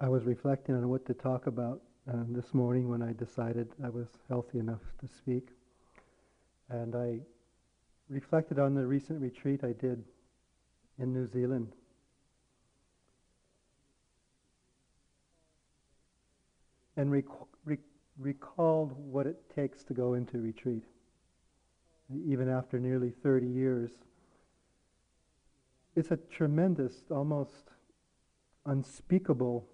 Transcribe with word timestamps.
I 0.00 0.08
was 0.08 0.26
reflecting 0.26 0.76
on 0.76 0.88
what 0.88 1.04
to 1.06 1.14
talk 1.14 1.48
about 1.48 1.80
uh, 2.08 2.22
this 2.28 2.54
morning 2.54 2.88
when 2.88 3.02
I 3.02 3.12
decided 3.12 3.68
I 3.82 3.88
was 3.88 4.06
healthy 4.28 4.60
enough 4.60 4.82
to 5.00 5.08
speak. 5.08 5.48
And 6.70 6.94
I 6.94 7.18
reflected 8.08 8.60
on 8.60 8.74
the 8.74 8.86
recent 8.86 9.20
retreat 9.20 9.64
I 9.64 9.72
did 9.72 10.04
in 11.00 11.12
New 11.12 11.26
Zealand. 11.26 11.72
And 16.96 17.10
rec- 17.10 17.24
rec- 17.64 17.80
recalled 18.18 18.92
what 18.92 19.26
it 19.26 19.52
takes 19.52 19.82
to 19.84 19.94
go 19.94 20.14
into 20.14 20.38
retreat. 20.38 20.84
Even 22.24 22.48
after 22.48 22.78
nearly 22.78 23.10
30 23.10 23.48
years, 23.48 23.90
it's 25.96 26.12
a 26.12 26.16
tremendous, 26.16 27.02
almost 27.10 27.70
unspeakable 28.64 29.66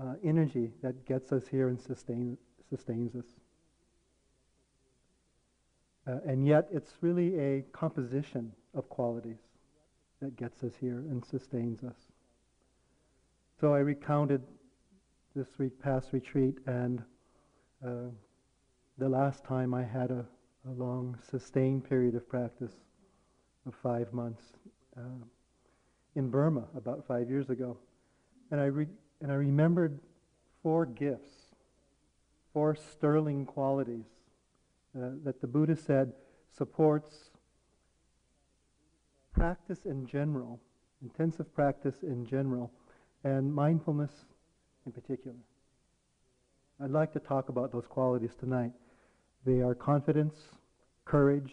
uh, 0.00 0.14
energy 0.24 0.72
that 0.82 1.06
gets 1.06 1.32
us 1.32 1.46
here 1.48 1.68
and 1.68 1.80
sustain, 1.80 2.36
sustains 2.68 3.14
us. 3.14 3.26
Uh, 6.06 6.18
and 6.26 6.46
yet, 6.46 6.68
it's 6.70 6.92
really 7.00 7.38
a 7.38 7.62
composition 7.72 8.52
of 8.74 8.88
qualities 8.88 9.38
that 10.20 10.36
gets 10.36 10.62
us 10.62 10.72
here 10.80 11.04
and 11.10 11.24
sustains 11.24 11.82
us. 11.82 11.96
So 13.60 13.72
I 13.72 13.78
recounted 13.78 14.42
this 15.34 15.58
week 15.58 15.80
past 15.80 16.12
retreat, 16.12 16.58
and 16.66 17.02
uh, 17.84 18.10
the 18.98 19.08
last 19.08 19.44
time 19.44 19.74
I 19.74 19.84
had 19.84 20.10
a, 20.10 20.24
a, 20.68 20.72
long, 20.72 21.16
sustained 21.30 21.88
period 21.88 22.14
of 22.14 22.28
practice 22.28 22.72
of 23.66 23.74
five 23.82 24.12
months 24.12 24.42
uh, 24.96 25.24
in 26.14 26.28
Burma 26.28 26.64
about 26.76 27.06
five 27.06 27.30
years 27.30 27.48
ago. 27.48 27.76
And 28.50 28.60
I, 28.60 28.66
re- 28.66 28.86
and 29.20 29.30
I 29.30 29.34
remembered 29.34 29.98
four 30.62 30.86
gifts, 30.86 31.32
four 32.52 32.74
sterling 32.74 33.46
qualities 33.46 34.06
uh, 34.96 35.10
that 35.24 35.40
the 35.40 35.46
Buddha 35.46 35.76
said 35.76 36.12
supports 36.56 37.30
practice 39.32 39.80
in 39.84 40.06
general, 40.06 40.60
intensive 41.02 41.52
practice 41.54 42.02
in 42.02 42.24
general, 42.24 42.70
and 43.24 43.52
mindfulness 43.52 44.12
in 44.86 44.92
particular. 44.92 45.36
I'd 46.82 46.90
like 46.90 47.12
to 47.12 47.20
talk 47.20 47.48
about 47.48 47.72
those 47.72 47.86
qualities 47.86 48.34
tonight. 48.38 48.72
They 49.44 49.60
are 49.60 49.74
confidence, 49.74 50.34
courage, 51.04 51.52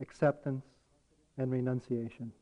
acceptance, 0.00 0.64
and 1.38 1.50
renunciation. 1.50 2.32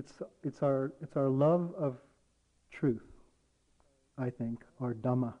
It's, 0.00 0.14
it's, 0.42 0.62
our, 0.62 0.94
it's 1.02 1.14
our 1.14 1.28
love 1.28 1.74
of 1.78 1.98
truth, 2.70 3.04
I 4.16 4.30
think, 4.30 4.64
or 4.80 4.94
Dhamma, 4.94 5.34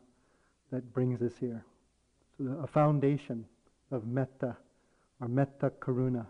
that 0.70 0.92
brings 0.92 1.22
us 1.22 1.32
here. 1.40 1.64
So 2.36 2.44
a 2.62 2.66
foundation 2.66 3.46
of 3.90 4.06
metta, 4.06 4.54
or 5.18 5.28
metta 5.28 5.72
karuna, 5.80 6.26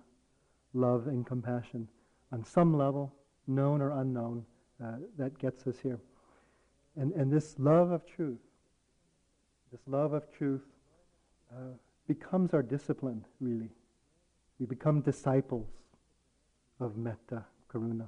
love 0.75 1.09
and 1.09 1.27
compassion, 1.27 1.89
on 2.31 2.45
some 2.45 2.79
level, 2.79 3.13
known 3.49 3.83
or 3.83 4.01
unknown, 4.01 4.45
uh, 4.81 4.93
that 5.19 5.37
gets 5.41 5.67
us 5.67 5.81
here. 5.83 5.99
And, 6.95 7.11
and 7.15 7.33
this 7.33 7.57
love 7.59 7.91
of 7.91 8.07
truth, 8.07 8.39
this 9.73 9.81
love 9.89 10.13
of 10.13 10.31
truth, 10.31 10.63
uh, 11.51 11.75
becomes 12.07 12.55
our 12.55 12.63
discipline, 12.63 13.25
really. 13.41 13.71
We 14.61 14.67
become 14.67 15.01
disciples 15.01 15.67
of 16.79 16.97
metta 16.97 17.45
karuna. 17.69 18.07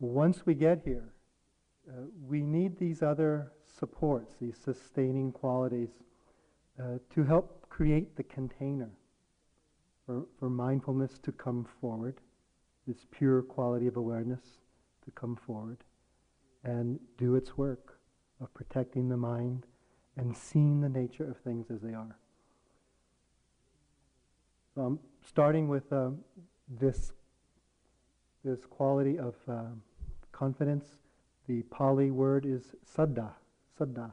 Once 0.00 0.46
we 0.46 0.54
get 0.54 0.80
here, 0.84 1.12
uh, 1.88 2.02
we 2.26 2.40
need 2.42 2.78
these 2.78 3.02
other 3.02 3.52
supports, 3.78 4.34
these 4.40 4.56
sustaining 4.56 5.32
qualities, 5.32 5.90
uh, 6.80 6.98
to 7.12 7.24
help 7.24 7.68
create 7.68 8.16
the 8.16 8.22
container 8.22 8.90
for, 10.06 10.24
for 10.38 10.48
mindfulness 10.48 11.18
to 11.18 11.32
come 11.32 11.66
forward, 11.80 12.20
this 12.86 13.06
pure 13.10 13.42
quality 13.42 13.86
of 13.86 13.96
awareness 13.96 14.40
to 15.04 15.10
come 15.10 15.36
forward 15.36 15.78
and 16.64 16.98
do 17.16 17.34
its 17.34 17.56
work 17.56 17.98
of 18.40 18.52
protecting 18.54 19.08
the 19.08 19.16
mind 19.16 19.66
and 20.16 20.36
seeing 20.36 20.80
the 20.80 20.88
nature 20.88 21.28
of 21.28 21.36
things 21.38 21.66
as 21.70 21.80
they 21.80 21.94
are. 21.94 22.16
Starting 25.26 25.68
with 25.68 25.92
um, 25.92 26.18
this, 26.68 27.12
this 28.44 28.60
quality 28.64 29.18
of 29.18 29.34
um, 29.48 29.82
confidence. 30.38 30.86
The 31.48 31.62
Pali 31.62 32.10
word 32.10 32.46
is 32.46 32.62
saddha, 32.96 33.30
saddha, 33.78 34.12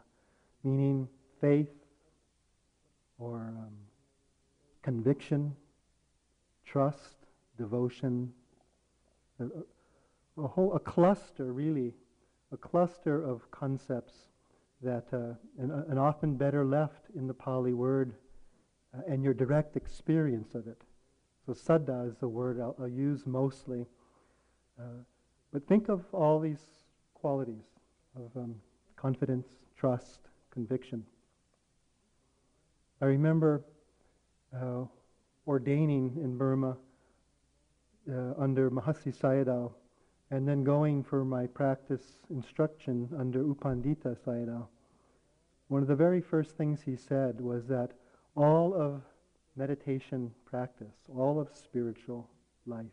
meaning 0.64 1.08
faith 1.40 1.70
or 3.20 3.54
um, 3.58 3.74
conviction, 4.82 5.56
trust, 6.66 7.18
devotion, 7.58 8.32
a, 9.40 9.46
a, 10.42 10.48
whole 10.48 10.74
a 10.74 10.80
cluster 10.80 11.54
really, 11.54 11.94
a 12.52 12.58
cluster 12.58 13.24
of 13.24 13.52
concepts 13.52 14.14
that 14.82 15.06
uh, 15.14 15.34
and, 15.60 15.72
uh, 15.72 15.84
and, 15.90 16.00
often 16.00 16.36
better 16.36 16.66
left 16.66 17.06
in 17.16 17.28
the 17.28 17.34
Pali 17.34 17.74
word 17.74 18.14
uh, 18.94 19.02
and 19.08 19.24
your 19.24 19.34
direct 19.34 19.78
experience 19.78 20.56
of 20.56 20.68
it. 20.68 20.82
So 21.46 21.54
saddha 21.54 22.10
is 22.10 22.18
the 22.18 22.28
word 22.28 22.60
I'll, 22.60 22.76
I'll 22.80 22.88
use 22.88 23.26
mostly. 23.26 23.86
But 25.56 25.66
think 25.70 25.88
of 25.88 26.04
all 26.12 26.42
these 26.42 26.60
qualities 27.14 27.64
of 28.18 28.30
um, 28.36 28.56
confidence, 28.98 29.48
trust, 29.78 30.20
conviction. 30.52 31.06
I 33.02 33.06
remember 33.06 33.64
uh, 34.54 34.84
ordaining 35.48 36.20
in 36.22 36.38
Burma 36.38 36.76
uh, 38.12 38.34
under 38.38 38.70
Mahasi 38.70 39.18
Sayadaw 39.18 39.72
and 40.30 40.46
then 40.46 40.66
going 40.66 41.06
for 41.06 41.24
my 41.24 41.48
practice 41.48 42.18
instruction 42.30 43.08
under 43.18 43.42
Upandita 43.42 44.18
Pandita 44.18 44.18
Sayadaw. 44.26 44.68
One 45.70 45.82
of 45.82 45.88
the 45.88 45.96
very 45.96 46.20
first 46.20 46.58
things 46.58 46.82
he 46.82 46.98
said 46.98 47.40
was 47.40 47.66
that 47.68 47.92
all 48.36 48.74
of 48.74 49.04
meditation 49.56 50.34
practice, 50.44 50.98
all 51.16 51.40
of 51.40 51.48
spiritual 51.56 52.30
life, 52.66 52.92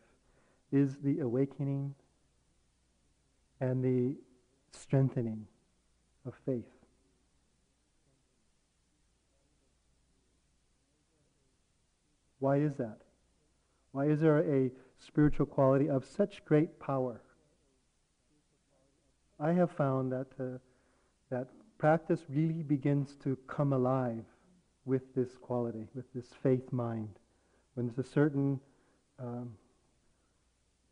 is 0.71 0.95
the 1.03 1.19
awakening 1.19 1.93
and 3.63 3.81
the 3.81 4.13
strengthening 4.77 5.47
of 6.25 6.33
faith. 6.45 6.65
Why 12.39 12.57
is 12.57 12.75
that? 12.75 12.97
Why 13.93 14.07
is 14.07 14.19
there 14.19 14.39
a 14.39 14.69
spiritual 14.99 15.45
quality 15.45 15.89
of 15.89 16.03
such 16.03 16.43
great 16.43 16.77
power? 16.77 17.21
I 19.39 19.53
have 19.53 19.71
found 19.71 20.11
that, 20.11 20.27
uh, 20.37 20.57
that 21.29 21.47
practice 21.77 22.25
really 22.27 22.63
begins 22.63 23.15
to 23.23 23.37
come 23.47 23.71
alive 23.71 24.25
with 24.83 25.15
this 25.15 25.37
quality, 25.37 25.87
with 25.95 26.11
this 26.13 26.27
faith 26.43 26.73
mind. 26.73 27.17
When 27.75 27.87
there's 27.87 28.05
a 28.05 28.11
certain 28.11 28.59
um, 29.19 29.51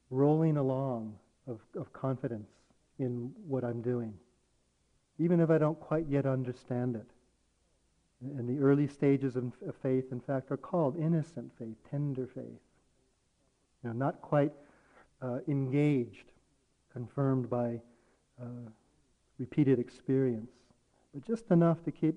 rolling 0.10 0.56
along 0.56 1.16
of, 1.48 1.60
of 1.76 1.92
confidence 1.92 2.61
in 3.02 3.32
what 3.48 3.64
I'm 3.64 3.82
doing, 3.82 4.14
even 5.20 5.40
if 5.40 5.50
I 5.50 5.58
don't 5.58 5.80
quite 5.80 6.06
yet 6.08 6.26
understand 6.26 6.96
it. 6.96 7.08
And 8.22 8.48
the 8.48 8.62
early 8.64 8.88
stages 8.88 9.36
of 9.36 9.52
faith, 9.82 10.12
in 10.12 10.20
fact, 10.20 10.52
are 10.52 10.58
called 10.58 10.96
innocent 10.96 11.52
faith, 11.58 11.76
tender 11.90 12.28
faith. 12.28 12.62
You 13.84 13.90
know, 13.90 13.94
not 13.94 14.22
quite 14.22 14.52
uh, 15.22 15.40
engaged, 15.48 16.32
confirmed 16.94 17.50
by 17.50 17.80
uh, 18.40 18.70
repeated 19.40 19.80
experience, 19.80 20.52
but 21.14 21.26
just 21.26 21.50
enough 21.50 21.84
to 21.86 21.92
keep, 21.92 22.16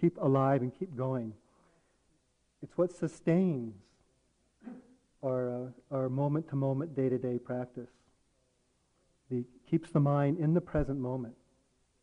keep 0.00 0.16
alive 0.18 0.62
and 0.62 0.72
keep 0.78 0.96
going. 0.96 1.32
It's 2.62 2.78
what 2.78 2.92
sustains 2.92 3.74
our, 5.24 5.50
uh, 5.50 5.94
our 5.94 6.08
moment-to-moment, 6.08 6.94
day-to-day 6.94 7.38
practice. 7.38 7.90
The, 9.30 9.44
keeps 9.68 9.90
the 9.90 10.00
mind 10.00 10.38
in 10.38 10.54
the 10.54 10.60
present 10.60 10.98
moment. 10.98 11.34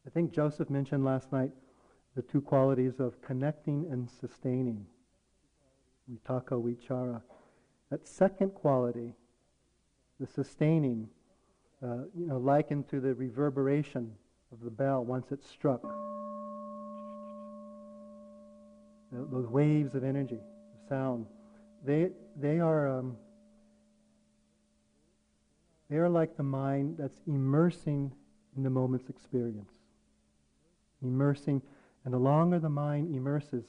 I 0.06 0.10
think 0.10 0.32
Joseph 0.32 0.70
mentioned 0.70 1.04
last 1.04 1.32
night 1.32 1.52
the 2.16 2.22
two 2.22 2.42
qualities 2.42 3.00
of 3.00 3.22
connecting 3.22 3.88
and 3.92 4.10
sustaining. 4.10 4.86
Vitakka, 6.12 6.62
vichara. 6.62 7.22
That 7.90 8.08
second 8.08 8.52
quality, 8.52 9.16
the 10.20 10.28
sustaining, 10.28 11.10
uh, 11.84 12.04
you 12.16 12.28
know, 12.28 12.38
likened 12.38 12.88
to 12.90 13.00
the 13.00 13.14
reverberation 13.16 14.12
of 14.52 14.62
the 14.64 14.70
bell 14.70 15.04
once 15.04 15.32
it's 15.32 15.50
struck. 15.50 15.82
Those 19.12 19.48
waves 19.48 19.96
of 19.96 20.04
energy, 20.04 20.36
of 20.40 20.90
sound 20.90 21.26
they, 21.86 22.10
they 22.36 22.60
are 22.60 22.88
um, 22.88 23.18
they 25.90 25.98
are 25.98 26.10
like 26.10 26.36
the 26.36 26.44
mind 26.44 26.98
that's 26.98 27.22
immersing 27.28 28.12
in 28.56 28.64
the 28.64 28.70
moment's 28.70 29.10
experience. 29.10 29.72
Immersing, 31.02 31.62
and 32.04 32.14
the 32.14 32.18
longer 32.18 32.60
the 32.60 32.70
mind 32.70 33.14
immerses, 33.16 33.66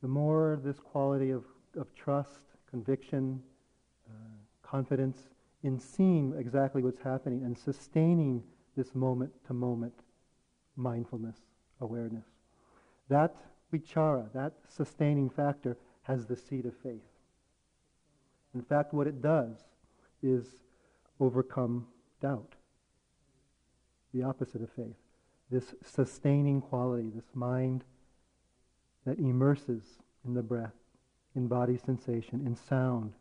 the 0.00 0.08
more 0.08 0.58
this 0.64 0.80
quality 0.80 1.30
of, 1.30 1.44
of 1.76 1.94
trust, 1.94 2.40
conviction, 2.68 3.40
uh, 4.08 4.12
confidence 4.62 5.28
in 5.62 5.78
seeing 5.78 6.34
exactly 6.36 6.82
what's 6.82 7.00
happening 7.00 7.42
and 7.44 7.56
sustaining 7.56 8.42
this 8.76 8.94
moment 8.94 9.32
to 9.46 9.54
moment 9.54 9.94
mindfulness, 10.76 11.36
awareness. 11.80 12.24
That 13.08 13.36
vichara, 13.72 14.32
that 14.32 14.54
sustaining 14.68 15.30
factor, 15.30 15.76
has 16.02 16.26
the 16.26 16.36
seed 16.36 16.66
of 16.66 16.74
faith. 16.82 17.02
In 18.54 18.62
fact, 18.62 18.92
what 18.92 19.06
it 19.06 19.22
does 19.22 19.56
is 20.22 20.46
overcome 21.22 21.86
doubt, 22.20 22.56
the 24.12 24.24
opposite 24.24 24.60
of 24.60 24.70
faith. 24.70 24.96
This 25.50 25.74
sustaining 25.84 26.60
quality, 26.60 27.10
this 27.14 27.30
mind 27.32 27.84
that 29.06 29.18
immerses 29.18 29.84
in 30.24 30.34
the 30.34 30.42
breath, 30.42 30.74
in 31.36 31.46
body 31.46 31.78
sensation, 31.78 32.44
in 32.44 32.56
sound, 32.56 33.12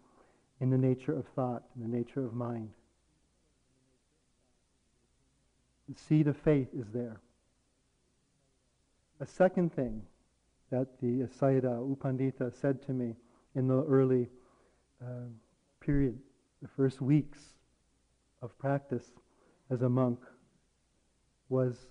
in 0.59 0.71
the 0.71 0.77
nature 0.77 1.15
of 1.15 1.27
thought, 1.35 1.63
in 1.75 1.81
the 1.83 1.97
nature 1.97 2.25
of 2.25 2.33
mind. 2.33 2.69
The 5.87 5.99
seed 5.99 6.27
of 6.27 6.37
faith 6.37 6.69
is 6.73 6.87
there. 6.91 7.19
A 9.19 9.25
second 9.27 9.75
thing 9.75 10.01
that 10.71 10.87
the 11.01 11.27
Sayadaw 11.39 11.87
U 11.87 11.97
Pandita 12.01 12.51
said 12.59 12.81
to 12.87 12.93
me 12.93 13.15
in 13.55 13.67
the 13.67 13.83
early 13.83 14.29
uh, 15.03 15.27
period, 15.79 16.17
the 16.61 16.67
first 16.67 17.01
weeks 17.01 17.39
of 18.41 18.57
practice 18.57 19.11
as 19.69 19.81
a 19.81 19.89
monk, 19.89 20.19
was 21.49 21.87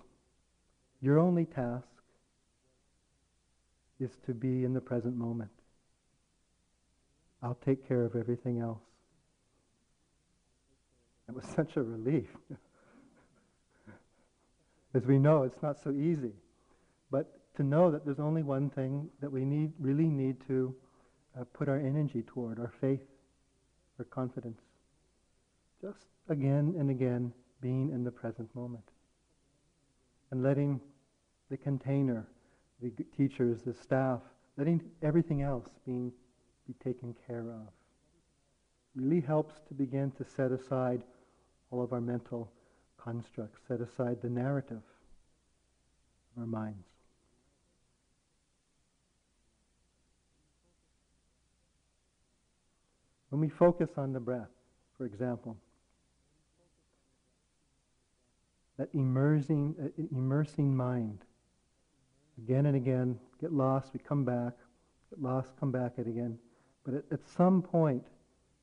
your 1.00 1.18
only 1.18 1.44
task 1.44 1.86
is 3.98 4.10
to 4.26 4.34
be 4.34 4.64
in 4.64 4.72
the 4.72 4.80
present 4.80 5.16
moment. 5.16 5.50
I'll 7.42 7.58
take 7.64 7.86
care 7.86 8.04
of 8.04 8.16
everything 8.16 8.60
else. 8.60 8.80
It 11.28 11.34
was 11.34 11.44
such 11.56 11.76
a 11.76 11.82
relief. 11.82 12.28
As 14.94 15.06
we 15.06 15.18
know, 15.18 15.44
it's 15.44 15.62
not 15.62 15.80
so 15.82 15.90
easy. 15.92 16.32
But 17.10 17.40
to 17.56 17.62
know 17.62 17.90
that 17.90 18.04
there's 18.04 18.18
only 18.18 18.42
one 18.42 18.70
thing 18.70 19.08
that 19.20 19.30
we 19.30 19.44
need, 19.44 19.72
really 19.78 20.08
need 20.08 20.36
to 20.48 20.74
uh, 21.38 21.44
put 21.52 21.68
our 21.68 21.78
energy 21.78 22.22
toward, 22.26 22.58
our 22.58 22.72
faith, 22.80 23.02
our 23.98 24.04
confidence. 24.06 24.60
Just 25.80 26.06
again 26.28 26.74
and 26.78 26.90
again 26.90 27.32
being 27.60 27.90
in 27.90 28.04
the 28.04 28.10
present 28.10 28.54
moment. 28.54 28.84
And 30.30 30.42
letting 30.42 30.80
the 31.50 31.56
container, 31.56 32.26
the 32.80 32.92
teachers, 33.16 33.62
the 33.62 33.74
staff, 33.74 34.20
letting 34.56 34.82
everything 35.02 35.42
else 35.42 35.66
being, 35.84 36.12
be 36.66 36.74
taken 36.84 37.16
care 37.26 37.50
of. 37.50 37.68
Really 38.94 39.20
helps 39.20 39.54
to 39.68 39.74
begin 39.74 40.12
to 40.12 40.24
set 40.24 40.52
aside 40.52 41.02
all 41.70 41.82
of 41.82 41.92
our 41.92 42.00
mental 42.00 42.50
constructs, 42.96 43.60
set 43.66 43.80
aside 43.80 44.18
the 44.22 44.28
narrative 44.28 44.82
of 46.36 46.42
our 46.42 46.46
minds. 46.46 46.86
When 53.30 53.40
we 53.40 53.48
focus 53.48 53.90
on 53.96 54.12
the 54.12 54.20
breath, 54.20 54.50
for 54.98 55.06
example, 55.06 55.56
that 58.80 58.88
immersing, 58.94 59.74
uh, 59.78 60.16
immersing 60.16 60.74
mind, 60.74 61.18
again 62.38 62.64
and 62.64 62.74
again, 62.74 63.20
get 63.38 63.52
lost, 63.52 63.92
we 63.92 64.00
come 64.00 64.24
back, 64.24 64.54
get 65.10 65.20
lost, 65.20 65.50
come 65.60 65.70
back 65.70 65.92
it 65.98 66.06
again. 66.06 66.38
But 66.82 66.94
at, 66.94 67.04
at 67.12 67.20
some 67.28 67.60
point, 67.60 68.06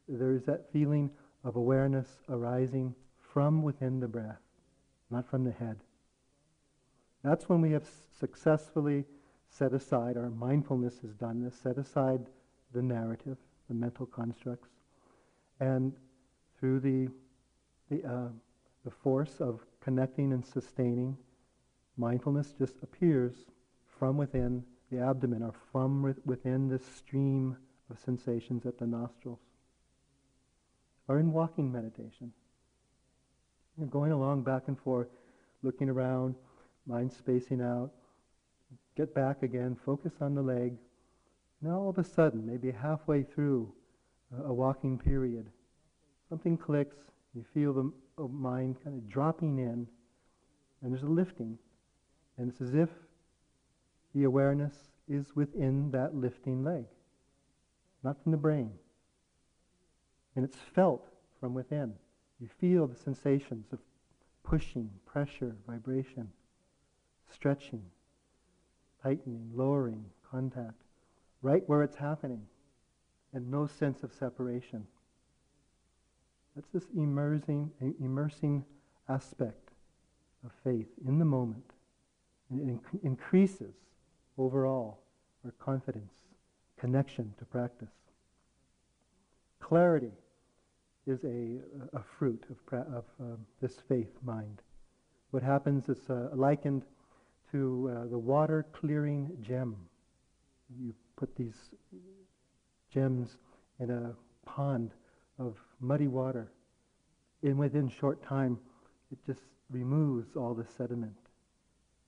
there 0.10 0.32
is 0.32 0.44
that 0.46 0.74
feeling 0.74 1.12
of 1.44 1.56
awareness 1.56 2.08
arising 2.30 2.96
from 3.32 3.62
within 3.62 4.00
the 4.00 4.08
breath, 4.08 4.42
not 5.12 5.30
from 5.30 5.44
the 5.44 5.52
head. 5.52 5.78
That's 7.24 7.48
when 7.48 7.62
we 7.62 7.70
have 7.74 7.88
successfully 8.20 9.06
set 9.52 9.72
aside, 9.72 10.18
our 10.18 10.32
mindfulness 10.32 10.96
has 11.04 11.14
done 11.14 11.44
this, 11.44 11.54
set 11.62 11.78
aside 11.78 12.26
the 12.74 12.82
narrative, 12.82 13.38
the 13.68 13.76
mental 13.76 14.08
constructs, 14.08 14.70
and 15.60 15.94
through 16.60 16.80
the, 16.80 17.08
the, 17.92 18.04
uh, 18.04 18.30
the 18.84 18.90
force 18.92 19.36
of 19.40 19.60
connecting 19.82 20.34
and 20.34 20.46
sustaining, 20.46 21.18
mindfulness 21.98 22.54
just 22.58 22.76
appears 22.84 23.34
from 24.00 24.18
within 24.18 24.64
the 24.92 25.00
abdomen 25.00 25.44
or 25.44 25.54
from 25.72 26.16
within 26.26 26.70
the 26.70 26.80
stream 26.80 27.58
of 27.90 28.00
sensations 28.00 28.66
at 28.66 28.78
the 28.78 28.86
nostrils. 28.86 29.40
Or 31.08 31.20
in 31.20 31.32
walking 31.32 31.72
meditation. 31.72 32.34
You're 33.78 33.88
going 33.88 34.12
along 34.12 34.44
back 34.44 34.64
and 34.68 34.78
forth, 34.80 35.08
looking 35.64 35.90
around, 35.90 36.36
mind 36.86 37.12
spacing 37.12 37.62
out, 37.62 37.92
get 38.96 39.14
back 39.14 39.44
again, 39.44 39.78
focus 39.86 40.14
on 40.20 40.36
the 40.36 40.42
leg. 40.42 40.74
Now 41.62 41.80
all 41.80 41.90
of 41.90 41.98
a 41.98 42.04
sudden, 42.04 42.46
maybe 42.46 42.72
halfway 42.72 43.24
through 43.24 43.72
a 44.44 44.54
walking 44.54 44.98
period, 44.98 45.48
something 46.28 46.58
clicks, 46.58 46.98
you 47.34 47.46
feel 47.54 47.74
the 47.74 47.92
mind 48.18 48.78
kind 48.84 48.98
of 48.98 49.08
dropping 49.10 49.60
in, 49.60 49.88
and 50.82 50.92
there's 50.92 51.04
a 51.04 51.08
lifting. 51.08 51.58
And 52.38 52.50
it's 52.50 52.62
as 52.62 52.74
if 52.74 52.90
the 54.16 54.24
awareness 54.24 54.74
is 55.08 55.36
within 55.36 55.92
that 55.92 56.16
lifting 56.16 56.64
leg, 56.64 56.86
not 58.04 58.22
from 58.22 58.32
the 58.32 58.38
brain. 58.38 58.72
And 60.36 60.44
it's 60.44 60.58
felt 60.76 61.08
from 61.40 61.54
within. 61.54 61.94
You 62.40 62.48
feel 62.60 62.88
the 62.88 62.96
sensations 62.96 63.68
of 63.72 63.80
pushing, 64.44 64.90
pressure, 65.06 65.56
vibration, 65.68 66.30
stretching, 67.32 67.84
tightening, 69.02 69.52
lowering, 69.54 70.06
contact, 70.30 70.82
right 71.42 71.64
where 71.68 71.84
it's 71.84 71.96
happening, 71.96 72.42
and 73.34 73.50
no 73.50 73.68
sense 73.68 74.04
of 74.04 74.14
separation. 74.14 74.86
That's 76.58 76.70
this 76.74 76.90
immersing, 76.96 77.70
immersing 78.00 78.66
aspect 79.10 79.70
of 80.44 80.52
faith 80.64 80.88
in 81.06 81.20
the 81.20 81.26
moment. 81.26 81.74
And 82.50 82.60
it 82.60 82.82
inc- 82.82 83.04
increases 83.04 83.76
overall 84.40 84.98
our 85.46 85.52
confidence, 85.60 86.14
connection 86.80 87.32
to 87.38 87.46
practice. 87.46 87.94
Clarity 89.60 90.14
is 91.06 91.24
a, 91.26 91.60
a 91.96 92.02
fruit 92.18 92.44
of, 92.50 92.66
pra- 92.66 92.88
of 92.92 93.04
um, 93.20 93.46
this 93.62 93.76
faith 93.88 94.18
mind. 94.24 94.64
What 95.30 95.44
happens 95.44 95.90
is 95.90 96.10
uh, 96.10 96.30
likened 96.34 96.86
to 97.52 97.92
uh, 97.94 98.08
the 98.08 98.18
water 98.18 98.66
clearing 98.74 99.30
gem. 99.42 99.76
You 100.82 100.96
put 101.18 101.36
these 101.36 101.70
gems 102.92 103.38
in 103.80 103.92
a 103.92 104.16
pond 104.44 104.94
of 105.40 105.56
muddy 105.80 106.08
water. 106.08 106.52
And 107.44 107.58
within 107.58 107.90
short 107.90 108.24
time, 108.24 108.60
it 109.12 109.20
just 109.26 109.42
removes 109.70 110.36
all 110.36 110.54
the 110.54 110.66
sediment, 110.78 111.16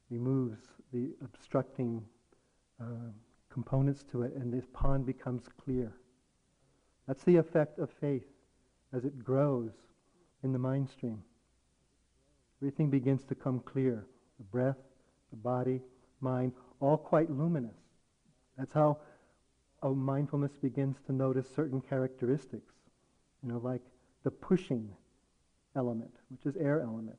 removes 0.10 0.60
the 0.92 1.12
obstructing 1.24 2.04
uh, 2.82 3.12
components 3.52 4.04
to 4.12 4.24
it, 4.24 4.34
and 4.36 4.54
this 4.54 4.66
pond 4.74 5.06
becomes 5.06 5.44
clear. 5.64 5.94
That's 7.08 7.24
the 7.24 7.38
effect 7.38 7.80
of 7.80 7.90
faith 8.00 8.26
as 8.94 9.06
it 9.06 9.24
grows 9.24 9.72
in 10.44 10.52
the 10.52 10.60
mind 10.60 10.90
stream. 10.90 11.24
Everything 12.62 12.90
begins 12.90 13.24
to 13.26 13.36
come 13.36 13.60
clear. 13.60 14.06
The 14.38 14.44
breath, 14.46 14.78
the 15.32 15.38
body, 15.38 15.82
mind, 16.22 16.54
all 16.80 16.98
quite 16.98 17.30
luminous. 17.30 17.76
That's 18.58 18.74
how 18.74 18.98
a 19.82 19.90
mindfulness 19.90 20.58
begins 20.58 20.98
to 21.06 21.14
notice 21.14 21.48
certain 21.56 21.82
characteristics 21.82 22.74
you 23.44 23.52
know, 23.52 23.60
like 23.64 23.82
the 24.24 24.32
pushing 24.32 24.90
element, 25.76 26.12
which 26.30 26.46
is 26.46 26.60
air 26.60 26.82
element. 26.82 27.18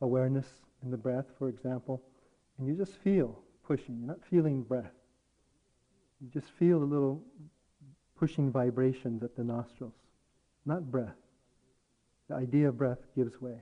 Awareness 0.00 0.46
in 0.82 0.90
the 0.90 0.96
breath, 0.96 1.26
for 1.38 1.48
example, 1.48 2.02
and 2.58 2.66
you 2.66 2.74
just 2.74 2.96
feel 2.98 3.38
pushing. 3.66 3.98
You're 3.98 4.08
not 4.08 4.24
feeling 4.30 4.62
breath. 4.62 4.92
You 6.20 6.28
just 6.28 6.50
feel 6.58 6.80
the 6.80 6.86
little 6.86 7.22
pushing 8.18 8.50
vibrations 8.50 9.22
at 9.22 9.36
the 9.36 9.44
nostrils, 9.44 9.94
not 10.64 10.90
breath. 10.90 11.16
The 12.28 12.34
idea 12.36 12.68
of 12.68 12.78
breath 12.78 12.98
gives 13.14 13.40
way. 13.40 13.58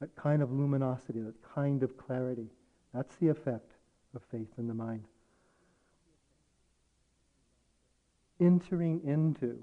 That 0.00 0.14
kind 0.16 0.42
of 0.42 0.52
luminosity, 0.52 1.20
that 1.20 1.34
kind 1.54 1.82
of 1.82 1.96
clarity, 1.96 2.50
that's 2.92 3.14
the 3.16 3.28
effect 3.28 3.72
of 4.14 4.22
faith 4.30 4.50
in 4.58 4.66
the 4.66 4.74
mind. 4.74 5.04
Entering 8.40 9.00
into 9.04 9.62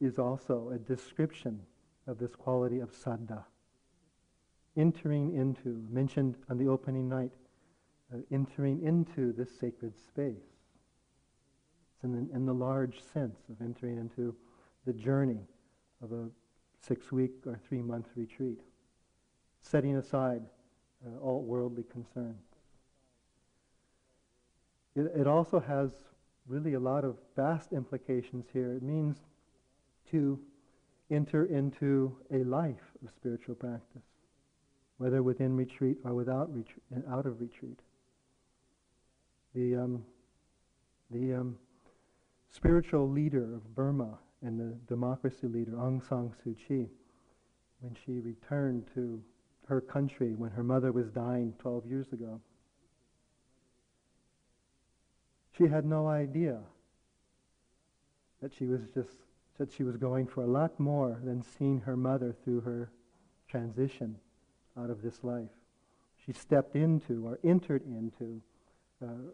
is 0.00 0.18
also 0.18 0.70
a 0.70 0.78
description 0.78 1.60
of 2.06 2.18
this 2.18 2.34
quality 2.34 2.80
of 2.80 2.92
saddha. 2.92 3.44
Entering 4.76 5.34
into, 5.34 5.84
mentioned 5.90 6.36
on 6.48 6.58
the 6.58 6.68
opening 6.68 7.08
night, 7.08 7.32
uh, 8.12 8.18
entering 8.30 8.82
into 8.82 9.32
this 9.32 9.50
sacred 9.58 9.92
space. 9.98 10.36
It's 11.94 12.04
in 12.04 12.12
the, 12.12 12.34
in 12.34 12.46
the 12.46 12.54
large 12.54 13.02
sense 13.12 13.38
of 13.50 13.60
entering 13.60 13.98
into 13.98 14.34
the 14.86 14.92
journey 14.92 15.40
of 16.02 16.12
a 16.12 16.28
six 16.80 17.10
week 17.10 17.32
or 17.46 17.58
three 17.68 17.82
month 17.82 18.06
retreat, 18.14 18.60
setting 19.60 19.96
aside 19.96 20.42
uh, 21.04 21.18
all 21.18 21.42
worldly 21.42 21.84
concerns. 21.90 22.36
It, 24.94 25.12
it 25.20 25.26
also 25.26 25.60
has 25.60 25.90
really 26.48 26.74
a 26.74 26.80
lot 26.80 27.04
of 27.04 27.16
vast 27.36 27.72
implications 27.72 28.46
here. 28.52 28.72
It 28.72 28.82
means 28.82 29.18
to 30.10 30.40
enter 31.10 31.44
into 31.44 32.16
a 32.32 32.38
life 32.44 32.92
of 33.02 33.10
spiritual 33.14 33.54
practice, 33.54 34.02
whether 34.98 35.22
within 35.22 35.56
retreat 35.56 35.98
or 36.04 36.14
without 36.14 36.52
retreat, 36.54 36.82
and 36.94 37.04
out 37.10 37.26
of 37.26 37.40
retreat. 37.40 37.78
The, 39.54 39.76
um, 39.76 40.04
the 41.10 41.34
um, 41.34 41.58
spiritual 42.50 43.08
leader 43.08 43.54
of 43.54 43.74
Burma 43.74 44.18
and 44.42 44.58
the 44.58 44.76
democracy 44.86 45.46
leader, 45.46 45.72
Aung 45.72 46.06
San 46.06 46.32
Suu 46.44 46.56
Kyi, 46.66 46.88
when 47.80 47.96
she 48.04 48.20
returned 48.20 48.84
to 48.94 49.22
her 49.66 49.80
country 49.80 50.34
when 50.34 50.50
her 50.50 50.62
mother 50.62 50.92
was 50.92 51.10
dying 51.10 51.52
12 51.58 51.86
years 51.86 52.06
ago, 52.12 52.40
she 55.58 55.66
had 55.66 55.84
no 55.84 56.06
idea 56.06 56.60
that 58.40 58.54
she 58.54 58.66
was 58.66 58.80
just 58.94 59.10
that 59.58 59.72
she 59.72 59.82
was 59.82 59.96
going 59.96 60.24
for 60.24 60.42
a 60.42 60.46
lot 60.46 60.78
more 60.78 61.18
than 61.24 61.42
seeing 61.42 61.80
her 61.80 61.96
mother 61.96 62.32
through 62.44 62.60
her 62.60 62.92
transition 63.48 64.14
out 64.78 64.88
of 64.88 65.02
this 65.02 65.24
life. 65.24 65.50
She 66.24 66.32
stepped 66.32 66.76
into 66.76 67.26
or 67.26 67.40
entered 67.42 67.82
into 67.84 68.40
uh, 69.04 69.32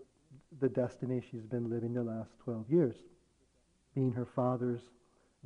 the 0.60 0.68
destiny 0.70 1.22
she's 1.30 1.44
been 1.44 1.68
living 1.68 1.92
the 1.92 2.02
last 2.02 2.30
12 2.42 2.70
years, 2.70 2.96
being 3.94 4.12
her 4.12 4.24
father's 4.24 4.80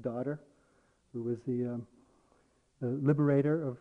daughter, 0.00 0.38
who 1.12 1.25
was 1.25 1.38
the, 1.44 1.75
um, 1.75 1.87
the 2.80 2.87
liberator 2.88 3.66
of 3.66 3.78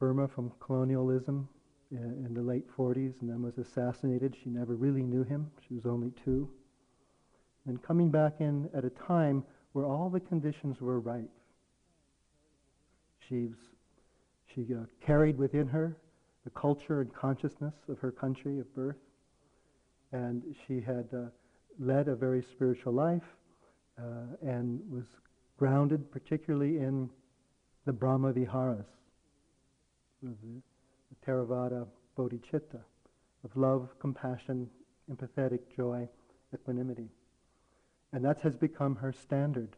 Burma 0.00 0.28
from 0.28 0.52
colonialism 0.60 1.46
in, 1.90 2.34
the 2.34 2.42
late 2.42 2.64
40s 2.76 3.14
and 3.20 3.30
then 3.30 3.42
was 3.42 3.58
assassinated. 3.58 4.36
She 4.42 4.50
never 4.50 4.74
really 4.74 5.02
knew 5.02 5.24
him. 5.24 5.50
She 5.66 5.74
was 5.74 5.86
only 5.86 6.12
two. 6.24 6.48
And 7.66 7.82
coming 7.82 8.10
back 8.10 8.34
in 8.40 8.68
at 8.74 8.84
a 8.84 8.90
time 8.90 9.44
where 9.72 9.84
all 9.84 10.10
the 10.10 10.20
conditions 10.20 10.80
were 10.80 11.00
ripe. 11.00 11.30
She's, 13.28 13.52
she 14.54 14.66
uh, 14.74 14.84
carried 15.04 15.38
within 15.38 15.68
her 15.68 15.96
the 16.44 16.50
culture 16.50 17.00
and 17.00 17.12
consciousness 17.14 17.74
of 17.88 17.98
her 17.98 18.10
country 18.10 18.58
of 18.58 18.74
birth. 18.74 18.96
And 20.12 20.42
she 20.66 20.80
had 20.80 21.08
uh, 21.12 21.26
led 21.78 22.08
a 22.08 22.14
very 22.14 22.42
spiritual 22.52 22.94
life 22.94 23.22
uh, 23.98 24.36
and 24.42 24.80
was 24.90 25.04
grounded 25.58 26.10
particularly 26.10 26.78
in 26.78 27.10
the 27.84 27.92
Brahma 27.92 28.32
Viharas, 28.32 28.86
the 30.22 30.62
Theravada 31.26 31.86
bodhicitta 32.16 32.80
of 33.44 33.56
love, 33.56 33.88
compassion, 34.00 34.68
empathetic 35.10 35.60
joy, 35.74 36.08
equanimity. 36.54 37.08
And 38.12 38.24
that 38.24 38.40
has 38.40 38.56
become 38.56 38.96
her 38.96 39.12
standard. 39.12 39.76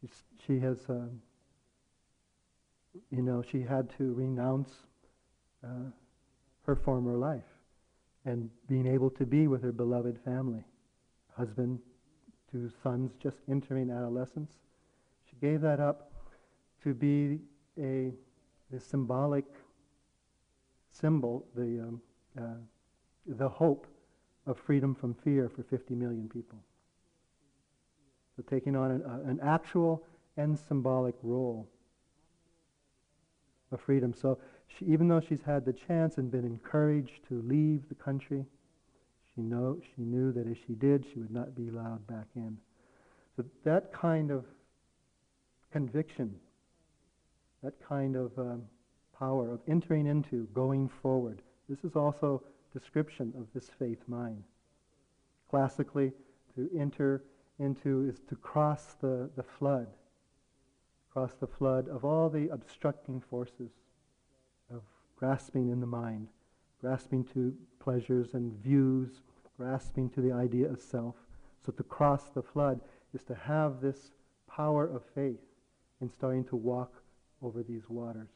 She's, 0.00 0.22
she 0.46 0.58
has, 0.60 0.78
um, 0.88 1.20
you 3.10 3.22
know, 3.22 3.42
she 3.42 3.62
had 3.62 3.90
to 3.98 4.12
renounce 4.14 4.70
uh, 5.62 5.90
her 6.66 6.76
former 6.76 7.16
life 7.16 7.42
and 8.24 8.48
being 8.68 8.86
able 8.86 9.10
to 9.10 9.26
be 9.26 9.46
with 9.46 9.62
her 9.62 9.72
beloved 9.72 10.18
family, 10.24 10.64
husband, 11.36 11.78
two 12.50 12.70
sons 12.82 13.12
just 13.22 13.36
entering 13.50 13.90
adolescence. 13.90 14.52
She 15.28 15.36
gave 15.40 15.60
that 15.60 15.80
up 15.80 16.12
to 16.82 16.94
be 16.94 17.40
a, 17.78 18.12
a 18.74 18.80
symbolic 18.80 19.44
symbol, 20.94 21.46
the, 21.54 21.80
um, 21.80 22.00
uh, 22.38 22.42
the 23.26 23.48
hope 23.48 23.86
of 24.46 24.58
freedom 24.58 24.94
from 24.94 25.14
fear 25.14 25.48
for 25.48 25.62
50 25.62 25.94
million 25.94 26.28
people. 26.28 26.58
So 28.36 28.42
taking 28.48 28.76
on 28.76 28.90
an, 28.90 29.02
uh, 29.02 29.28
an 29.28 29.40
actual 29.42 30.04
and 30.36 30.58
symbolic 30.58 31.14
role 31.22 31.68
of 33.70 33.80
freedom. 33.80 34.12
So 34.12 34.38
she, 34.66 34.84
even 34.86 35.08
though 35.08 35.20
she's 35.20 35.42
had 35.42 35.64
the 35.64 35.72
chance 35.72 36.18
and 36.18 36.30
been 36.30 36.44
encouraged 36.44 37.26
to 37.28 37.42
leave 37.42 37.88
the 37.88 37.94
country, 37.94 38.44
she, 39.34 39.42
know, 39.42 39.78
she 39.94 40.02
knew 40.02 40.32
that 40.32 40.46
if 40.46 40.58
she 40.66 40.74
did, 40.74 41.04
she 41.12 41.18
would 41.18 41.30
not 41.30 41.54
be 41.54 41.68
allowed 41.68 42.06
back 42.06 42.26
in. 42.36 42.58
So 43.36 43.44
that 43.64 43.92
kind 43.92 44.30
of 44.30 44.44
conviction, 45.72 46.36
that 47.62 47.74
kind 47.88 48.14
of 48.14 48.36
um, 48.38 48.62
power 49.18 49.50
of 49.52 49.60
entering 49.68 50.06
into, 50.06 50.48
going 50.54 50.88
forward, 50.88 51.42
this 51.68 51.84
is 51.84 51.96
also 51.96 52.42
description 52.72 53.32
of 53.38 53.46
this 53.54 53.70
faith 53.78 54.02
mind. 54.06 54.42
Classically, 55.48 56.12
to 56.54 56.68
enter 56.78 57.22
into 57.58 58.08
is 58.08 58.20
to 58.28 58.36
cross 58.36 58.94
the, 59.00 59.30
the 59.36 59.42
flood, 59.42 59.86
cross 61.12 61.32
the 61.40 61.46
flood 61.46 61.88
of 61.88 62.04
all 62.04 62.28
the 62.28 62.48
obstructing 62.48 63.20
forces 63.30 63.70
of 64.70 64.82
grasping 65.16 65.70
in 65.70 65.80
the 65.80 65.86
mind, 65.86 66.28
grasping 66.80 67.24
to 67.24 67.54
pleasures 67.78 68.34
and 68.34 68.52
views, 68.62 69.22
grasping 69.56 70.10
to 70.10 70.20
the 70.20 70.32
idea 70.32 70.68
of 70.68 70.82
self. 70.82 71.14
So 71.64 71.72
to 71.72 71.82
cross 71.84 72.30
the 72.34 72.42
flood 72.42 72.80
is 73.14 73.22
to 73.24 73.34
have 73.34 73.80
this 73.80 74.10
power 74.48 74.86
of 74.86 75.02
faith 75.14 75.40
in 76.00 76.10
starting 76.10 76.44
to 76.44 76.56
walk 76.56 76.92
over 77.42 77.62
these 77.62 77.88
waters. 77.88 78.28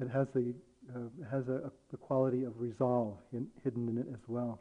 It 0.00 0.08
has 0.10 0.28
the 0.34 0.54
uh, 0.94 0.98
has 1.30 1.48
a, 1.48 1.70
a, 1.92 1.96
quality 1.96 2.44
of 2.44 2.60
resolve 2.60 3.18
in, 3.32 3.48
hidden 3.64 3.88
in 3.88 3.98
it 3.98 4.06
as 4.12 4.20
well. 4.28 4.60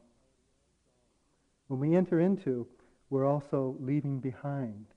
When 1.67 1.79
we 1.79 1.95
enter 1.95 2.19
into, 2.19 2.67
we're 3.09 3.27
also 3.27 3.75
leaving 3.79 4.19
behind. 4.19 4.87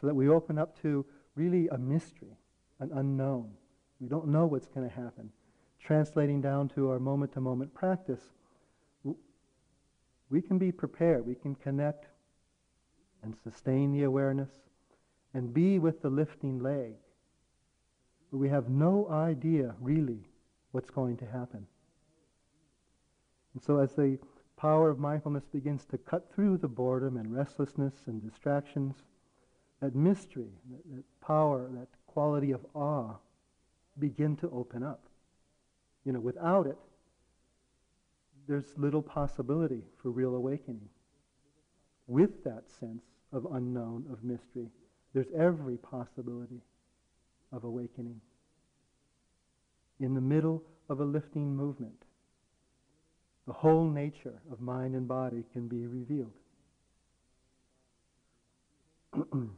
So 0.00 0.06
that 0.06 0.14
we 0.14 0.28
open 0.28 0.58
up 0.58 0.80
to 0.82 1.06
really 1.34 1.68
a 1.68 1.78
mystery, 1.78 2.36
an 2.80 2.90
unknown. 2.94 3.52
We 3.98 4.08
don't 4.08 4.28
know 4.28 4.46
what's 4.46 4.68
going 4.68 4.88
to 4.88 4.94
happen. 4.94 5.30
Translating 5.80 6.42
down 6.42 6.68
to 6.70 6.90
our 6.90 6.98
moment 6.98 7.32
to 7.32 7.40
moment 7.40 7.72
practice, 7.72 8.20
we 10.28 10.42
can 10.42 10.58
be 10.58 10.72
prepared. 10.72 11.26
We 11.26 11.34
can 11.34 11.54
connect 11.54 12.06
and 13.22 13.34
sustain 13.42 13.92
the 13.92 14.02
awareness 14.02 14.50
and 15.36 15.52
be 15.52 15.78
with 15.78 16.00
the 16.00 16.08
lifting 16.08 16.58
leg. 16.60 16.94
But 18.30 18.38
we 18.38 18.48
have 18.48 18.70
no 18.70 19.06
idea 19.10 19.74
really 19.82 20.20
what's 20.72 20.88
going 20.88 21.18
to 21.18 21.26
happen. 21.26 21.66
And 23.52 23.62
so 23.62 23.78
as 23.78 23.92
the 23.92 24.18
power 24.56 24.88
of 24.88 24.98
mindfulness 24.98 25.44
begins 25.44 25.84
to 25.90 25.98
cut 25.98 26.32
through 26.32 26.56
the 26.56 26.68
boredom 26.68 27.18
and 27.18 27.36
restlessness 27.36 27.92
and 28.06 28.22
distractions, 28.22 28.94
that 29.82 29.94
mystery, 29.94 30.48
that, 30.70 30.96
that 30.96 31.04
power, 31.20 31.68
that 31.74 31.88
quality 32.06 32.52
of 32.52 32.64
awe 32.74 33.16
begin 33.98 34.36
to 34.36 34.48
open 34.48 34.82
up. 34.82 35.02
You 36.06 36.12
know, 36.12 36.20
without 36.20 36.66
it, 36.66 36.78
there's 38.48 38.72
little 38.78 39.02
possibility 39.02 39.82
for 40.00 40.10
real 40.10 40.34
awakening. 40.34 40.88
With 42.06 42.42
that 42.44 42.70
sense 42.80 43.04
of 43.34 43.46
unknown, 43.52 44.06
of 44.10 44.24
mystery, 44.24 44.70
there's 45.16 45.26
every 45.34 45.78
possibility 45.78 46.60
of 47.50 47.64
awakening. 47.64 48.20
In 49.98 50.12
the 50.12 50.20
middle 50.20 50.62
of 50.90 51.00
a 51.00 51.04
lifting 51.04 51.56
movement, 51.56 52.02
the 53.46 53.54
whole 53.54 53.88
nature 53.88 54.34
of 54.52 54.60
mind 54.60 54.94
and 54.94 55.08
body 55.08 55.42
can 55.54 55.68
be 55.68 55.86
revealed. 55.86 56.34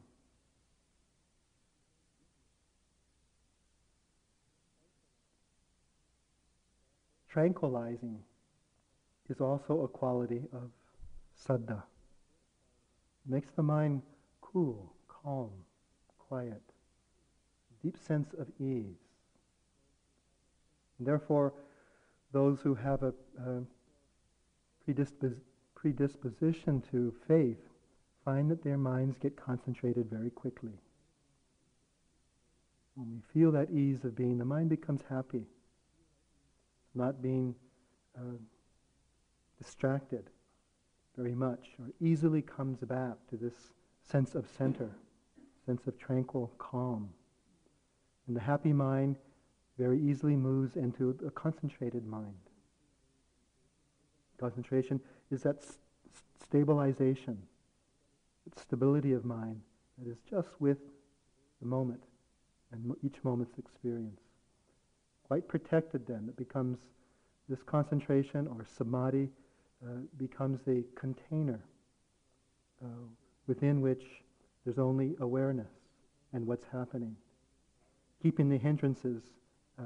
Tranquilizing 7.33 8.21
is 9.29 9.41
also 9.41 9.81
a 9.83 9.89
quality 9.89 10.45
of 10.53 10.71
saddha. 11.45 11.83
Makes 13.27 13.49
the 13.57 13.65
mind 13.65 14.03
cool, 14.41 14.93
calm, 15.29 15.51
quiet, 16.29 16.63
deep 17.83 17.97
sense 17.99 18.33
of 18.39 18.49
ease. 18.59 18.97
And 20.99 21.07
therefore, 21.07 21.53
those 22.33 22.61
who 22.63 22.75
have 22.75 23.03
a, 23.03 23.13
a 23.47 23.63
predispos- 24.87 25.41
predisposition 25.75 26.83
to 26.91 27.15
faith 27.27 27.59
find 28.25 28.51
that 28.51 28.65
their 28.65 28.79
minds 28.79 29.19
get 29.19 29.37
concentrated 29.37 30.09
very 30.11 30.31
quickly. 30.31 30.73
When 32.95 33.11
we 33.11 33.21
feel 33.33 33.53
that 33.53 33.71
ease 33.71 34.05
of 34.05 34.17
being, 34.17 34.39
the 34.39 34.45
mind 34.45 34.71
becomes 34.71 35.03
happy, 35.11 35.45
not 36.95 37.23
being 37.23 37.55
uh, 38.17 38.39
distracted 39.63 40.25
very 41.17 41.35
much, 41.35 41.69
or 41.79 41.87
easily 42.01 42.41
comes 42.41 42.79
back 42.81 43.17
to 43.29 43.37
this 43.37 43.55
sense 44.03 44.35
of 44.35 44.47
center, 44.57 44.91
sense 45.69 45.87
of 45.87 45.99
tranquil 45.99 46.51
calm. 46.57 47.11
And 48.27 48.35
the 48.35 48.41
happy 48.41 48.73
mind 48.73 49.17
very 49.77 50.01
easily 50.01 50.35
moves 50.35 50.77
into 50.77 51.15
a 51.27 51.31
concentrated 51.31 52.07
mind. 52.07 52.41
Concentration 54.41 54.99
is 55.31 55.43
that 55.43 55.63
st- 55.63 55.77
stabilization, 56.43 57.37
that 58.45 58.59
stability 58.59 59.13
of 59.13 59.27
mind 59.27 59.61
that 59.99 60.11
is 60.11 60.17
just 60.31 60.49
with 60.59 60.79
the 61.61 61.67
moment 61.67 62.03
and 62.73 62.95
each 63.05 63.17
moment's 63.23 63.59
experience. 63.59 64.21
Quite 65.27 65.49
protected 65.49 66.07
then, 66.07 66.29
it 66.31 66.37
becomes 66.39 66.79
this 67.47 67.63
concentration 67.63 68.47
or 68.47 68.65
samadhi 68.79 69.29
uh, 69.85 70.01
becomes 70.17 70.61
the 70.67 70.83
container 70.95 71.61
uh, 72.83 72.87
within 73.47 73.83
which 73.83 74.05
there's 74.69 74.79
only 74.79 75.17
awareness 75.21 75.71
and 76.35 76.47
what's 76.47 76.67
happening, 76.71 77.17
keeping 78.23 78.51
the 78.51 78.59
hindrances 78.59 79.23
uh, 79.79 79.83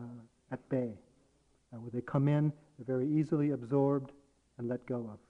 at 0.51 0.69
bay. 0.71 0.91
Uh, 1.73 1.77
where 1.77 1.91
they 1.93 2.01
come 2.01 2.27
in, 2.27 2.53
they're 2.77 2.97
very 2.97 3.09
easily 3.09 3.53
absorbed 3.53 4.11
and 4.59 4.69
let 4.69 4.85
go 4.87 5.09
of. 5.09 5.21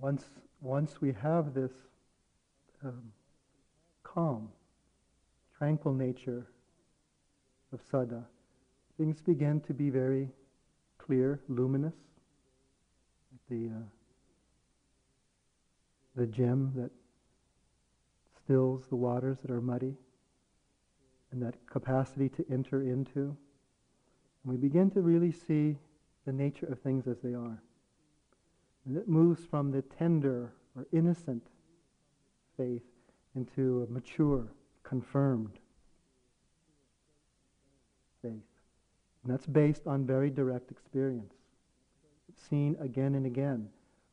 Once, 0.00 0.26
once 0.60 1.00
we 1.00 1.12
have 1.20 1.52
this 1.52 1.72
um, 2.84 3.02
calm, 4.04 4.50
tranquil 5.58 5.94
nature 5.94 6.46
of 7.72 7.80
saddha, 7.90 8.24
things 8.98 9.20
begin 9.20 9.60
to 9.60 9.74
be 9.74 9.90
very 9.90 10.28
clear, 10.98 11.40
luminous. 11.48 11.94
The, 13.50 13.68
uh, 13.68 13.82
the 16.16 16.26
gem 16.26 16.72
that 16.76 16.90
stills 18.44 18.86
the 18.88 18.96
waters 18.96 19.38
that 19.42 19.50
are 19.50 19.60
muddy, 19.60 19.94
and 21.32 21.42
that 21.42 21.54
capacity 21.66 22.28
to 22.30 22.44
enter 22.50 22.82
into. 22.82 23.36
And 24.42 24.52
we 24.52 24.56
begin 24.56 24.90
to 24.92 25.00
really 25.00 25.32
see 25.32 25.76
the 26.26 26.32
nature 26.32 26.66
of 26.66 26.80
things 26.80 27.06
as 27.06 27.16
they 27.22 27.34
are. 27.34 27.62
And 28.86 28.96
it 28.96 29.08
moves 29.08 29.44
from 29.44 29.70
the 29.70 29.82
tender 29.82 30.52
or 30.76 30.86
innocent 30.92 31.42
faith 32.56 32.82
into 33.34 33.86
a 33.88 33.92
mature, 33.92 34.46
confirmed 34.94 35.58
faith. 38.22 38.30
And 39.24 39.32
that's 39.32 39.44
based 39.44 39.88
on 39.88 40.06
very 40.06 40.30
direct 40.30 40.70
experience. 40.70 41.34
Seen 42.48 42.76
again 42.80 43.16
and 43.16 43.26
again. 43.26 43.68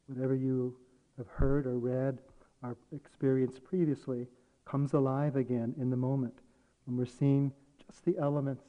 Whatever 0.08 0.34
you 0.34 0.76
have 1.20 1.28
heard 1.28 1.68
or 1.68 1.78
read 1.78 2.18
or 2.64 2.78
experienced 2.96 3.64
previously 3.64 4.26
comes 4.66 4.94
alive 4.94 5.36
again 5.36 5.76
in 5.80 5.92
the 5.92 5.96
moment 5.96 6.34
when 6.86 6.98
we're 6.98 7.06
seeing 7.06 7.52
just 7.86 8.04
the 8.04 8.18
elements 8.18 8.64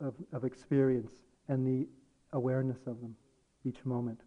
of, 0.00 0.14
of 0.32 0.42
experience 0.42 1.12
and 1.46 1.64
the 1.64 1.86
awareness 2.32 2.78
of 2.88 3.00
them 3.00 3.14
each 3.64 3.84
moment 3.84 4.22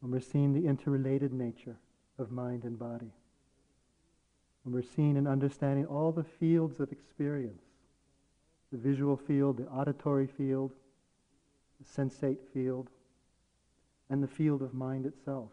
when 0.00 0.10
we're 0.10 0.20
seeing 0.20 0.54
the 0.54 0.66
interrelated 0.66 1.34
nature 1.34 1.76
of 2.18 2.30
mind 2.30 2.64
and 2.64 2.78
body, 2.78 3.12
when 4.62 4.74
we're 4.74 4.82
seeing 4.82 5.16
and 5.16 5.26
understanding 5.26 5.86
all 5.86 6.12
the 6.12 6.24
fields 6.24 6.80
of 6.80 6.92
experience 6.92 7.62
the 8.72 8.78
visual 8.78 9.16
field, 9.16 9.56
the 9.56 9.66
auditory 9.66 10.28
field, 10.28 10.70
the 11.80 12.02
sensate 12.02 12.38
field, 12.54 12.88
and 14.10 14.22
the 14.22 14.28
field 14.28 14.62
of 14.62 14.72
mind 14.72 15.06
itself, 15.06 15.50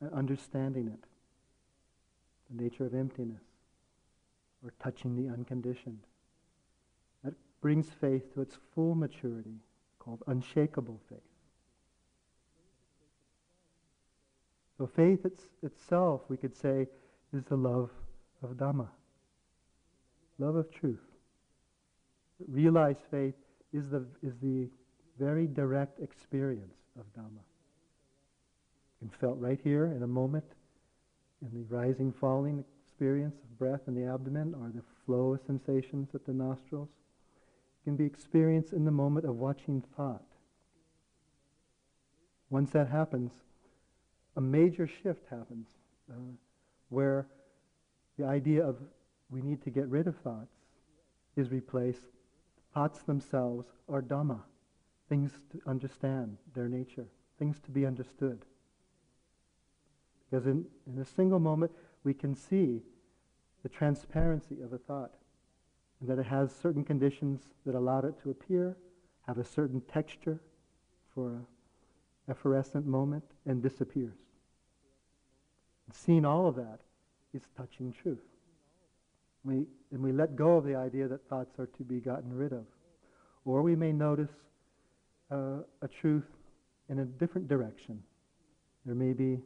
and 0.00 0.12
understanding 0.12 0.86
it, 0.86 1.04
the 2.48 2.62
nature 2.62 2.84
of 2.84 2.94
emptiness, 2.94 3.42
or 4.62 4.72
touching 4.80 5.16
the 5.16 5.32
unconditioned. 5.32 5.98
That 7.24 7.34
brings 7.60 7.88
faith 8.00 8.32
to 8.34 8.40
its 8.40 8.56
full 8.72 8.94
maturity, 8.94 9.58
called 9.98 10.22
unshakable 10.28 11.00
faith. 11.08 11.18
So 14.78 14.86
faith 14.86 15.24
it's, 15.24 15.48
itself, 15.62 16.22
we 16.28 16.36
could 16.36 16.56
say, 16.56 16.86
is 17.32 17.44
the 17.44 17.56
love 17.56 17.90
of 18.42 18.50
Dhamma, 18.50 18.88
love 20.38 20.56
of 20.56 20.70
truth. 20.70 21.00
Realized 22.48 23.00
faith 23.10 23.34
is 23.72 23.90
the, 23.90 24.06
is 24.22 24.34
the 24.42 24.68
very 25.18 25.46
direct 25.46 26.00
experience 26.00 26.78
of 26.98 27.04
Dhamma. 27.12 27.42
And 29.00 29.14
felt 29.14 29.38
right 29.38 29.60
here 29.62 29.86
in 29.86 30.02
a 30.02 30.06
moment 30.06 30.44
in 31.42 31.50
the 31.52 31.74
rising, 31.74 32.12
falling 32.12 32.64
experience 32.84 33.36
of 33.42 33.58
breath 33.58 33.80
in 33.86 33.94
the 33.94 34.04
abdomen 34.04 34.54
or 34.54 34.70
the 34.74 34.82
flow 35.06 35.34
of 35.34 35.40
sensations 35.46 36.10
at 36.14 36.26
the 36.26 36.32
nostrils. 36.32 36.88
It 36.88 37.84
can 37.84 37.96
be 37.96 38.04
experienced 38.04 38.72
in 38.72 38.84
the 38.84 38.90
moment 38.90 39.24
of 39.24 39.36
watching 39.36 39.82
thought. 39.96 40.24
Once 42.50 42.70
that 42.72 42.88
happens, 42.88 43.30
a 44.36 44.40
major 44.40 44.86
shift 44.86 45.24
happens 45.30 45.68
uh, 46.10 46.14
where 46.88 47.26
the 48.20 48.26
idea 48.26 48.62
of 48.62 48.76
we 49.30 49.40
need 49.40 49.62
to 49.62 49.70
get 49.70 49.88
rid 49.88 50.06
of 50.06 50.16
thoughts 50.18 50.54
is 51.36 51.50
replaced. 51.50 52.02
Thoughts 52.74 53.02
themselves 53.02 53.66
are 53.88 54.02
Dhamma, 54.02 54.40
things 55.08 55.32
to 55.52 55.60
understand 55.66 56.36
their 56.54 56.68
nature, 56.68 57.06
things 57.38 57.58
to 57.60 57.70
be 57.70 57.86
understood. 57.86 58.44
Because 60.28 60.46
in, 60.46 60.66
in 60.86 61.00
a 61.00 61.04
single 61.04 61.40
moment, 61.40 61.72
we 62.04 62.12
can 62.12 62.34
see 62.34 62.82
the 63.62 63.68
transparency 63.68 64.60
of 64.62 64.72
a 64.72 64.78
thought, 64.78 65.14
and 66.00 66.08
that 66.08 66.18
it 66.18 66.26
has 66.26 66.54
certain 66.54 66.84
conditions 66.84 67.48
that 67.64 67.74
allowed 67.74 68.04
it 68.04 68.20
to 68.22 68.30
appear, 68.30 68.76
have 69.26 69.38
a 69.38 69.44
certain 69.44 69.80
texture 69.82 70.40
for 71.14 71.42
a 72.28 72.30
effervescent 72.30 72.86
moment 72.86 73.24
and 73.46 73.62
disappears. 73.62 74.18
And 75.86 75.94
seeing 75.94 76.24
all 76.24 76.46
of 76.46 76.56
that 76.56 76.80
is 77.34 77.42
touching 77.56 77.92
truth. 77.92 78.18
We, 79.44 79.66
and 79.92 80.02
we 80.02 80.12
let 80.12 80.36
go 80.36 80.56
of 80.56 80.64
the 80.64 80.74
idea 80.74 81.08
that 81.08 81.28
thoughts 81.28 81.58
are 81.58 81.66
to 81.66 81.82
be 81.82 82.00
gotten 82.00 82.32
rid 82.32 82.52
of. 82.52 82.64
Or 83.44 83.62
we 83.62 83.74
may 83.74 83.92
notice 83.92 84.30
uh, 85.30 85.60
a 85.82 85.88
truth 85.88 86.26
in 86.88 86.98
a 86.98 87.04
different 87.04 87.48
direction. 87.48 88.02
There 88.84 88.94
may 88.94 89.12
be 89.12 89.38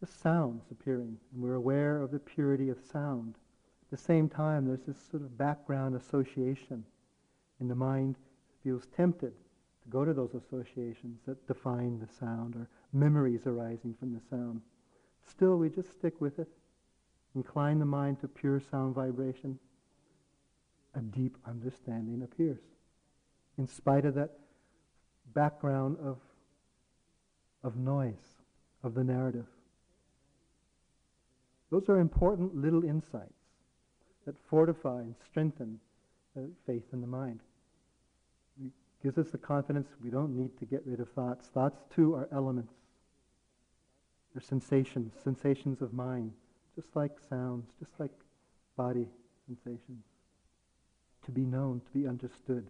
just 0.00 0.20
sounds 0.20 0.64
appearing, 0.70 1.16
and 1.32 1.42
we're 1.42 1.54
aware 1.54 2.02
of 2.02 2.10
the 2.10 2.18
purity 2.18 2.68
of 2.68 2.78
sound. 2.92 3.36
At 3.82 3.90
the 3.90 4.04
same 4.04 4.28
time, 4.28 4.66
there's 4.66 4.84
this 4.86 4.98
sort 5.10 5.22
of 5.22 5.38
background 5.38 5.94
association, 5.94 6.84
and 7.60 7.70
the 7.70 7.74
mind 7.74 8.16
feels 8.62 8.86
tempted 8.96 9.32
to 9.82 9.88
go 9.88 10.04
to 10.04 10.12
those 10.12 10.34
associations 10.34 11.20
that 11.26 11.46
define 11.46 12.00
the 12.00 12.12
sound 12.18 12.56
or 12.56 12.68
memories 12.92 13.46
arising 13.46 13.94
from 13.98 14.12
the 14.12 14.20
sound. 14.28 14.60
Still, 15.26 15.56
we 15.56 15.68
just 15.70 15.92
stick 15.92 16.20
with 16.20 16.38
it, 16.38 16.48
incline 17.34 17.78
the 17.78 17.84
mind 17.84 18.20
to 18.20 18.28
pure 18.28 18.60
sound 18.70 18.94
vibration. 18.94 19.58
A 20.94 21.00
deep 21.00 21.36
understanding 21.46 22.22
appears. 22.22 22.60
In 23.58 23.66
spite 23.66 24.04
of 24.04 24.14
that 24.14 24.30
background 25.34 25.96
of, 26.02 26.18
of 27.62 27.76
noise, 27.76 28.42
of 28.82 28.94
the 28.94 29.04
narrative. 29.04 29.46
Those 31.70 31.88
are 31.88 31.98
important 31.98 32.54
little 32.54 32.84
insights 32.84 33.32
that 34.26 34.36
fortify 34.48 35.00
and 35.00 35.14
strengthen 35.28 35.80
uh, 36.36 36.42
faith 36.66 36.84
in 36.92 37.00
the 37.00 37.06
mind 37.06 37.40
It 38.64 38.70
gives 39.02 39.18
us 39.18 39.30
the 39.30 39.38
confidence 39.38 39.88
we 40.02 40.10
don't 40.10 40.36
need 40.36 40.56
to 40.58 40.64
get 40.64 40.82
rid 40.86 41.00
of 41.00 41.10
thoughts. 41.10 41.48
Thoughts, 41.48 41.80
too, 41.94 42.14
are 42.14 42.28
elements. 42.32 42.72
They're 44.32 44.42
sensations, 44.42 45.14
sensations 45.22 45.82
of 45.82 45.92
mind, 45.92 46.32
just 46.74 46.88
like 46.94 47.12
sounds, 47.28 47.70
just 47.78 47.92
like 47.98 48.10
body 48.76 49.06
sensations. 49.46 50.04
To 51.26 51.30
be 51.30 51.42
known, 51.42 51.80
to 51.80 51.98
be 51.98 52.06
understood. 52.06 52.66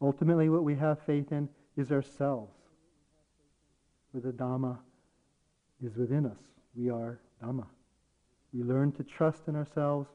Ultimately, 0.00 0.48
what 0.48 0.64
we 0.64 0.74
have 0.76 0.98
faith 1.06 1.32
in 1.32 1.48
is 1.76 1.92
ourselves. 1.92 2.52
For 4.12 4.20
the 4.20 4.32
Dhamma 4.32 4.78
is 5.84 5.96
within 5.96 6.26
us. 6.26 6.38
We 6.76 6.90
are 6.90 7.18
Dhamma. 7.42 7.66
We 8.52 8.62
learn 8.62 8.92
to 8.92 9.04
trust 9.04 9.48
in 9.48 9.56
ourselves 9.56 10.10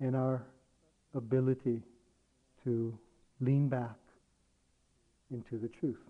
and 0.00 0.16
our 0.16 0.42
ability 1.14 1.82
to 2.64 2.98
lean 3.40 3.68
back 3.68 3.96
into 5.30 5.58
the 5.58 5.68
truth. 5.68 6.00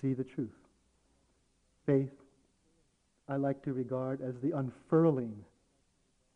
See 0.00 0.14
the 0.14 0.24
truth. 0.24 0.57
Faith, 1.88 2.12
I 3.30 3.36
like 3.36 3.62
to 3.62 3.72
regard 3.72 4.20
as 4.20 4.38
the 4.40 4.50
unfurling 4.50 5.42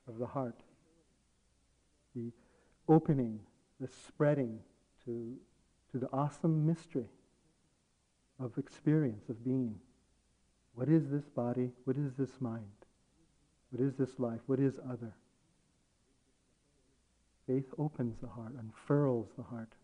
of 0.08 0.16
the 0.16 0.24
heart, 0.24 0.62
the 2.16 2.32
opening, 2.88 3.38
the 3.78 3.86
spreading 3.86 4.60
to, 5.04 5.34
to 5.90 5.98
the 5.98 6.08
awesome 6.10 6.66
mystery 6.66 7.10
of 8.40 8.56
experience, 8.56 9.28
of 9.28 9.44
being. 9.44 9.78
What 10.74 10.88
is 10.88 11.10
this 11.10 11.28
body? 11.28 11.72
What 11.84 11.98
is 11.98 12.14
this 12.14 12.40
mind? 12.40 12.86
What 13.72 13.86
is 13.86 13.92
this 13.96 14.18
life? 14.18 14.40
What 14.46 14.58
is 14.58 14.80
other? 14.90 15.12
Faith 17.46 17.74
opens 17.76 18.16
the 18.22 18.28
heart, 18.28 18.54
unfurls 18.58 19.28
the 19.36 19.42
heart 19.42 19.74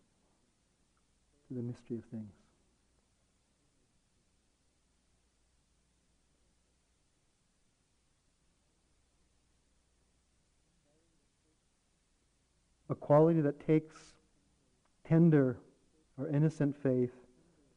to 1.47 1.53
the 1.53 1.61
mystery 1.61 1.97
of 1.99 2.05
things. 2.05 2.38
A 12.89 12.95
quality 12.95 13.41
that 13.41 13.65
takes 13.65 13.95
tender 15.07 15.57
or 16.17 16.27
innocent 16.29 16.75
faith 16.81 17.13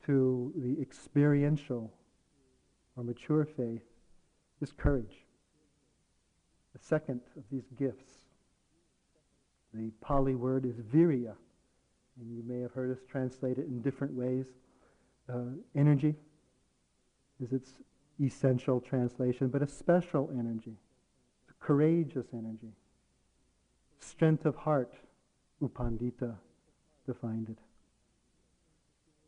to 0.07 0.53
the 0.57 0.81
experiential 0.81 1.93
or 2.97 3.05
mature 3.05 3.45
faith 3.45 3.83
is 4.61 4.73
courage. 4.73 5.27
The 6.73 6.79
second 6.79 7.21
of 7.37 7.43
these 7.51 7.69
gifts. 7.79 8.13
The 9.75 9.91
Pali 10.01 10.35
word 10.35 10.67
is 10.67 10.77
virya, 10.77 11.35
and 12.21 12.31
you 12.31 12.43
may 12.47 12.61
have 12.61 12.73
heard 12.73 12.91
us 12.91 13.03
translate 13.09 13.59
it 13.59 13.67
in 13.67 13.81
different 13.81 14.13
ways. 14.15 14.47
Uh, 15.33 15.57
energy 15.75 16.15
is 17.41 17.53
its 17.53 17.75
essential 18.21 18.81
translation, 18.81 19.49
but 19.49 19.63
a 19.63 19.67
special 19.67 20.31
energy, 20.39 20.77
a 21.49 21.65
courageous 21.65 22.27
energy. 22.33 22.73
Strength 24.03 24.47
of 24.47 24.57
heart, 24.57 24.93
U 25.61 25.71
Pandita 25.73 26.35
defined 27.07 27.49
it. 27.49 27.59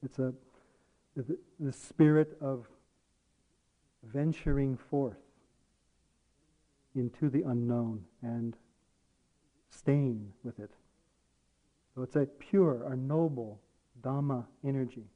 It's 0.04 0.18
a 0.18 0.34
the, 1.16 1.72
spirit 1.72 2.36
of 2.40 2.66
venturing 4.02 4.76
forth 4.76 5.16
into 6.94 7.30
the 7.30 7.42
unknown 7.42 8.04
and 8.22 8.56
staying 9.70 10.32
with 10.42 10.58
it. 10.58 10.70
So 11.94 12.02
it's 12.02 12.16
a 12.16 12.26
pure 12.26 12.82
or 12.84 12.96
noble 12.96 13.60
Dhamma 14.02 14.44
energy 14.64 15.06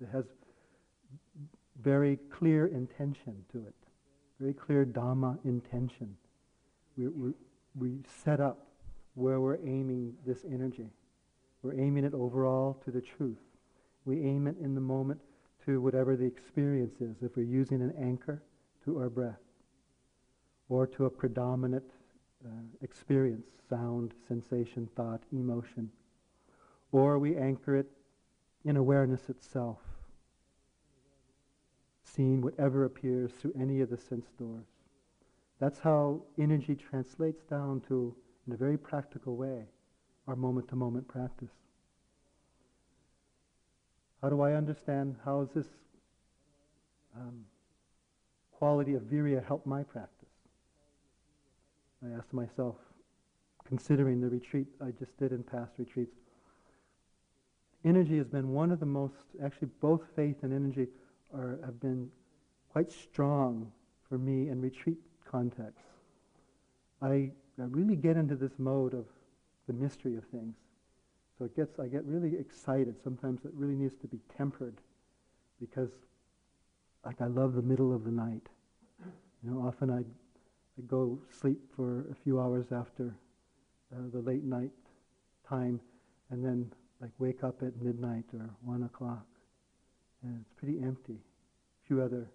that 0.00 0.10
has 0.10 0.26
very 1.82 2.18
clear 2.30 2.66
intention 2.66 3.44
to 3.52 3.58
it, 3.66 3.74
very 4.38 4.52
clear 4.52 4.84
Dhamma 4.84 5.38
intention. 5.44 6.14
We, 6.96 7.08
we, 7.08 7.32
we 7.74 8.02
set 8.24 8.40
up 8.40 8.66
where 9.14 9.40
we're 9.40 9.58
aiming 9.64 10.14
this 10.26 10.44
energy. 10.44 10.90
We're 11.62 11.78
aiming 11.78 12.04
it 12.04 12.14
overall 12.14 12.80
to 12.84 12.90
the 12.90 13.00
truth. 13.00 13.38
We 14.04 14.22
aim 14.22 14.46
it 14.46 14.56
in 14.60 14.74
the 14.74 14.80
moment 14.80 15.20
to 15.64 15.80
whatever 15.80 16.16
the 16.16 16.24
experience 16.24 17.00
is. 17.00 17.16
If 17.22 17.36
we're 17.36 17.44
using 17.44 17.82
an 17.82 17.94
anchor, 18.00 18.42
to 18.84 18.98
our 18.98 19.08
breath, 19.08 19.40
or 20.68 20.86
to 20.86 21.04
a 21.06 21.10
predominant 21.10 21.84
uh, 22.44 22.48
experience, 22.82 23.46
sound, 23.68 24.12
sensation, 24.26 24.88
thought, 24.96 25.22
emotion. 25.32 25.90
Or 26.90 27.18
we 27.18 27.36
anchor 27.36 27.76
it 27.76 27.86
in 28.64 28.76
awareness 28.76 29.28
itself, 29.28 29.78
seeing 32.04 32.42
whatever 32.42 32.84
appears 32.84 33.32
through 33.32 33.54
any 33.58 33.80
of 33.80 33.90
the 33.90 33.96
sense 33.96 34.26
doors. 34.38 34.66
That's 35.62 35.78
how 35.78 36.22
energy 36.40 36.74
translates 36.74 37.44
down 37.44 37.82
to, 37.86 38.12
in 38.48 38.52
a 38.52 38.56
very 38.56 38.76
practical 38.76 39.36
way, 39.36 39.62
our 40.26 40.34
moment-to-moment 40.34 41.06
practice. 41.06 41.52
How 44.20 44.28
do 44.28 44.40
I 44.40 44.54
understand 44.54 45.14
how 45.24 45.42
is 45.42 45.50
this 45.54 45.68
um, 47.16 47.44
quality 48.50 48.94
of 48.94 49.02
virya 49.02 49.46
help 49.46 49.64
my 49.64 49.84
practice? 49.84 50.32
I 52.04 52.18
asked 52.18 52.32
myself, 52.32 52.74
considering 53.64 54.20
the 54.20 54.30
retreat 54.30 54.66
I 54.84 54.90
just 54.90 55.16
did 55.16 55.30
in 55.30 55.44
past 55.44 55.74
retreats, 55.78 56.16
energy 57.84 58.18
has 58.18 58.26
been 58.26 58.48
one 58.48 58.72
of 58.72 58.80
the 58.80 58.86
most, 58.86 59.14
actually 59.44 59.68
both 59.80 60.02
faith 60.16 60.38
and 60.42 60.52
energy 60.52 60.88
are, 61.32 61.60
have 61.64 61.78
been 61.78 62.10
quite 62.72 62.90
strong 62.90 63.70
for 64.08 64.18
me 64.18 64.48
in 64.48 64.60
retreat 64.60 64.98
contexts. 65.32 65.88
I, 67.00 67.30
I 67.58 67.64
really 67.70 67.96
get 67.96 68.16
into 68.16 68.36
this 68.36 68.52
mode 68.58 68.94
of 68.94 69.06
the 69.66 69.72
mystery 69.72 70.16
of 70.16 70.24
things. 70.26 70.54
So 71.38 71.46
it 71.46 71.56
gets, 71.56 71.80
I 71.80 71.86
get 71.86 72.04
really 72.04 72.36
excited. 72.38 72.94
Sometimes 73.02 73.44
it 73.44 73.50
really 73.54 73.74
needs 73.74 73.94
to 74.02 74.06
be 74.06 74.20
tempered 74.36 74.76
because 75.58 75.90
like 77.04 77.20
I 77.20 77.26
love 77.26 77.54
the 77.54 77.62
middle 77.62 77.92
of 77.92 78.04
the 78.04 78.10
night. 78.10 78.46
You 79.42 79.50
know, 79.50 79.66
often 79.66 79.90
I, 79.90 80.00
I 80.00 80.82
go 80.86 81.18
sleep 81.40 81.58
for 81.74 82.04
a 82.10 82.14
few 82.22 82.40
hours 82.40 82.66
after 82.70 83.14
uh, 83.92 84.02
the 84.12 84.20
late 84.20 84.44
night 84.44 84.70
time 85.48 85.80
and 86.30 86.44
then 86.44 86.70
like 87.00 87.10
wake 87.18 87.42
up 87.42 87.62
at 87.62 87.80
midnight 87.82 88.24
or 88.34 88.48
one 88.62 88.84
o'clock. 88.84 89.26
And 90.22 90.38
it's 90.40 90.52
pretty 90.52 90.78
empty. 90.80 91.14
A 91.14 91.86
few 91.88 92.00
other 92.00 92.30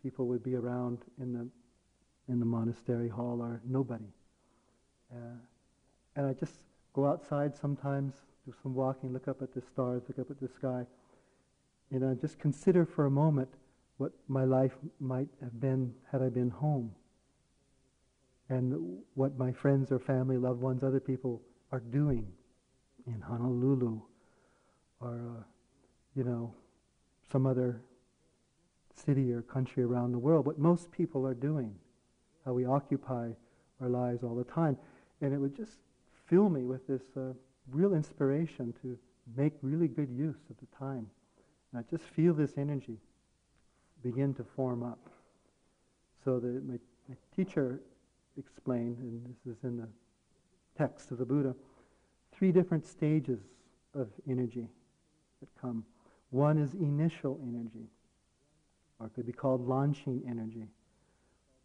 people 0.00 0.26
would 0.28 0.44
be 0.44 0.54
around 0.54 0.98
in 1.20 1.32
the 1.32 1.48
in 2.28 2.38
the 2.38 2.46
monastery 2.46 3.08
hall 3.08 3.40
or 3.40 3.60
nobody. 3.64 4.12
Uh, 5.12 5.36
and 6.16 6.26
I 6.26 6.32
just 6.32 6.54
go 6.92 7.06
outside 7.06 7.56
sometimes 7.56 8.14
do 8.46 8.52
some 8.62 8.74
walking, 8.74 9.12
look 9.12 9.28
up 9.28 9.40
at 9.42 9.54
the 9.54 9.60
stars, 9.60 10.02
look 10.08 10.18
up 10.18 10.30
at 10.30 10.40
the 10.40 10.48
sky, 10.48 10.84
you 11.90 11.98
know, 11.98 12.16
just 12.20 12.38
consider 12.38 12.84
for 12.84 13.06
a 13.06 13.10
moment 13.10 13.48
what 13.98 14.12
my 14.26 14.44
life 14.44 14.72
might 14.98 15.28
have 15.40 15.60
been 15.60 15.94
had 16.10 16.22
I 16.22 16.28
been 16.28 16.50
home. 16.50 16.92
And 18.48 18.98
what 19.14 19.38
my 19.38 19.52
friends 19.52 19.92
or 19.92 19.98
family, 19.98 20.36
loved 20.36 20.60
ones, 20.60 20.82
other 20.82 21.00
people 21.00 21.40
are 21.70 21.80
doing 21.80 22.26
in 23.06 23.20
Honolulu 23.20 24.00
or, 25.00 25.14
uh, 25.38 25.42
you 26.14 26.24
know, 26.24 26.52
some 27.30 27.46
other 27.46 27.80
city 28.94 29.32
or 29.32 29.42
country 29.42 29.82
around 29.82 30.12
the 30.12 30.18
world. 30.18 30.46
What 30.46 30.58
most 30.58 30.90
people 30.90 31.26
are 31.26 31.34
doing, 31.34 31.74
how 32.44 32.52
we 32.52 32.64
occupy 32.64 33.30
our 33.80 33.88
lives 33.88 34.22
all 34.22 34.34
the 34.34 34.44
time. 34.44 34.76
And 35.20 35.32
it 35.32 35.38
would 35.38 35.56
just 35.56 35.78
fill 36.26 36.48
me 36.48 36.64
with 36.64 36.86
this 36.86 37.02
uh, 37.16 37.32
real 37.70 37.94
inspiration 37.94 38.74
to 38.82 38.98
make 39.36 39.52
really 39.62 39.88
good 39.88 40.10
use 40.10 40.38
of 40.50 40.56
the 40.58 40.76
time. 40.76 41.06
And 41.72 41.84
I 41.84 41.90
just 41.90 42.04
feel 42.04 42.34
this 42.34 42.54
energy 42.56 42.98
begin 44.02 44.34
to 44.34 44.44
form 44.56 44.82
up. 44.82 44.98
So 46.24 46.38
the, 46.38 46.60
my, 46.66 46.78
my 47.08 47.16
teacher 47.34 47.80
explained, 48.36 48.98
and 48.98 49.24
this 49.26 49.56
is 49.56 49.64
in 49.64 49.76
the 49.76 49.88
text 50.76 51.10
of 51.10 51.18
the 51.18 51.24
Buddha, 51.24 51.54
three 52.32 52.52
different 52.52 52.86
stages 52.86 53.40
of 53.94 54.08
energy 54.28 54.66
that 55.40 55.48
come. 55.60 55.84
One 56.30 56.58
is 56.58 56.74
initial 56.74 57.38
energy, 57.42 57.86
or 58.98 59.06
it 59.06 59.14
could 59.14 59.26
be 59.26 59.32
called 59.32 59.66
launching 59.68 60.22
energy, 60.26 60.66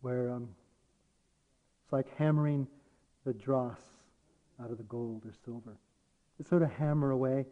where 0.02 0.32
um, 0.32 0.50
it's 1.88 1.94
like 1.94 2.18
hammering 2.18 2.68
the 3.26 3.32
dross 3.32 3.80
out 4.62 4.72
of 4.72 4.78
the 4.78 4.84
gold 4.84 5.24
or 5.26 5.32
silver 5.46 5.78
It's 6.38 6.50
sort 6.50 6.62
of 6.62 6.70
hammer 6.70 7.12
away. 7.12 7.46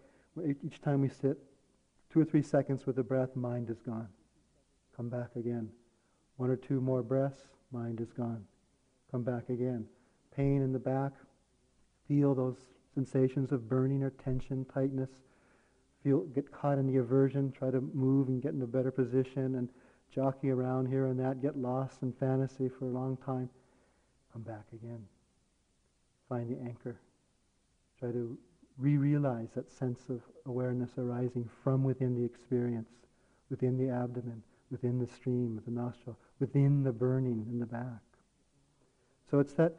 Each 0.61 0.81
time 0.81 0.99
we 0.99 1.07
sit, 1.07 1.37
two 2.11 2.19
or 2.19 2.25
three 2.25 2.41
seconds 2.41 2.85
with 2.85 2.97
the 2.97 3.03
breath, 3.03 3.33
mind 3.37 3.69
is 3.69 3.79
gone. 3.79 4.09
Come 4.97 5.07
back 5.07 5.29
again. 5.37 5.69
One 6.35 6.49
or 6.49 6.57
two 6.57 6.81
more 6.81 7.01
breaths, 7.01 7.43
mind 7.71 8.01
is 8.01 8.11
gone. 8.11 8.43
Come 9.09 9.23
back 9.23 9.47
again. 9.47 9.85
Pain 10.35 10.61
in 10.61 10.73
the 10.73 10.79
back, 10.79 11.13
feel 12.05 12.35
those 12.35 12.57
sensations 12.93 13.53
of 13.53 13.69
burning 13.69 14.03
or 14.03 14.09
tension, 14.09 14.65
tightness. 14.65 15.11
Feel, 16.03 16.25
get 16.35 16.51
caught 16.51 16.77
in 16.77 16.87
the 16.87 16.97
aversion, 16.97 17.53
try 17.53 17.71
to 17.71 17.79
move 17.79 18.27
and 18.27 18.41
get 18.41 18.53
in 18.53 18.61
a 18.61 18.67
better 18.67 18.91
position 18.91 19.55
and 19.55 19.69
jockey 20.13 20.49
around 20.49 20.87
here 20.87 21.05
and 21.05 21.17
that, 21.21 21.41
get 21.41 21.57
lost 21.57 22.01
in 22.01 22.11
fantasy 22.11 22.67
for 22.67 22.83
a 22.83 22.89
long 22.89 23.15
time. 23.25 23.49
Come 24.35 24.43
back 24.43 24.65
again. 24.73 25.01
Find 26.27 26.49
the 26.49 26.61
anchor. 26.61 26.99
Try 27.97 28.11
to 28.11 28.37
re-realize 28.77 29.47
that 29.55 29.71
sense 29.71 30.01
of 30.09 30.19
awareness 30.45 30.89
arising 30.97 31.49
from 31.63 31.85
within 31.85 32.13
the 32.13 32.25
experience, 32.25 32.89
within 33.49 33.77
the 33.77 33.89
abdomen, 33.89 34.43
within 34.71 34.99
the 34.99 35.07
stream, 35.07 35.61
the 35.63 35.71
nostril, 35.71 36.17
within 36.41 36.83
the 36.83 36.91
burning 36.91 37.47
in 37.49 37.59
the 37.59 37.65
back. 37.65 38.01
So 39.31 39.39
it's 39.39 39.53
that 39.53 39.75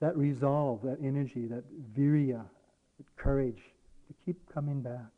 that 0.00 0.16
resolve, 0.16 0.80
that 0.84 0.96
energy, 1.04 1.46
that 1.46 1.64
virya, 1.94 2.42
that 2.96 3.16
courage 3.16 3.60
to 4.08 4.14
keep 4.24 4.38
coming 4.50 4.80
back. 4.80 5.12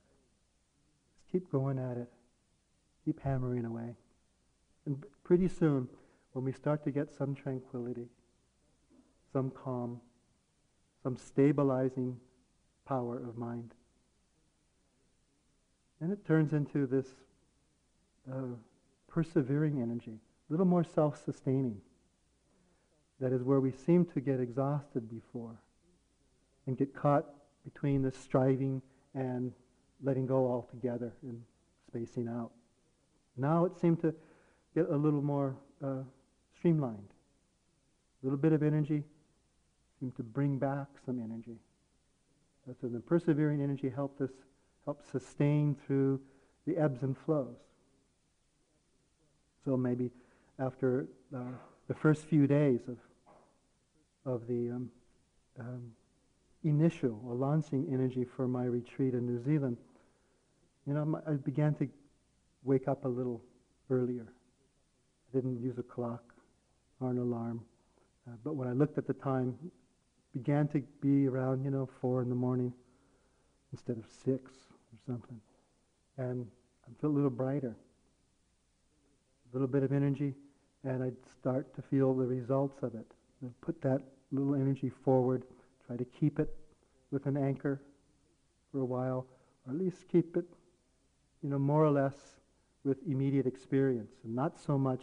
Just 1.14 1.30
keep 1.30 1.52
going 1.52 1.78
at 1.78 1.98
it. 1.98 2.08
Keep 3.04 3.20
hammering 3.20 3.64
away. 3.64 3.94
And 4.86 5.04
pretty 5.22 5.46
soon, 5.46 5.88
when 6.32 6.44
we 6.44 6.52
start 6.52 6.82
to 6.84 6.90
get 6.90 7.10
some 7.10 7.34
tranquility, 7.34 8.06
some 9.32 9.50
calm, 9.50 10.00
some 11.02 11.16
stabilizing 11.16 12.16
power 12.86 13.16
of 13.16 13.36
mind, 13.36 13.74
then 16.00 16.10
it 16.10 16.26
turns 16.26 16.52
into 16.52 16.86
this 16.86 17.06
uh, 18.30 18.56
persevering 19.08 19.80
energy, 19.80 20.18
a 20.48 20.52
little 20.52 20.66
more 20.66 20.84
self-sustaining. 20.84 21.80
That 23.20 23.32
is 23.32 23.42
where 23.42 23.60
we 23.60 23.70
seem 23.70 24.04
to 24.06 24.20
get 24.20 24.40
exhausted 24.40 25.08
before 25.08 25.56
and 26.66 26.76
get 26.76 26.94
caught 26.94 27.26
between 27.64 28.02
the 28.02 28.10
striving 28.10 28.82
and 29.14 29.52
letting 30.02 30.26
go 30.26 30.50
altogether 30.50 31.12
and 31.22 31.40
spacing 31.86 32.26
out. 32.26 32.50
Now 33.36 33.64
it 33.64 33.78
seemed 33.78 34.00
to 34.00 34.14
get 34.74 34.88
a 34.88 34.96
little 34.96 35.22
more 35.22 35.54
uh, 35.84 36.02
streamlined. 36.62 37.08
A 38.22 38.26
little 38.26 38.38
bit 38.38 38.52
of 38.52 38.62
energy 38.62 39.02
seemed 39.98 40.14
to 40.14 40.22
bring 40.22 40.58
back 40.58 40.86
some 41.04 41.18
energy. 41.18 41.58
So 42.80 42.86
the 42.86 43.00
persevering 43.00 43.60
energy 43.60 43.90
helped 43.92 44.20
us, 44.20 44.30
help 44.84 45.02
sustain 45.10 45.76
through 45.84 46.20
the 46.64 46.76
ebbs 46.76 47.02
and 47.02 47.18
flows. 47.18 47.56
So 49.64 49.76
maybe 49.76 50.12
after 50.60 51.08
uh, 51.34 51.40
the 51.88 51.94
first 51.94 52.26
few 52.26 52.46
days 52.46 52.82
of 52.86 52.96
of 54.24 54.46
the 54.46 54.70
um, 54.70 54.90
um, 55.58 55.90
initial 56.62 57.20
or 57.26 57.34
launching 57.34 57.88
energy 57.92 58.24
for 58.36 58.46
my 58.46 58.66
retreat 58.66 59.14
in 59.14 59.26
New 59.26 59.42
Zealand, 59.42 59.78
you 60.86 60.94
know, 60.94 61.20
I 61.26 61.32
began 61.32 61.74
to 61.74 61.88
wake 62.62 62.86
up 62.86 63.04
a 63.04 63.08
little 63.08 63.42
earlier. 63.90 64.28
I 65.28 65.36
didn't 65.36 65.60
use 65.60 65.76
a 65.78 65.82
clock 65.82 66.31
or 67.02 67.10
an 67.10 67.18
alarm, 67.18 67.60
uh, 68.28 68.34
but 68.44 68.54
when 68.54 68.68
I 68.68 68.72
looked 68.72 68.98
at 68.98 69.06
the 69.06 69.14
time, 69.14 69.56
began 70.32 70.68
to 70.68 70.82
be 71.00 71.26
around, 71.26 71.64
you 71.64 71.70
know, 71.70 71.88
four 72.00 72.22
in 72.22 72.28
the 72.28 72.34
morning 72.34 72.72
instead 73.72 73.98
of 73.98 74.04
six 74.06 74.52
or 74.92 74.98
something. 75.06 75.40
And 76.16 76.46
I 76.86 77.00
felt 77.00 77.12
a 77.12 77.16
little 77.16 77.30
brighter, 77.30 77.74
a 77.74 79.52
little 79.52 79.68
bit 79.68 79.82
of 79.82 79.92
energy, 79.92 80.34
and 80.84 81.02
I'd 81.02 81.16
start 81.38 81.74
to 81.74 81.82
feel 81.82 82.14
the 82.14 82.26
results 82.26 82.82
of 82.82 82.94
it. 82.94 83.06
I'd 83.44 83.60
put 83.60 83.80
that 83.82 84.00
little 84.30 84.54
energy 84.54 84.88
forward, 84.88 85.44
try 85.86 85.96
to 85.96 86.04
keep 86.04 86.38
it 86.38 86.54
with 87.10 87.26
an 87.26 87.36
anchor 87.36 87.80
for 88.70 88.80
a 88.80 88.84
while, 88.84 89.26
or 89.66 89.74
at 89.74 89.78
least 89.78 90.08
keep 90.10 90.36
it, 90.36 90.46
you 91.42 91.50
know, 91.50 91.58
more 91.58 91.84
or 91.84 91.90
less 91.90 92.14
with 92.84 92.98
immediate 93.06 93.46
experience, 93.46 94.12
and 94.24 94.34
not 94.34 94.58
so 94.58 94.78
much 94.78 95.02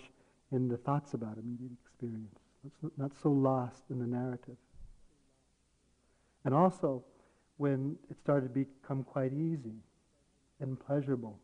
in 0.52 0.68
the 0.68 0.78
thoughts 0.78 1.14
about 1.14 1.38
immediate 1.38 1.72
experience. 1.86 2.40
Not, 2.82 2.92
not 2.98 3.12
so 3.22 3.30
lost 3.30 3.84
in 3.90 4.00
the 4.00 4.08
narrative. 4.08 4.58
And 6.46 6.54
also, 6.54 7.04
when 7.58 7.98
it 8.10 8.18
started 8.18 8.54
to 8.54 8.66
become 8.66 9.04
quite 9.04 9.34
easy 9.34 9.76
and 10.60 10.80
pleasurable, 10.80 11.40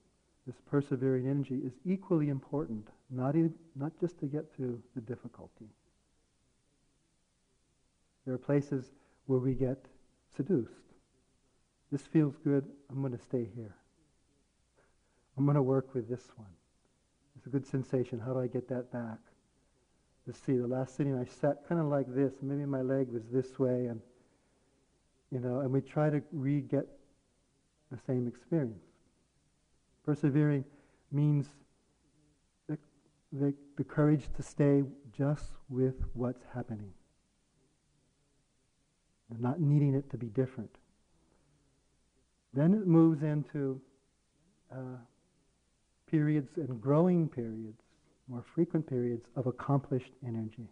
this 0.47 0.55
persevering 0.69 1.27
energy 1.27 1.61
is 1.65 1.73
equally 1.85 2.29
important, 2.29 2.87
not, 3.09 3.35
e- 3.35 3.49
not 3.75 3.91
just 3.99 4.19
to 4.19 4.25
get 4.25 4.53
through 4.55 4.81
the 4.95 5.01
difficulty. 5.01 5.69
There 8.25 8.33
are 8.33 8.39
places 8.39 8.91
where 9.25 9.39
we 9.39 9.53
get 9.53 9.85
seduced. 10.35 10.71
This 11.91 12.01
feels 12.07 12.35
good, 12.43 12.65
I'm 12.89 13.01
going 13.01 13.13
to 13.13 13.23
stay 13.23 13.47
here. 13.55 13.75
I'm 15.37 15.45
going 15.45 15.55
to 15.55 15.61
work 15.61 15.93
with 15.93 16.09
this 16.09 16.27
one. 16.35 16.47
It's 17.35 17.45
a 17.45 17.49
good 17.49 17.65
sensation. 17.65 18.19
How 18.19 18.33
do 18.33 18.39
I 18.39 18.47
get 18.47 18.67
that 18.69 18.91
back? 18.91 19.19
Let's 20.25 20.39
see, 20.39 20.57
the 20.57 20.67
last 20.67 20.95
sitting 20.95 21.15
I 21.15 21.25
sat 21.25 21.67
kind 21.67 21.79
of 21.79 21.87
like 21.87 22.07
this. 22.07 22.33
Maybe 22.41 22.65
my 22.65 22.81
leg 22.81 23.09
was 23.11 23.23
this 23.31 23.59
way, 23.59 23.87
and 23.87 24.01
you 25.31 25.39
know, 25.39 25.59
and 25.59 25.71
we 25.71 25.81
try 25.81 26.09
to 26.09 26.21
re-get 26.31 26.87
the 27.91 27.97
same 28.07 28.27
experience. 28.27 28.83
Persevering 30.05 30.63
means 31.11 31.47
the, 32.67 32.77
the, 33.31 33.53
the 33.77 33.83
courage 33.83 34.29
to 34.35 34.43
stay 34.43 34.83
just 35.15 35.51
with 35.69 35.95
what's 36.13 36.43
happening 36.53 36.91
and 39.29 39.39
not 39.39 39.59
needing 39.59 39.93
it 39.95 40.09
to 40.11 40.17
be 40.17 40.27
different. 40.27 40.69
Then 42.53 42.73
it 42.73 42.87
moves 42.87 43.23
into 43.23 43.81
uh, 44.71 44.97
periods 46.09 46.57
and 46.57 46.81
growing 46.81 47.27
periods, 47.27 47.81
more 48.27 48.43
frequent 48.53 48.87
periods 48.87 49.27
of 49.35 49.47
accomplished 49.47 50.11
energy. 50.25 50.67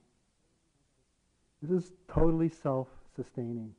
This 1.62 1.72
is 1.84 1.92
totally 2.08 2.50
self-sustaining. 2.50 3.74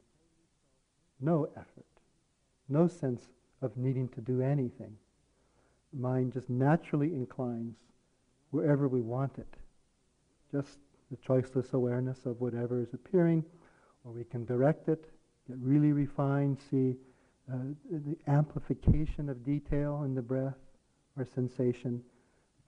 No 1.20 1.48
effort. 1.56 1.86
No 2.68 2.88
sense 2.88 3.28
of 3.62 3.76
needing 3.76 4.08
to 4.10 4.20
do 4.20 4.40
anything. 4.40 4.96
Mind 5.92 6.32
just 6.32 6.48
naturally 6.48 7.08
inclines 7.14 7.76
wherever 8.50 8.88
we 8.88 9.00
want 9.00 9.38
it. 9.38 9.54
Just 10.50 10.78
the 11.10 11.16
choiceless 11.16 11.72
awareness 11.72 12.26
of 12.26 12.40
whatever 12.40 12.80
is 12.80 12.94
appearing 12.94 13.44
or 14.04 14.12
we 14.12 14.24
can 14.24 14.44
direct 14.44 14.88
it, 14.88 15.04
get 15.48 15.56
really 15.60 15.92
refined, 15.92 16.58
see 16.70 16.96
uh, 17.52 17.56
the 17.90 18.16
amplification 18.28 19.28
of 19.28 19.44
detail 19.44 20.02
in 20.04 20.14
the 20.14 20.22
breath 20.22 20.54
or 21.16 21.24
sensation. 21.24 22.02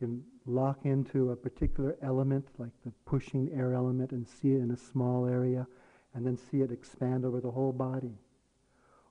You 0.00 0.06
can 0.06 0.24
lock 0.46 0.85
into 0.85 1.30
a 1.30 1.37
particular 1.37 1.96
element, 2.02 2.46
like 2.59 2.72
the 2.85 2.92
pushing 3.04 3.50
air 3.54 3.72
element, 3.72 4.12
and 4.12 4.26
see 4.26 4.52
it 4.52 4.61
in 4.61 4.70
a 4.70 4.76
small 4.76 5.26
area, 5.26 5.66
and 6.14 6.26
then 6.26 6.37
see 6.37 6.61
it 6.61 6.70
expand 6.70 7.24
over 7.24 7.40
the 7.40 7.50
whole 7.50 7.72
body. 7.72 8.18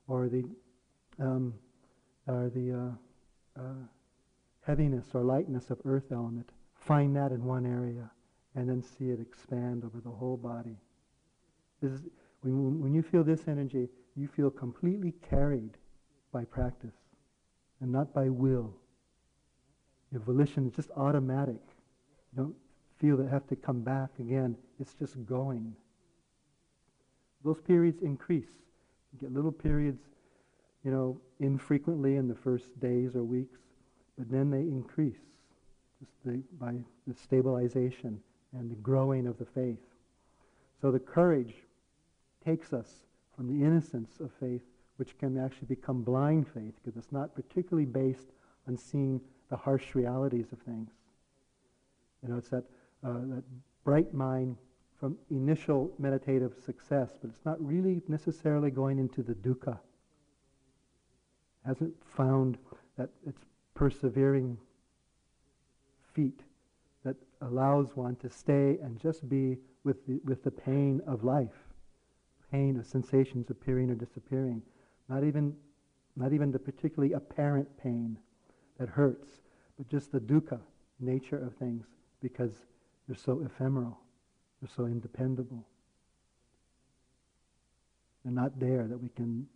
Or 0.08 0.28
the, 0.28 0.44
um, 1.18 1.54
or 2.26 2.50
the 2.54 2.72
uh, 2.72 3.60
uh, 3.60 3.74
heaviness 4.62 5.06
or 5.14 5.22
lightness 5.22 5.70
of 5.70 5.78
earth 5.84 6.12
element. 6.12 6.50
Find 6.74 7.16
that 7.16 7.32
in 7.32 7.44
one 7.44 7.66
area, 7.66 8.10
and 8.54 8.68
then 8.68 8.82
see 8.82 9.10
it 9.10 9.20
expand 9.20 9.84
over 9.84 10.00
the 10.00 10.10
whole 10.10 10.36
body. 10.36 10.76
Is, 11.82 12.02
when, 12.42 12.80
when 12.80 12.94
you 12.94 13.02
feel 13.02 13.24
this 13.24 13.48
energy, 13.48 13.88
you 14.14 14.28
feel 14.28 14.50
completely 14.50 15.12
carried 15.28 15.76
by 16.32 16.44
practice 16.44 16.94
and 17.80 17.92
not 17.92 18.14
by 18.14 18.28
will. 18.28 18.74
Your 20.16 20.22
volition 20.22 20.66
is 20.66 20.74
just 20.74 20.90
automatic. 20.96 21.60
You 22.32 22.42
don't 22.42 22.54
feel 22.98 23.18
that 23.18 23.28
have 23.28 23.46
to 23.48 23.56
come 23.56 23.82
back 23.82 24.08
again. 24.18 24.56
It's 24.80 24.94
just 24.94 25.26
going. 25.26 25.76
Those 27.44 27.60
periods 27.60 28.00
increase. 28.00 28.48
You 29.12 29.18
get 29.20 29.34
little 29.34 29.52
periods, 29.52 30.00
you 30.84 30.90
know, 30.90 31.20
infrequently 31.38 32.16
in 32.16 32.28
the 32.28 32.34
first 32.34 32.80
days 32.80 33.14
or 33.14 33.24
weeks, 33.24 33.58
but 34.16 34.30
then 34.30 34.50
they 34.50 34.60
increase 34.60 35.20
just 36.00 36.12
the, 36.24 36.42
by 36.58 36.72
the 37.06 37.14
stabilization 37.14 38.18
and 38.54 38.70
the 38.70 38.76
growing 38.76 39.26
of 39.26 39.36
the 39.36 39.44
faith. 39.44 39.84
So 40.80 40.90
the 40.90 40.98
courage 40.98 41.56
takes 42.42 42.72
us 42.72 43.04
from 43.36 43.48
the 43.48 43.66
innocence 43.66 44.18
of 44.20 44.30
faith, 44.40 44.62
which 44.96 45.18
can 45.18 45.36
actually 45.36 45.66
become 45.68 46.02
blind 46.02 46.48
faith, 46.48 46.72
because 46.82 46.96
it's 46.96 47.12
not 47.12 47.34
particularly 47.34 47.84
based 47.84 48.28
on 48.66 48.78
seeing 48.78 49.20
the 49.48 49.56
harsh 49.56 49.94
realities 49.94 50.46
of 50.52 50.58
things. 50.60 50.90
You 52.22 52.30
know, 52.30 52.38
it's 52.38 52.48
that, 52.50 52.64
uh, 53.04 53.12
that 53.12 53.44
bright 53.84 54.12
mind 54.12 54.56
from 54.98 55.16
initial 55.30 55.92
meditative 55.98 56.54
success, 56.64 57.10
but 57.20 57.30
it's 57.30 57.44
not 57.44 57.64
really 57.64 58.02
necessarily 58.08 58.70
going 58.70 58.98
into 58.98 59.22
the 59.22 59.34
dukkha. 59.34 59.78
Hasn't 61.64 61.94
found 62.16 62.58
that 62.96 63.10
it's 63.26 63.42
persevering 63.74 64.58
feet 66.14 66.40
that 67.04 67.16
allows 67.42 67.94
one 67.94 68.16
to 68.16 68.30
stay 68.30 68.78
and 68.82 68.98
just 68.98 69.28
be 69.28 69.58
with 69.84 70.06
the, 70.06 70.20
with 70.24 70.42
the 70.42 70.50
pain 70.50 71.00
of 71.06 71.22
life 71.24 71.66
pain 72.50 72.78
of 72.78 72.86
sensations 72.86 73.50
appearing 73.50 73.90
or 73.90 73.94
disappearing. 73.94 74.62
Not 75.08 75.24
even, 75.24 75.54
not 76.16 76.32
even 76.32 76.50
the 76.52 76.58
particularly 76.58 77.12
apparent 77.12 77.68
pain 77.78 78.18
that 78.78 78.88
hurts, 78.88 79.28
but 79.76 79.88
just 79.88 80.12
the 80.12 80.20
dukkha 80.20 80.60
nature 81.00 81.38
of 81.38 81.54
things 81.54 81.86
because 82.22 82.52
they're 83.06 83.16
so 83.16 83.42
ephemeral, 83.44 83.98
they're 84.60 84.70
so 84.74 84.86
independable. 84.86 85.64
They're 88.24 88.32
not 88.32 88.58
there 88.58 88.86
that 88.88 88.98
we 88.98 89.08
can 89.10 89.46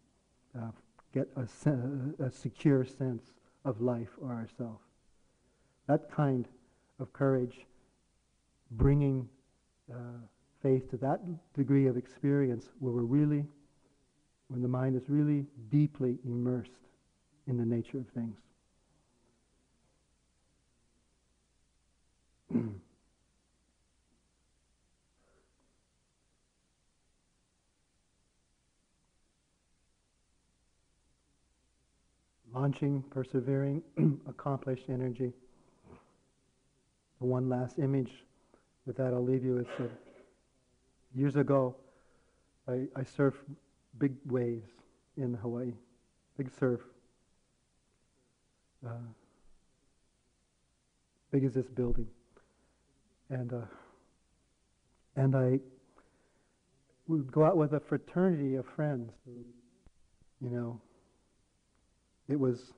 uh, 0.56 0.70
get 1.12 1.28
a, 1.36 2.24
a 2.24 2.30
secure 2.30 2.84
sense 2.84 3.32
of 3.64 3.80
life 3.80 4.10
or 4.20 4.30
ourself. 4.30 4.80
That 5.88 6.10
kind 6.10 6.46
of 7.00 7.12
courage, 7.12 7.66
bringing 8.70 9.28
uh, 9.92 9.96
faith 10.62 10.88
to 10.90 10.96
that 10.98 11.20
degree 11.54 11.86
of 11.86 11.96
experience 11.96 12.68
where 12.78 12.92
we're 12.92 13.02
really, 13.02 13.44
when 14.48 14.62
the 14.62 14.68
mind 14.68 14.94
is 14.94 15.08
really 15.08 15.46
deeply 15.70 16.18
immersed 16.24 16.70
in 17.48 17.56
the 17.56 17.64
nature 17.64 17.98
of 17.98 18.08
things. 18.10 18.38
Launching, 32.52 33.04
persevering, 33.10 33.82
accomplished 34.28 34.84
energy. 34.88 35.32
One 37.20 37.48
last 37.48 37.78
image. 37.78 38.10
With 38.86 38.96
that, 38.96 39.12
I'll 39.12 39.22
leave 39.22 39.44
you 39.44 39.64
years 41.14 41.36
ago, 41.36 41.76
I, 42.68 42.86
I 42.96 43.02
surfed 43.02 43.34
big 43.98 44.14
waves 44.26 44.70
in 45.16 45.34
Hawaii, 45.34 45.72
big 46.36 46.50
surf. 46.58 46.80
Uh, 48.86 48.92
big 51.30 51.44
as 51.44 51.54
this 51.54 51.66
building. 51.66 52.06
And, 53.30 53.52
uh, 53.52 53.60
and 55.14 55.36
I 55.36 55.60
would 57.06 57.30
go 57.30 57.44
out 57.44 57.56
with 57.56 57.72
a 57.74 57.80
fraternity 57.80 58.56
of 58.56 58.66
friends. 58.66 59.12
You 60.40 60.50
know, 60.50 60.80
it 62.28 62.38
was 62.38 62.72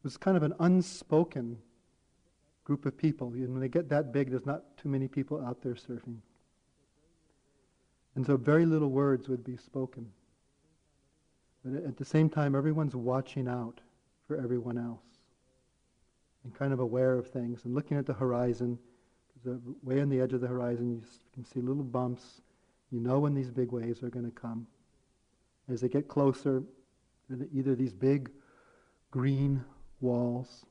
it 0.00 0.04
was 0.04 0.16
kind 0.16 0.36
of 0.36 0.42
an 0.42 0.54
unspoken 0.60 1.58
group 2.64 2.86
of 2.86 2.96
people. 2.96 3.36
You 3.36 3.46
know, 3.46 3.52
when 3.52 3.60
they 3.60 3.68
get 3.68 3.88
that 3.90 4.12
big, 4.12 4.30
there's 4.30 4.46
not 4.46 4.76
too 4.76 4.88
many 4.88 5.08
people 5.08 5.44
out 5.44 5.62
there 5.62 5.74
surfing. 5.74 6.18
And 8.14 8.26
so 8.26 8.36
very 8.36 8.66
little 8.66 8.90
words 8.90 9.28
would 9.28 9.44
be 9.44 9.56
spoken. 9.56 10.10
But 11.64 11.84
at 11.84 11.96
the 11.96 12.04
same 12.04 12.28
time, 12.28 12.54
everyone's 12.54 12.96
watching 12.96 13.46
out 13.46 13.80
for 14.26 14.36
everyone 14.36 14.78
else 14.78 15.19
and 16.44 16.54
kind 16.54 16.72
of 16.72 16.80
aware 16.80 17.14
of 17.14 17.28
things 17.28 17.64
and 17.64 17.74
looking 17.74 17.96
at 17.96 18.06
the 18.06 18.12
horizon. 18.12 18.78
Because 19.34 19.60
way 19.82 20.00
on 20.00 20.08
the 20.08 20.20
edge 20.20 20.32
of 20.32 20.40
the 20.40 20.46
horizon, 20.46 20.90
you 20.90 21.02
can 21.32 21.44
see 21.44 21.60
little 21.60 21.82
bumps. 21.82 22.40
You 22.90 23.00
know 23.00 23.18
when 23.18 23.34
these 23.34 23.50
big 23.50 23.72
waves 23.72 24.02
are 24.02 24.10
going 24.10 24.24
to 24.24 24.30
come. 24.30 24.66
As 25.68 25.80
they 25.80 25.88
get 25.88 26.08
closer, 26.08 26.62
either 27.54 27.74
these 27.74 27.92
big 27.92 28.30
green 29.10 29.64
walls, 30.00 30.66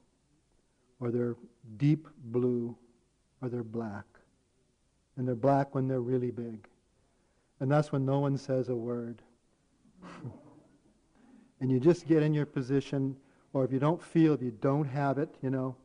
or 0.99 1.11
they're 1.11 1.35
deep 1.77 2.07
blue, 2.25 2.75
or 3.41 3.49
they're 3.49 3.63
black. 3.63 4.05
And 5.15 5.27
they're 5.27 5.35
black 5.35 5.75
when 5.75 5.87
they're 5.87 6.01
really 6.01 6.31
big. 6.31 6.67
And 7.59 7.71
that's 7.71 7.91
when 7.91 8.05
no 8.05 8.19
one 8.19 8.37
says 8.37 8.69
a 8.69 8.75
word. 8.75 9.21
and 11.59 11.71
you 11.71 11.79
just 11.79 12.07
get 12.07 12.23
in 12.23 12.33
your 12.33 12.45
position, 12.45 13.15
or 13.53 13.65
if 13.65 13.71
you 13.71 13.79
don't 13.79 14.01
feel, 14.01 14.33
if 14.33 14.41
you 14.41 14.51
don't 14.61 14.85
have 14.85 15.17
it, 15.17 15.33
you 15.41 15.49
know, 15.49 15.75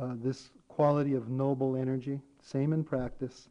uh, 0.00 0.14
this 0.22 0.50
quality 0.68 1.14
of 1.14 1.28
noble 1.28 1.76
energy, 1.76 2.20
same 2.42 2.72
in 2.72 2.84
practice, 2.84 3.48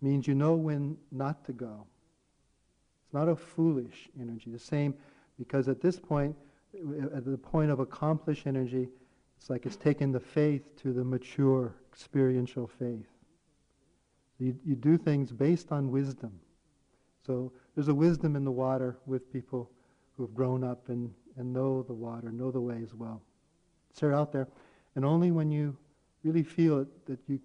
means 0.00 0.26
you 0.26 0.34
know 0.34 0.54
when 0.54 0.96
not 1.10 1.44
to 1.44 1.52
go. 1.52 1.86
It's 3.04 3.14
not 3.14 3.28
a 3.28 3.36
foolish 3.36 4.08
energy. 4.20 4.50
The 4.50 4.58
same, 4.58 4.94
because 5.38 5.68
at 5.68 5.80
this 5.80 5.98
point, 5.98 6.36
at 7.14 7.24
the 7.24 7.38
point 7.38 7.70
of 7.70 7.80
accomplished 7.80 8.46
energy, 8.46 8.88
it's 9.36 9.50
like 9.50 9.66
it's 9.66 9.76
taken 9.76 10.12
the 10.12 10.20
faith 10.20 10.62
to 10.82 10.92
the 10.92 11.04
mature 11.04 11.74
experiential 11.92 12.66
faith. 12.78 13.06
You, 14.38 14.56
you 14.64 14.76
do 14.76 14.96
things 14.96 15.30
based 15.30 15.72
on 15.72 15.90
wisdom. 15.90 16.32
So 17.26 17.52
there's 17.74 17.88
a 17.88 17.94
wisdom 17.94 18.34
in 18.34 18.44
the 18.44 18.50
water 18.50 18.96
with 19.06 19.32
people 19.32 19.70
who 20.16 20.24
have 20.24 20.34
grown 20.34 20.64
up 20.64 20.88
and, 20.88 21.12
and 21.36 21.52
know 21.52 21.82
the 21.82 21.92
water, 21.92 22.30
know 22.30 22.50
the 22.50 22.60
ways 22.60 22.94
well. 22.94 23.22
So 23.92 24.14
out 24.14 24.32
there, 24.32 24.48
and 24.94 25.04
only 25.04 25.30
when 25.30 25.50
you 25.50 25.76
really 26.22 26.42
feel 26.42 26.80
it 26.80 27.06
that 27.06 27.18
you, 27.26 27.40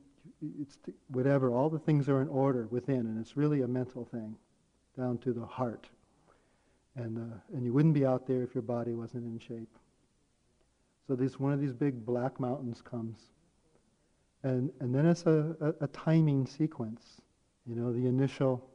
it's 0.59 0.77
whatever, 1.09 1.51
all 1.51 1.69
the 1.69 1.79
things 1.79 2.07
are 2.09 2.21
in 2.21 2.27
order 2.27 2.67
within, 2.69 3.01
and 3.01 3.19
it's 3.19 3.35
really 3.35 3.61
a 3.61 3.67
mental 3.67 4.05
thing, 4.05 4.35
down 4.97 5.17
to 5.19 5.33
the 5.33 5.45
heart. 5.45 5.87
And, 6.95 7.17
uh, 7.17 7.37
and 7.53 7.63
you 7.63 7.73
wouldn't 7.73 7.93
be 7.93 8.05
out 8.05 8.25
there 8.25 8.43
if 8.43 8.55
your 8.55 8.63
body 8.63 8.93
wasn't 8.93 9.25
in 9.25 9.39
shape. 9.39 9.69
So 11.07 11.15
this 11.15 11.39
one 11.39 11.53
of 11.53 11.61
these 11.61 11.73
big 11.73 12.05
black 12.05 12.39
mountains 12.39 12.81
comes. 12.81 13.19
And, 14.43 14.71
and 14.79 14.93
then 14.93 15.05
it's 15.05 15.25
a, 15.25 15.55
a, 15.61 15.85
a 15.85 15.87
timing 15.87 16.45
sequence. 16.45 17.21
You 17.65 17.75
know, 17.75 17.93
the 17.93 18.07
initial 18.07 18.67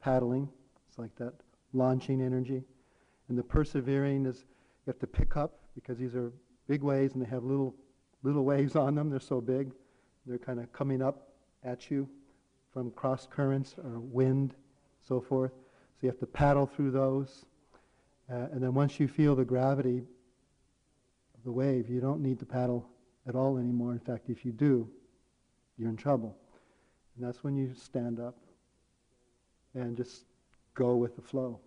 paddling, 0.00 0.48
it's 0.88 0.98
like 0.98 1.14
that 1.16 1.34
launching 1.72 2.20
energy. 2.20 2.62
And 3.28 3.38
the 3.38 3.42
persevering 3.42 4.26
is 4.26 4.44
you 4.86 4.90
have 4.92 4.98
to 5.00 5.06
pick 5.06 5.36
up 5.36 5.58
because 5.74 5.98
these 5.98 6.14
are 6.14 6.32
big 6.66 6.82
waves 6.82 7.14
and 7.14 7.24
they 7.24 7.28
have 7.28 7.44
little 7.44 7.74
little 8.22 8.44
waves 8.44 8.74
on 8.74 8.94
them. 8.94 9.10
They're 9.10 9.20
so 9.20 9.40
big. 9.40 9.72
They're 10.26 10.38
kind 10.38 10.58
of 10.58 10.72
coming 10.72 11.02
up 11.02 11.28
at 11.64 11.90
you 11.90 12.08
from 12.72 12.90
cross 12.90 13.26
currents 13.30 13.76
or 13.78 14.00
wind, 14.00 14.54
so 15.06 15.20
forth. 15.20 15.52
So 15.52 15.98
you 16.02 16.08
have 16.08 16.18
to 16.20 16.26
paddle 16.26 16.66
through 16.66 16.90
those. 16.90 17.44
Uh, 18.30 18.46
and 18.52 18.62
then 18.62 18.74
once 18.74 19.00
you 19.00 19.08
feel 19.08 19.34
the 19.34 19.44
gravity 19.44 19.98
of 21.34 21.44
the 21.44 21.52
wave, 21.52 21.88
you 21.88 22.00
don't 22.00 22.20
need 22.20 22.38
to 22.40 22.46
paddle 22.46 22.88
at 23.26 23.34
all 23.34 23.56
anymore. 23.56 23.92
In 23.92 23.98
fact, 23.98 24.28
if 24.28 24.44
you 24.44 24.52
do, 24.52 24.88
you're 25.78 25.88
in 25.88 25.96
trouble. 25.96 26.36
And 27.16 27.26
that's 27.26 27.42
when 27.42 27.56
you 27.56 27.72
stand 27.74 28.20
up 28.20 28.36
and 29.74 29.96
just 29.96 30.24
go 30.74 30.96
with 30.96 31.16
the 31.16 31.22
flow. 31.22 31.58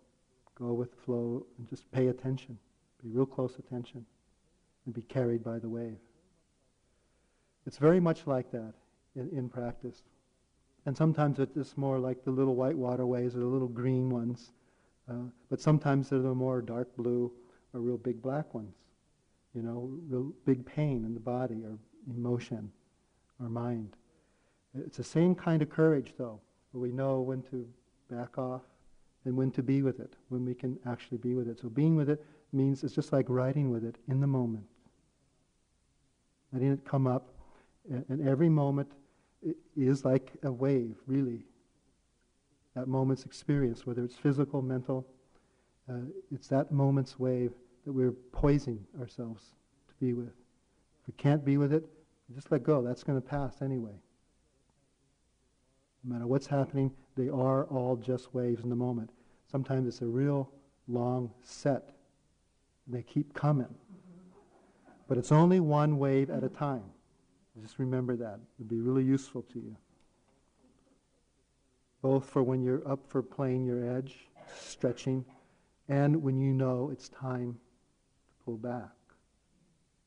Go 0.62 0.74
with 0.74 0.92
the 0.92 1.02
flow 1.02 1.44
and 1.58 1.68
just 1.68 1.92
pay 1.92 2.10
attention. 2.10 2.58
Be 3.02 3.10
real 3.10 3.26
close 3.26 3.58
attention 3.58 4.06
and 4.86 4.94
be 4.94 5.02
carried 5.02 5.44
by 5.44 5.58
the 5.58 5.68
wave. 5.68 5.98
It's 7.66 7.78
very 7.78 8.00
much 8.00 8.28
like 8.28 8.52
that 8.52 8.74
in, 9.16 9.30
in 9.30 9.50
practice. 9.50 10.04
And 10.86 10.96
sometimes 10.96 11.40
it's 11.40 11.78
more 11.78 11.98
like 11.98 12.24
the 12.24 12.32
little 12.32 12.56
white 12.56 12.78
waterways 12.78 13.36
or 13.36 13.40
the 13.40 13.46
little 13.46 13.68
green 13.68 14.10
ones. 14.12 14.52
Uh, 15.10 15.30
but 15.50 15.60
sometimes 15.60 16.10
they're 16.10 16.20
the 16.20 16.36
more 16.36 16.62
dark 16.62 16.96
blue 16.96 17.32
or 17.74 17.80
real 17.80 17.98
big 17.98 18.22
black 18.22 18.54
ones. 18.54 18.76
You 19.56 19.64
know, 19.64 19.92
real 20.08 20.32
big 20.46 20.64
pain 20.64 21.06
in 21.06 21.16
the 21.16 21.20
body 21.20 21.64
or 21.66 21.78
emotion 22.08 22.72
or 23.40 23.50
mind. 23.50 23.96
It's 24.76 24.98
the 24.98 25.04
same 25.04 25.34
kind 25.34 25.62
of 25.62 25.70
courage, 25.70 26.14
though, 26.18 26.40
we 26.74 26.92
know 26.92 27.20
when 27.20 27.42
to 27.44 27.68
back 28.10 28.38
off 28.38 28.62
and 29.26 29.36
when 29.36 29.52
to 29.52 29.64
be 29.64 29.82
with 29.82 30.00
it, 30.00 30.16
when 30.30 30.46
we 30.46 30.54
can 30.54 30.80
actually 30.86 31.18
be 31.18 31.36
with 31.36 31.48
it. 31.48 31.60
So 31.60 31.70
being 31.70 31.96
with 31.96 32.10
it 32.10 32.24
means 32.52 32.84
it's 32.84 32.94
just 32.94 33.14
like 33.14 33.26
riding 33.30 33.70
with 33.70 33.84
it 33.84 33.98
in 34.08 34.20
the 34.20 34.28
moment. 34.28 34.66
Letting 36.52 36.72
it 36.72 36.84
come 36.86 37.08
up, 37.08 37.34
and 37.90 38.28
every 38.28 38.50
moment 38.50 38.92
is 39.78 40.04
like 40.04 40.32
a 40.44 40.52
wave, 40.52 40.98
really. 41.08 41.46
That 42.76 42.88
moment's 42.88 43.26
experience, 43.26 43.86
whether 43.86 44.04
it's 44.04 44.16
physical, 44.16 44.62
mental, 44.62 45.08
uh, 45.90 46.06
it's 46.32 46.48
that 46.48 46.72
moment's 46.72 47.20
wave 47.20 47.52
that 47.86 47.92
we're 47.92 48.14
poising 48.32 48.86
ourselves 49.00 49.44
to 49.88 49.94
be 50.00 50.14
with. 50.14 50.28
If 51.02 51.08
we 51.08 51.14
can't 51.14 51.44
be 51.44 51.58
with 51.58 51.74
it, 51.74 51.84
just 52.34 52.52
let 52.52 52.64
go. 52.64 52.82
That's 52.82 53.04
going 53.04 53.22
to 53.22 53.28
pass 53.28 53.62
anyway. 53.62 54.00
No 56.04 56.14
matter 56.14 56.28
what's 56.28 56.48
happening, 56.48 56.92
they 57.16 57.30
are 57.30 57.66
all 57.66 57.96
just 57.96 58.34
waves 58.34 58.64
in 58.64 58.70
the 58.70 58.76
moment. 58.76 59.12
Sometimes 59.52 59.88
it's 59.88 60.02
a 60.02 60.08
real 60.08 60.50
long 60.88 61.32
set. 61.44 61.92
They 62.88 63.04
keep 63.04 63.34
coming. 63.34 63.74
But 65.08 65.18
it's 65.18 65.32
only 65.32 65.60
one 65.60 65.98
wave 65.98 66.30
at 66.30 66.44
a 66.44 66.50
time. 66.50 66.84
Just 67.62 67.80
remember 67.80 68.16
that. 68.16 68.36
It 68.36 68.60
would 68.60 68.70
be 68.70 68.80
really 68.80 69.04
useful 69.04 69.42
to 69.44 69.60
you. 69.60 69.76
Both 72.02 72.30
for 72.30 72.42
when 72.42 72.64
you're 72.64 72.88
up 72.90 73.06
for 73.08 73.22
playing 73.22 73.66
your 73.66 73.86
edge, 73.96 74.30
stretching, 74.58 75.26
and 75.88 76.24
when 76.24 76.40
you 76.40 76.54
know 76.54 76.90
it's 76.92 77.10
time 77.10 77.54
to 77.54 78.46
pull 78.46 78.58
back, 78.58 78.90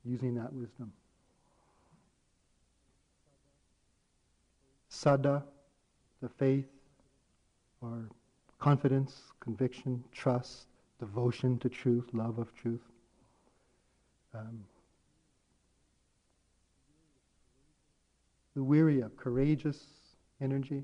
using 0.04 0.34
that 0.34 0.52
wisdom. 0.52 0.92
Saddha, 4.90 5.42
the 6.24 6.30
faith, 6.30 6.64
or 7.82 8.08
confidence, 8.58 9.24
conviction, 9.40 10.02
trust, 10.10 10.68
devotion 10.98 11.58
to 11.58 11.68
truth, 11.68 12.08
love 12.14 12.38
of 12.38 12.54
truth. 12.54 12.80
Um, 14.34 14.64
the 18.56 18.62
of 19.02 19.14
courageous 19.18 19.84
energy, 20.40 20.82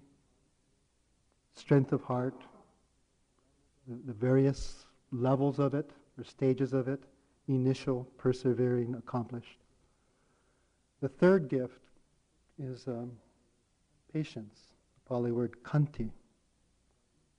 strength 1.54 1.92
of 1.92 2.02
heart, 2.02 2.34
the, 3.88 3.98
the 4.08 4.12
various 4.12 4.84
levels 5.10 5.58
of 5.58 5.72
it 5.72 5.90
or 6.18 6.24
stages 6.24 6.74
of 6.74 6.86
it, 6.86 7.00
initial, 7.48 8.06
persevering, 8.18 8.94
accomplished. 8.94 9.56
The 11.00 11.08
third 11.08 11.48
gift 11.48 11.80
is 12.62 12.86
um, 12.86 13.12
patience. 14.12 14.69
The 15.10 15.16
Pali 15.16 15.32
word 15.32 15.56
khanti, 15.64 16.12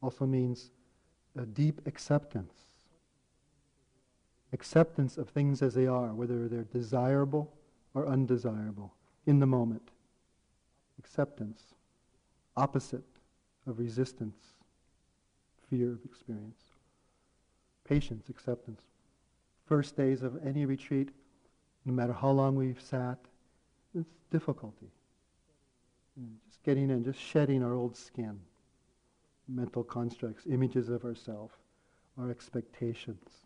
also 0.04 0.26
means 0.26 0.72
a 1.38 1.46
deep 1.46 1.80
acceptance. 1.88 2.54
Acceptance 4.52 5.18
of 5.18 5.30
things 5.30 5.62
as 5.62 5.74
they 5.74 5.88
are, 5.88 6.14
whether 6.14 6.50
they're 6.50 6.66
desirable 6.66 7.50
or 7.94 8.08
undesirable, 8.08 8.94
in 9.26 9.40
the 9.40 9.46
moment. 9.46 9.90
Acceptance, 11.00 11.74
opposite 12.58 13.06
of 13.66 13.80
resistance, 13.80 14.36
fear 15.70 15.94
of 15.94 16.04
experience. 16.04 16.62
Patience, 17.86 18.28
acceptance. 18.28 18.82
First 19.66 19.96
days 19.96 20.24
of 20.24 20.46
any 20.46 20.66
retreat, 20.66 21.08
no 21.86 21.94
matter 21.94 22.12
how 22.12 22.32
long 22.32 22.58
we've 22.58 22.82
sat, 22.82 23.18
it's 23.98 24.12
difficulty. 24.30 24.92
Mm, 26.20 26.36
Getting 26.64 26.90
in, 26.90 27.04
just 27.04 27.20
shedding 27.20 27.64
our 27.64 27.74
old 27.74 27.98
skin, 27.98 28.40
mental 29.48 29.84
constructs, 29.84 30.46
images 30.46 30.90
of 30.90 31.04
ourselves, 31.04 31.54
our 32.18 32.30
expectations. 32.30 33.46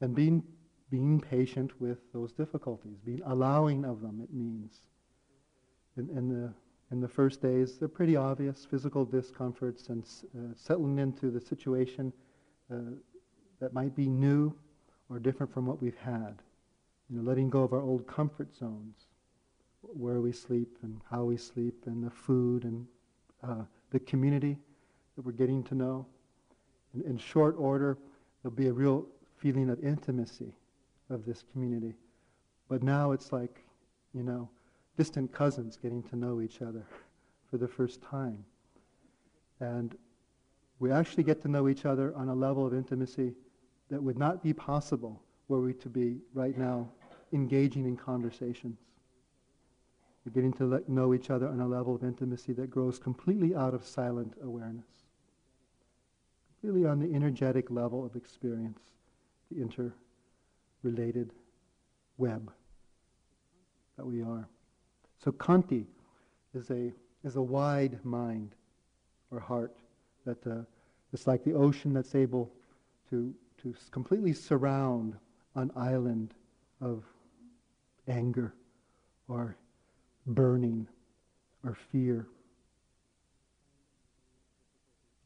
And 0.00 0.14
being, 0.14 0.42
being 0.90 1.20
patient 1.20 1.78
with 1.80 1.98
those 2.12 2.32
difficulties, 2.32 2.98
being 3.04 3.20
allowing 3.26 3.84
of 3.84 4.00
them, 4.00 4.20
it 4.22 4.32
means. 4.32 4.80
In, 5.96 6.08
in, 6.16 6.28
the, 6.28 6.52
in 6.90 7.00
the 7.00 7.08
first 7.08 7.42
days, 7.42 7.78
they're 7.78 7.88
pretty 7.88 8.16
obvious 8.16 8.64
physical 8.64 9.04
discomforts 9.04 9.88
and 9.90 10.04
uh, 10.34 10.54
settling 10.54 10.98
into 10.98 11.30
the 11.30 11.40
situation 11.40 12.12
uh, 12.72 12.76
that 13.60 13.74
might 13.74 13.94
be 13.94 14.06
new 14.06 14.54
or 15.10 15.18
different 15.18 15.52
from 15.52 15.66
what 15.66 15.82
we've 15.82 15.98
had. 15.98 16.40
You 17.10 17.18
know, 17.18 17.22
letting 17.22 17.50
go 17.50 17.62
of 17.62 17.72
our 17.72 17.82
old 17.82 18.06
comfort 18.06 18.54
zones, 18.54 19.08
where 19.82 20.20
we 20.20 20.32
sleep 20.32 20.78
and 20.82 21.00
how 21.10 21.24
we 21.24 21.36
sleep, 21.36 21.84
and 21.86 22.04
the 22.04 22.10
food 22.10 22.64
and 22.64 22.86
uh, 23.42 23.64
the 23.90 24.00
community 24.00 24.56
that 25.16 25.24
we're 25.24 25.32
getting 25.32 25.62
to 25.64 25.74
know. 25.74 26.06
In, 26.94 27.02
in 27.02 27.18
short 27.18 27.56
order, 27.58 27.98
there'll 28.42 28.56
be 28.56 28.68
a 28.68 28.72
real 28.72 29.06
feeling 29.36 29.70
of 29.70 29.82
intimacy 29.82 30.52
of 31.08 31.24
this 31.24 31.44
community. 31.52 31.94
But 32.68 32.82
now 32.82 33.12
it's 33.12 33.32
like, 33.32 33.64
you 34.14 34.22
know, 34.22 34.48
distant 34.96 35.32
cousins 35.32 35.78
getting 35.80 36.02
to 36.04 36.16
know 36.16 36.40
each 36.40 36.62
other 36.62 36.86
for 37.50 37.58
the 37.58 37.68
first 37.68 38.02
time. 38.02 38.44
And 39.60 39.96
we 40.78 40.90
actually 40.90 41.24
get 41.24 41.42
to 41.42 41.48
know 41.48 41.68
each 41.68 41.84
other 41.84 42.14
on 42.16 42.28
a 42.28 42.34
level 42.34 42.66
of 42.66 42.72
intimacy 42.72 43.34
that 43.90 44.02
would 44.02 44.18
not 44.18 44.42
be 44.42 44.52
possible 44.52 45.20
were 45.48 45.60
we 45.60 45.74
to 45.74 45.88
be 45.88 46.18
right 46.32 46.56
now 46.56 46.88
engaging 47.32 47.84
in 47.84 47.96
conversations. 47.96 48.78
Getting 50.32 50.52
to 50.54 50.66
let, 50.66 50.88
know 50.88 51.14
each 51.14 51.30
other 51.30 51.48
on 51.48 51.60
a 51.60 51.66
level 51.66 51.94
of 51.94 52.04
intimacy 52.04 52.52
that 52.54 52.70
grows 52.70 52.98
completely 52.98 53.54
out 53.54 53.74
of 53.74 53.84
silent 53.84 54.34
awareness. 54.42 54.86
Really 56.62 56.86
on 56.86 56.98
the 56.98 57.14
energetic 57.14 57.70
level 57.70 58.04
of 58.04 58.16
experience, 58.16 58.80
the 59.50 59.62
interrelated 59.62 61.32
web 62.18 62.52
that 63.96 64.04
we 64.04 64.22
are. 64.22 64.48
So 65.22 65.32
Khanti 65.32 65.86
is 66.54 66.70
a, 66.70 66.92
is 67.24 67.36
a 67.36 67.42
wide 67.42 67.98
mind 68.04 68.54
or 69.30 69.40
heart 69.40 69.76
that 70.26 70.46
uh, 70.46 70.62
it's 71.12 71.26
like 71.26 71.44
the 71.44 71.54
ocean 71.54 71.92
that's 71.92 72.14
able 72.14 72.52
to, 73.10 73.34
to 73.62 73.74
completely 73.90 74.32
surround 74.32 75.16
an 75.54 75.70
island 75.76 76.34
of 76.80 77.04
anger 78.06 78.54
or 79.28 79.56
burning 80.26 80.86
or 81.64 81.74
fear. 81.74 82.26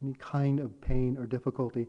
Any 0.03 0.15
kind 0.15 0.61
of 0.61 0.81
pain 0.81 1.17
or 1.19 1.27
difficulty. 1.27 1.87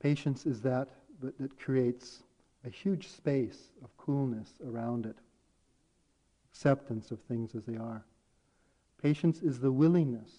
Patience 0.00 0.46
is 0.46 0.60
that 0.62 0.88
that, 1.20 1.58
creates 1.58 2.22
a 2.64 2.70
huge 2.70 3.08
space 3.08 3.70
of 3.84 3.96
coolness 3.96 4.50
around 4.66 5.06
it. 5.06 5.16
Acceptance 6.50 7.10
of 7.10 7.20
things 7.20 7.54
as 7.54 7.64
they 7.64 7.76
are. 7.76 8.04
Patience 9.00 9.42
is 9.42 9.58
the 9.60 9.72
willingness 9.72 10.30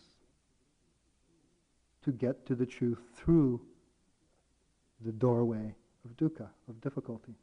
to 2.04 2.12
get 2.12 2.46
to 2.46 2.56
the 2.56 2.66
truth 2.66 3.00
through 3.16 3.62
the 5.06 5.12
doorway 5.12 5.74
of 6.06 6.18
dukkha, 6.18 6.48
of 6.70 6.80
difficulty. 6.82 7.34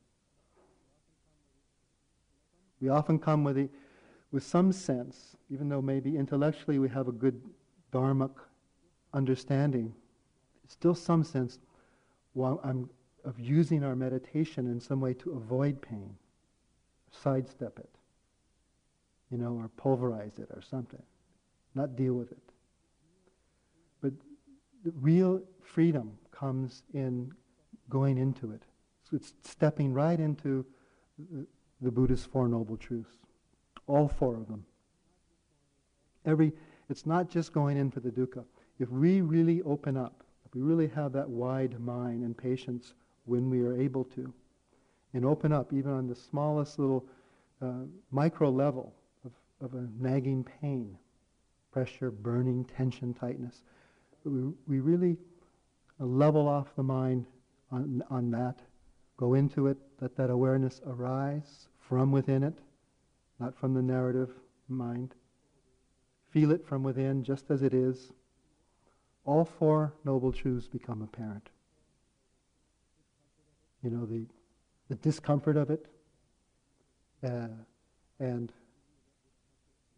We 2.81 2.89
often 2.89 3.19
come 3.19 3.45
with, 3.45 3.59
a, 3.59 3.69
with 4.33 4.43
some 4.45 4.73
sense, 4.73 5.37
even 5.51 5.69
though 5.69 5.83
maybe 5.83 6.17
intellectually 6.17 6.79
we 6.79 6.89
have 6.89 7.09
a 7.09 7.13
good 7.13 7.41
dharmic 7.93 8.31
understanding, 9.13 9.93
still 10.69 10.95
some 10.95 11.25
sense 11.25 11.59
while 12.33 12.61
I'm, 12.63 12.89
of 13.25 13.39
using 13.41 13.83
our 13.83 13.97
meditation 13.97 14.67
in 14.67 14.81
some 14.81 15.01
way 15.01 15.15
to 15.15 15.33
avoid 15.33 15.83
pain, 15.83 16.15
sidestep 17.11 17.79
it, 17.79 17.91
you 19.31 19.39
know, 19.39 19.55
or 19.55 19.69
pulverize 19.77 20.39
it 20.39 20.49
or 20.55 20.63
something, 20.63 21.03
not 21.75 21.97
deal 21.97 22.15
with 22.15 22.31
it. 22.31 22.39
But 24.01 24.13
the 24.85 24.93
real 25.01 25.43
freedom 25.61 26.17
comes 26.31 26.85
in 26.95 27.33
going 27.89 28.17
into 28.17 28.53
it. 28.53 28.63
So 29.03 29.17
it's 29.17 29.35
stepping 29.43 29.93
right 29.93 30.19
into 30.19 30.65
the 31.81 31.91
Buddhist 31.91 32.31
Four 32.31 32.47
Noble 32.47 32.77
Truths. 32.77 33.17
All 33.91 34.07
four 34.07 34.37
of 34.37 34.47
them. 34.47 34.65
Every, 36.25 36.53
it's 36.89 37.07
not 37.07 37.29
just 37.29 37.53
going 37.53 37.77
in 37.77 37.91
for 37.91 37.99
the 37.99 38.11
dukkha. 38.11 38.45
If 38.79 38.89
we 38.89 39.21
really 39.21 39.63
open 39.63 39.97
up, 39.97 40.23
if 40.47 40.55
we 40.55 40.63
really 40.63 40.87
have 40.89 41.13
that 41.15 41.29
wide 41.29 41.81
mind 41.81 42.23
and 42.23 42.37
patience 42.37 42.95
when 43.25 43.51
we 43.51 43.63
are 43.63 43.77
able 43.77 44.05
to, 44.05 44.33
and 45.13 45.25
open 45.25 45.53
up 45.53 45.73
even 45.73 45.91
on 45.91 46.07
the 46.07 46.15
smallest 46.15 46.79
little 46.79 47.05
uh, 47.61 47.83
micro 48.13 48.49
level 48.49 48.95
of, 49.25 49.33
of 49.61 49.75
a 49.75 49.89
nagging 49.99 50.45
pain, 50.45 50.97
pressure, 51.73 52.13
burning, 52.13 52.65
tension, 52.65 53.13
tightness, 53.13 53.63
we, 54.25 54.53
we 54.69 54.79
really 54.79 55.17
level 55.99 56.47
off 56.47 56.77
the 56.77 56.83
mind 56.83 57.27
on, 57.73 58.05
on 58.09 58.31
that, 58.31 58.61
go 59.17 59.35
into 59.35 59.67
it, 59.67 59.79
let 60.01 60.15
that 60.15 60.31
awareness 60.31 60.81
arise, 60.87 61.67
from 61.81 62.13
within 62.13 62.45
it, 62.45 62.55
not 63.41 63.57
from 63.57 63.75
the 63.75 63.83
narrative 63.83 64.31
mind. 64.69 65.15
Feel 66.31 66.53
it 66.53 66.65
from 66.65 66.83
within 66.83 67.25
just 67.25 67.51
as 67.51 67.63
it 67.63 67.75
is. 67.75 68.13
All 69.25 69.45
four 69.45 69.95
noble 70.05 70.31
truths 70.31 70.69
become 70.69 71.03
apparent. 71.03 71.49
You 73.83 73.91
know, 73.91 74.05
the, 74.05 74.27
the 74.89 74.95
discomfort 74.97 75.57
of 75.57 75.71
it 75.71 75.87
uh, 77.25 77.49
and 78.19 78.53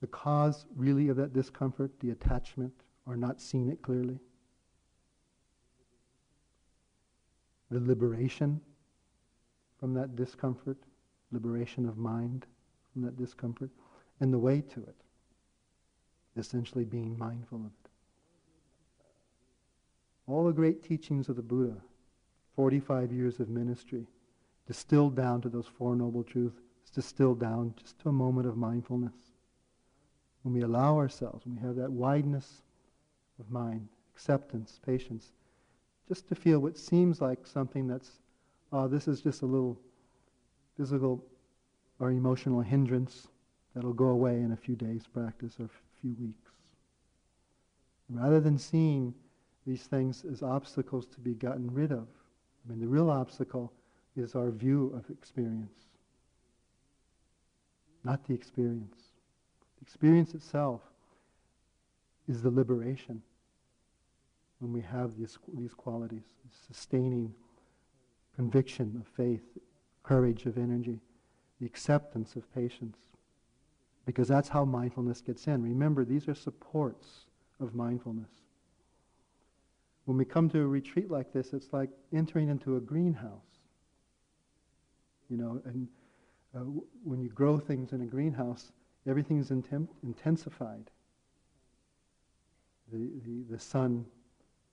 the 0.01 0.07
cause 0.07 0.67
really 0.77 1.09
of 1.09 1.17
that 1.17 1.33
discomfort, 1.33 1.91
the 2.01 2.11
attachment, 2.11 2.73
or 3.07 3.17
not 3.17 3.41
seeing 3.41 3.69
it 3.69 3.83
clearly. 3.83 4.19
The 7.71 7.81
liberation 7.81 8.61
from 9.79 9.95
that 9.95 10.15
discomfort 10.15 10.77
liberation 11.33 11.89
of 11.89 11.97
mind 11.97 12.47
from 12.93 13.03
that 13.03 13.17
discomfort, 13.17 13.71
and 14.21 14.33
the 14.33 14.39
way 14.39 14.61
to 14.61 14.81
it, 14.81 14.97
essentially 16.37 16.85
being 16.85 17.19
mindful 17.19 17.59
of 17.59 17.67
it. 17.67 17.91
All 20.27 20.45
the 20.45 20.53
great 20.53 20.83
teachings 20.83 21.29
of 21.29 21.37
the 21.37 21.43
Buddha, 21.43 21.77
45 22.55 23.13
years 23.13 23.41
of 23.41 23.49
ministry, 23.49 24.07
distilled 24.67 25.17
down 25.17 25.41
to 25.41 25.49
those 25.49 25.67
Four 25.67 25.97
Noble 25.97 26.23
Truths, 26.23 26.61
distilled 26.95 27.41
down 27.41 27.75
just 27.79 27.99
to 28.01 28.11
a 28.11 28.13
moment 28.13 28.47
of 28.47 28.57
mindfulness. 28.57 29.15
When 30.43 30.55
we 30.55 30.63
allow 30.63 30.97
ourselves, 30.99 31.45
when 31.45 31.57
we 31.57 31.63
have 31.63 31.77
that 31.77 31.91
wideness 31.91 32.63
of 33.41 33.51
mind, 33.51 33.89
acceptance, 34.15 34.79
patience, 34.85 35.33
just 36.09 36.29
to 36.29 36.35
feel 36.35 36.61
what 36.61 36.77
seems 36.77 37.21
like 37.21 37.47
something 37.47 37.87
that's, 37.87 38.11
oh, 38.73 38.89
this 38.89 39.09
is 39.09 39.23
just 39.23 39.43
a 39.43 39.47
little 39.47 39.81
physical 40.77 41.25
or 42.03 42.11
emotional 42.11 42.61
hindrance 42.61 43.29
that'll 43.73 43.93
go 43.93 44.07
away 44.07 44.41
in 44.41 44.51
a 44.51 44.57
few 44.57 44.75
days' 44.75 45.07
practice 45.07 45.55
or 45.61 45.67
a 45.67 46.01
few 46.01 46.17
weeks. 46.21 46.51
Rather 48.11 48.41
than 48.41 48.59
seeing 48.59 49.15
these 49.65 49.85
things 49.85 50.25
as 50.25 50.43
obstacles 50.43 51.07
to 51.07 51.21
be 51.21 51.33
gotten 51.33 51.73
rid 51.73 51.93
of, 51.93 52.09
I 52.67 52.71
mean, 52.71 52.81
the 52.81 52.89
real 52.89 53.09
obstacle 53.09 53.73
is 54.17 54.35
our 54.35 54.51
view 54.51 54.93
of 54.97 55.09
experience, 55.11 55.79
not 58.03 58.27
the 58.27 58.35
experience. 58.35 58.97
The 59.79 59.83
experience 59.83 60.35
itself 60.35 60.81
is 62.29 62.43
the 62.43 62.51
liberation. 62.51 63.23
when 64.59 64.73
we 64.73 64.81
have 64.81 65.17
these, 65.17 65.39
these 65.55 65.75
qualities, 65.75 66.25
sustaining 66.67 67.33
conviction 68.35 69.01
of 69.01 69.07
faith, 69.07 69.43
courage 70.03 70.47
of 70.47 70.59
energy, 70.59 70.99
the 71.63 71.67
acceptance 71.67 72.35
of 72.35 72.53
patience. 72.53 72.97
Because 74.05 74.27
that's 74.27 74.49
how 74.49 74.65
mindfulness 74.65 75.21
gets 75.21 75.47
in. 75.47 75.63
Remember, 75.63 76.05
these 76.05 76.27
are 76.27 76.35
supports 76.35 77.27
of 77.61 77.73
mindfulness. 77.73 78.31
When 80.07 80.19
we 80.19 80.25
come 80.25 80.51
to 80.51 80.61
a 80.61 80.67
retreat 80.67 81.09
like 81.09 81.33
this, 81.33 81.53
it's 81.53 81.73
like 81.73 81.91
entering 82.13 82.49
into 82.49 82.77
a 82.77 82.81
greenhouse. 82.81 83.61
You 85.31 85.37
know, 85.37 85.63
and 85.65 85.87
uh, 86.53 86.59
w- 86.59 86.85
when 87.05 87.21
you 87.21 87.29
grow 87.29 87.59
things 87.59 87.93
in 87.93 88.03
a 88.03 88.07
greenhouse, 88.07 88.73
everything's 89.07 89.51
intem- 89.51 89.89
intensified. 90.03 90.91
The, 92.93 93.09
the, 93.25 93.45
the 93.53 93.59
sun, 93.61 94.05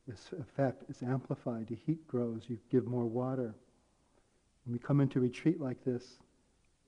its 0.08 0.32
effect 0.42 0.90
is 0.90 1.04
amplified. 1.04 1.68
The 1.68 1.76
heat 1.76 2.08
grows. 2.08 2.46
You 2.48 2.58
give 2.72 2.88
more 2.88 3.06
water. 3.06 3.54
When 4.66 4.74
we 4.74 4.80
come 4.80 5.02
into 5.02 5.20
retreat 5.20 5.62
like 5.62 5.84
this, 5.86 6.18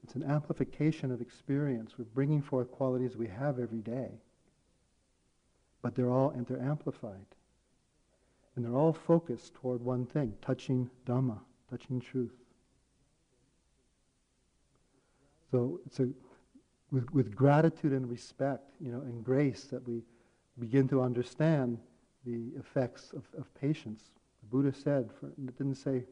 it's 0.04 0.16
an 0.16 0.24
amplification 0.24 1.12
of 1.12 1.22
experience. 1.22 1.94
We're 1.98 2.06
bringing 2.06 2.42
forth 2.42 2.72
qualities 2.72 3.16
we 3.16 3.28
have 3.28 3.60
every 3.60 3.82
day. 3.82 4.10
But 5.82 5.96
they're 5.96 6.12
all, 6.12 6.32
and 6.32 6.46
they're 6.46 6.62
amplified. 6.62 7.26
And 8.56 8.66
they're 8.66 8.76
all 8.76 8.94
focused 8.94 9.54
toward 9.54 9.82
one 9.82 10.06
thing, 10.06 10.34
touching 10.42 10.90
Dhamma, 11.06 11.40
touching 11.70 12.02
truth. 12.02 12.34
So 15.52 15.80
it's 15.86 16.00
a, 16.00 16.10
with, 16.92 17.12
with 17.14 17.36
gratitude 17.36 17.94
and 17.94 18.10
respect, 18.10 18.72
you 18.80 18.92
know, 18.92 19.02
and 19.02 19.24
grace 19.24 19.66
that 19.66 19.88
we 19.88 20.02
begin 20.60 20.88
to 20.90 21.02
understand 21.02 21.78
the 22.26 22.52
effects 22.60 23.12
of, 23.14 23.24
of 23.38 23.54
patience. 23.56 24.12
The 24.42 24.48
Buddha 24.50 24.74
said, 24.74 25.10
for, 25.20 25.32
didn't 25.58 25.76
say 25.76 26.04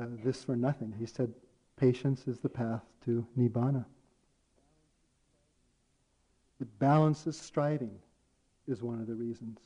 uh, 0.00 0.06
this 0.24 0.44
for 0.44 0.56
nothing. 0.56 0.94
He 0.98 1.06
said, 1.06 1.32
patience 1.82 2.28
is 2.28 2.38
the 2.38 2.48
path 2.48 2.84
to 3.04 3.26
Nibbana. 3.36 3.84
It 6.60 6.78
balances 6.78 7.36
striving 7.36 7.98
is 8.68 8.84
one 8.84 9.00
of 9.00 9.08
the 9.08 9.16
reasons. 9.16 9.58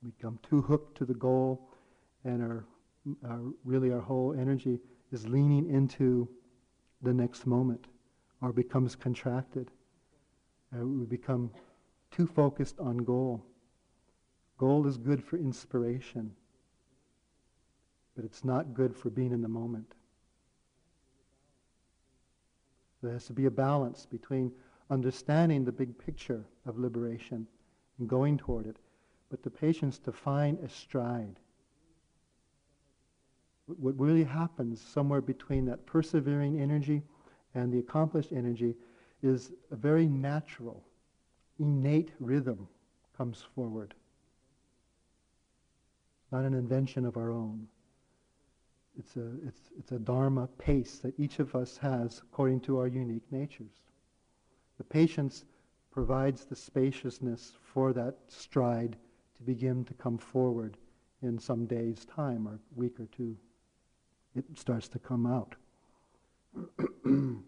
We 0.00 0.12
become 0.12 0.38
too 0.48 0.62
hooked 0.62 0.96
to 0.98 1.04
the 1.04 1.14
goal, 1.14 1.68
and 2.22 2.40
our, 2.40 2.64
our, 3.28 3.40
really 3.64 3.90
our 3.90 3.98
whole 3.98 4.32
energy 4.32 4.78
is 5.10 5.26
leaning 5.26 5.68
into 5.68 6.28
the 7.02 7.12
next 7.12 7.44
moment, 7.44 7.88
or 8.40 8.52
becomes 8.52 8.94
contracted. 8.94 9.72
Uh, 10.72 10.86
we 10.86 11.04
become 11.04 11.50
too 12.12 12.28
focused 12.28 12.78
on 12.78 12.98
goal. 12.98 13.44
Goal 14.56 14.86
is 14.86 14.98
good 14.98 15.20
for 15.20 15.36
inspiration, 15.36 16.30
but 18.14 18.24
it's 18.24 18.44
not 18.44 18.72
good 18.72 18.94
for 18.94 19.10
being 19.10 19.32
in 19.32 19.42
the 19.42 19.48
moment. 19.48 19.94
There 23.02 23.12
has 23.12 23.26
to 23.26 23.32
be 23.32 23.46
a 23.46 23.50
balance 23.50 24.06
between 24.06 24.52
understanding 24.90 25.64
the 25.64 25.72
big 25.72 25.96
picture 25.98 26.44
of 26.66 26.78
liberation 26.78 27.46
and 27.98 28.08
going 28.08 28.38
toward 28.38 28.66
it, 28.66 28.78
but 29.30 29.42
the 29.42 29.50
patience 29.50 29.98
to 30.00 30.12
find 30.12 30.58
a 30.60 30.68
stride. 30.68 31.38
What 33.66 33.98
really 33.98 34.24
happens 34.24 34.80
somewhere 34.80 35.20
between 35.20 35.66
that 35.66 35.84
persevering 35.84 36.60
energy 36.60 37.02
and 37.54 37.72
the 37.72 37.78
accomplished 37.78 38.32
energy 38.32 38.74
is 39.22 39.52
a 39.70 39.76
very 39.76 40.06
natural, 40.06 40.82
innate 41.58 42.12
rhythm 42.18 42.68
comes 43.16 43.44
forward. 43.54 43.94
Not 46.32 46.44
an 46.44 46.54
invention 46.54 47.04
of 47.04 47.16
our 47.16 47.30
own. 47.30 47.68
It's 48.98 49.16
a, 49.16 49.30
it's, 49.46 49.60
it's 49.78 49.92
a 49.92 49.98
dharma 49.98 50.48
pace 50.58 50.98
that 50.98 51.18
each 51.18 51.38
of 51.38 51.54
us 51.54 51.76
has 51.78 52.18
according 52.18 52.60
to 52.62 52.78
our 52.78 52.88
unique 52.88 53.30
natures. 53.30 53.84
The 54.76 54.84
patience 54.84 55.44
provides 55.92 56.44
the 56.44 56.56
spaciousness 56.56 57.52
for 57.62 57.92
that 57.92 58.16
stride 58.26 58.96
to 59.36 59.42
begin 59.44 59.84
to 59.84 59.94
come 59.94 60.18
forward 60.18 60.76
in 61.22 61.38
some 61.38 61.66
day's 61.66 62.04
time 62.04 62.48
or 62.48 62.58
week 62.74 62.98
or 62.98 63.06
two. 63.06 63.36
It 64.34 64.44
starts 64.56 64.88
to 64.88 64.98
come 64.98 65.26
out. 65.26 65.54
so 67.04 67.42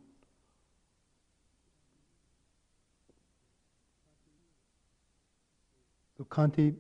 Khanti 6.29 6.77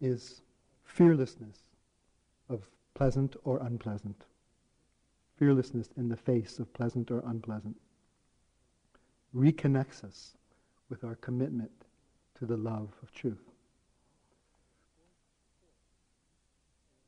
is 0.00 0.42
fearlessness 0.84 1.67
pleasant 2.98 3.36
or 3.44 3.58
unpleasant. 3.58 4.24
Fearlessness 5.36 5.88
in 5.96 6.08
the 6.08 6.16
face 6.16 6.58
of 6.58 6.72
pleasant 6.72 7.12
or 7.12 7.22
unpleasant 7.28 7.76
reconnects 9.32 10.02
us 10.02 10.32
with 10.90 11.04
our 11.04 11.14
commitment 11.14 11.70
to 12.40 12.44
the 12.44 12.56
love 12.56 12.88
of 13.00 13.14
truth. 13.14 13.52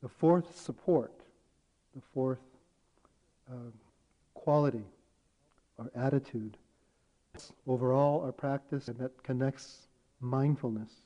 The 0.01 0.07
fourth 0.07 0.57
support, 0.57 1.11
the 1.93 2.01
fourth 2.13 2.39
uh, 3.51 3.71
quality, 4.33 4.85
our 5.77 5.91
attitude, 5.93 6.55
overall 7.67 8.21
our 8.21 8.31
practice 8.31 8.87
and 8.87 8.97
that 8.99 9.21
connects 9.23 9.87
mindfulness 10.21 11.01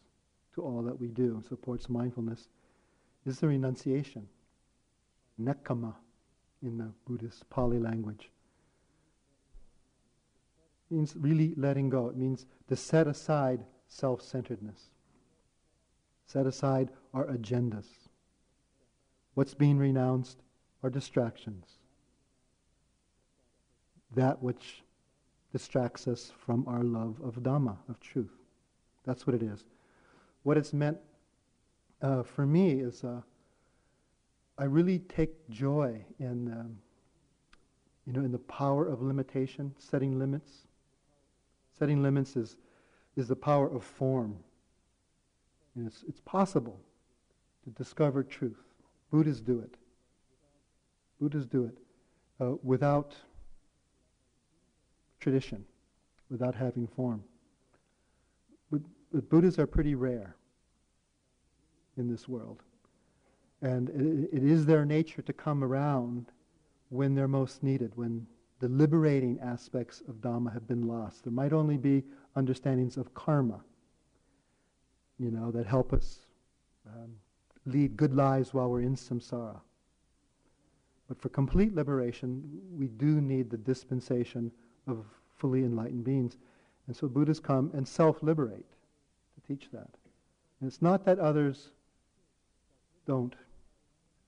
to 0.53 0.61
all 0.61 0.83
that 0.83 0.99
we 1.01 1.07
do, 1.07 1.41
supports 1.49 1.89
mindfulness, 1.89 2.49
is 3.25 3.39
the 3.39 3.47
renunciation, 3.47 4.27
nekkhamma 5.41 5.95
in 6.61 6.77
the 6.77 6.91
Buddhist 7.05 7.49
Pali 7.49 7.79
language 7.79 8.29
means 10.89 11.15
really 11.15 11.53
letting 11.57 11.89
go. 11.89 12.09
It 12.09 12.17
means 12.17 12.45
to 12.67 12.75
set 12.75 13.07
aside 13.07 13.65
self 13.87 14.21
centeredness, 14.21 14.89
set 16.25 16.45
aside 16.45 16.89
our 17.13 17.25
agendas. 17.25 17.85
What's 19.33 19.53
being 19.53 19.77
renounced 19.77 20.37
are 20.83 20.89
distractions. 20.89 21.65
That 24.15 24.41
which 24.41 24.83
distracts 25.51 26.07
us 26.07 26.31
from 26.45 26.65
our 26.67 26.83
love 26.83 27.19
of 27.23 27.35
Dhamma, 27.43 27.77
of 27.89 27.99
truth. 27.99 28.31
That's 29.03 29.27
what 29.27 29.35
it 29.35 29.43
is. 29.43 29.65
What 30.43 30.57
it's 30.57 30.73
meant 30.73 30.97
uh, 32.01 32.23
for 32.23 32.45
me 32.45 32.71
is 32.79 33.03
uh, 33.03 33.21
I 34.57 34.63
really 34.63 34.99
take 34.99 35.49
joy 35.49 36.05
in, 36.19 36.51
um, 36.51 36.77
you 38.05 38.13
know, 38.13 38.21
in 38.21 38.31
the 38.31 38.39
power 38.39 38.87
of 38.87 39.01
limitation, 39.01 39.73
setting 39.77 40.17
limits. 40.17 40.67
Setting 41.77 42.01
limits 42.01 42.37
is, 42.37 42.57
is 43.17 43.27
the 43.27 43.35
power 43.35 43.67
of 43.67 43.83
form. 43.83 44.37
And 45.75 45.85
it's, 45.85 46.03
it's 46.07 46.21
possible 46.21 46.79
to 47.65 47.69
discover 47.71 48.23
truth. 48.23 48.63
Buddhas 49.11 49.41
do 49.41 49.59
it. 49.59 49.75
Buddhists 51.19 51.49
do 51.49 51.65
it 51.65 51.77
uh, 52.39 52.55
without 52.63 53.13
tradition, 55.19 55.65
without 56.29 56.55
having 56.55 56.87
form. 56.87 57.23
But, 58.71 58.81
but 59.11 59.29
Buddhists 59.29 59.59
are 59.59 59.67
pretty 59.67 59.95
rare 59.95 60.35
in 61.97 62.09
this 62.09 62.27
world. 62.27 62.61
And 63.65 63.89
it, 64.31 64.43
is 64.43 64.67
their 64.67 64.85
nature 64.85 65.23
to 65.23 65.33
come 65.33 65.63
around 65.63 66.27
when 66.89 67.15
they're 67.15 67.27
most 67.27 67.63
needed, 67.63 67.91
when 67.95 68.27
the 68.59 68.67
liberating 68.69 69.39
aspects 69.41 70.03
of 70.07 70.21
Dhamma 70.21 70.53
have 70.53 70.67
been 70.67 70.87
lost. 70.87 71.23
There 71.23 71.33
might 71.33 71.51
only 71.51 71.75
be 71.75 72.03
understandings 72.35 72.95
of 72.95 73.11
karma, 73.15 73.59
you 75.17 75.31
know, 75.31 75.49
that 75.49 75.65
help 75.65 75.93
us 75.93 76.19
um, 76.85 77.15
lead 77.65 77.97
good 77.97 78.13
lives 78.13 78.53
while 78.53 78.69
we're 78.69 78.81
in 78.81 78.95
samsara. 78.95 79.59
But 81.07 81.19
for 81.19 81.29
complete 81.29 81.73
liberation, 81.73 82.43
we 82.77 82.85
do 82.85 83.19
need 83.19 83.49
the 83.49 83.57
dispensation 83.57 84.51
of 84.85 85.05
fully 85.37 85.61
enlightened 85.61 86.03
beings. 86.03 86.37
And 86.85 86.95
so 86.95 87.07
Buddhas 87.07 87.39
come 87.39 87.71
and 87.73 87.87
self-liberate 87.87 88.69
to 88.69 89.47
teach 89.47 89.71
that. 89.71 89.89
And 90.59 90.67
it's 90.67 90.83
not 90.83 91.03
that 91.05 91.17
others 91.17 91.71
don't 93.07 93.33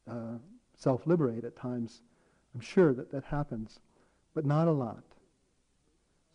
uh, 0.10 0.38
self-liberate 0.76 1.44
at 1.44 1.56
times. 1.56 2.02
I'm 2.54 2.62
sure 2.62 2.94
that 2.94 3.12
that 3.12 3.26
happens 3.26 3.80
but 4.38 4.46
not 4.46 4.68
a 4.68 4.72
lot. 4.72 5.04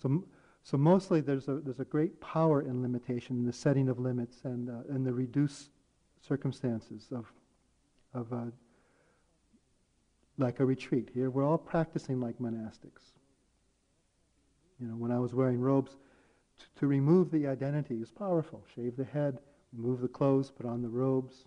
So, 0.03 0.25
so 0.65 0.77
mostly 0.77 1.21
there's 1.21 1.47
a, 1.47 1.61
there's 1.61 1.79
a 1.79 1.85
great 1.85 2.21
power 2.21 2.61
in 2.61 2.83
limitation, 2.83 3.37
in 3.37 3.47
the 3.47 3.53
setting 3.53 3.89
of 3.89 4.01
limits 4.01 4.39
and, 4.43 4.69
uh, 4.69 4.93
and 4.93 5.07
the 5.07 5.13
reduced 5.13 5.71
circumstances 6.21 7.07
of, 7.13 7.33
of 8.13 8.33
uh, 8.33 8.47
like 10.37 10.59
a 10.59 10.65
retreat. 10.65 11.11
Here 11.15 11.31
we're 11.31 11.47
all 11.47 11.59
practicing 11.59 12.21
like 12.21 12.41
monastics. 12.41 13.13
You 14.81 14.89
know, 14.89 14.97
when 14.97 15.13
I 15.13 15.21
was 15.21 15.33
wearing 15.33 15.61
robes, 15.61 15.95
to 16.81 16.89
remove 16.89 17.31
the 17.31 17.47
identity 17.47 18.03
is 18.03 18.11
powerful. 18.11 18.65
Shave 18.75 18.97
the 18.97 19.05
head, 19.05 19.39
remove 19.73 20.01
the 20.01 20.09
clothes, 20.09 20.51
put 20.51 20.67
on 20.67 20.83
the 20.83 20.89
robes. 20.89 21.45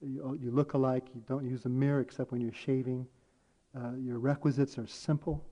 You, 0.00 0.38
you 0.40 0.50
look 0.50 0.74
alike. 0.74 1.06
You 1.14 1.22
don't 1.28 1.44
use 1.44 1.64
a 1.64 1.68
mirror 1.68 2.00
except 2.00 2.32
when 2.32 2.40
you're 2.40 2.52
shaving. 2.52 3.06
Uh, 3.76 3.92
your 3.96 4.18
requisites 4.18 4.78
are 4.78 4.86
simple. 4.86 5.44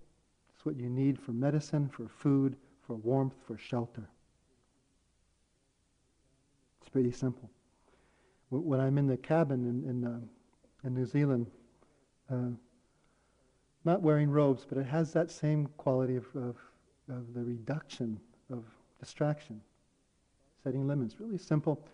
It's 0.54 0.64
what 0.64 0.76
you 0.76 0.88
need 0.88 1.18
for 1.18 1.32
medicine, 1.32 1.88
for 1.88 2.08
food, 2.08 2.56
for 2.86 2.96
warmth, 2.96 3.34
for 3.46 3.58
shelter. 3.58 4.08
It's 6.80 6.88
pretty 6.88 7.12
simple. 7.12 7.50
When 8.50 8.80
I'm 8.80 8.96
in 8.96 9.06
the 9.06 9.16
cabin 9.16 9.66
in, 9.66 9.90
in, 9.90 10.04
uh, 10.04 10.20
in 10.84 10.94
New 10.94 11.06
Zealand, 11.06 11.50
uh, 12.30 12.50
not 13.84 14.02
wearing 14.02 14.30
robes, 14.30 14.64
but 14.68 14.78
it 14.78 14.86
has 14.86 15.12
that 15.12 15.30
same 15.30 15.68
quality 15.76 16.16
of, 16.16 16.26
of, 16.36 16.56
of 17.08 17.34
the 17.34 17.42
reduction 17.42 18.18
of 18.52 18.64
distraction, 19.00 19.60
setting 20.62 20.86
limits. 20.86 21.16
Really 21.18 21.38
simple. 21.38 21.84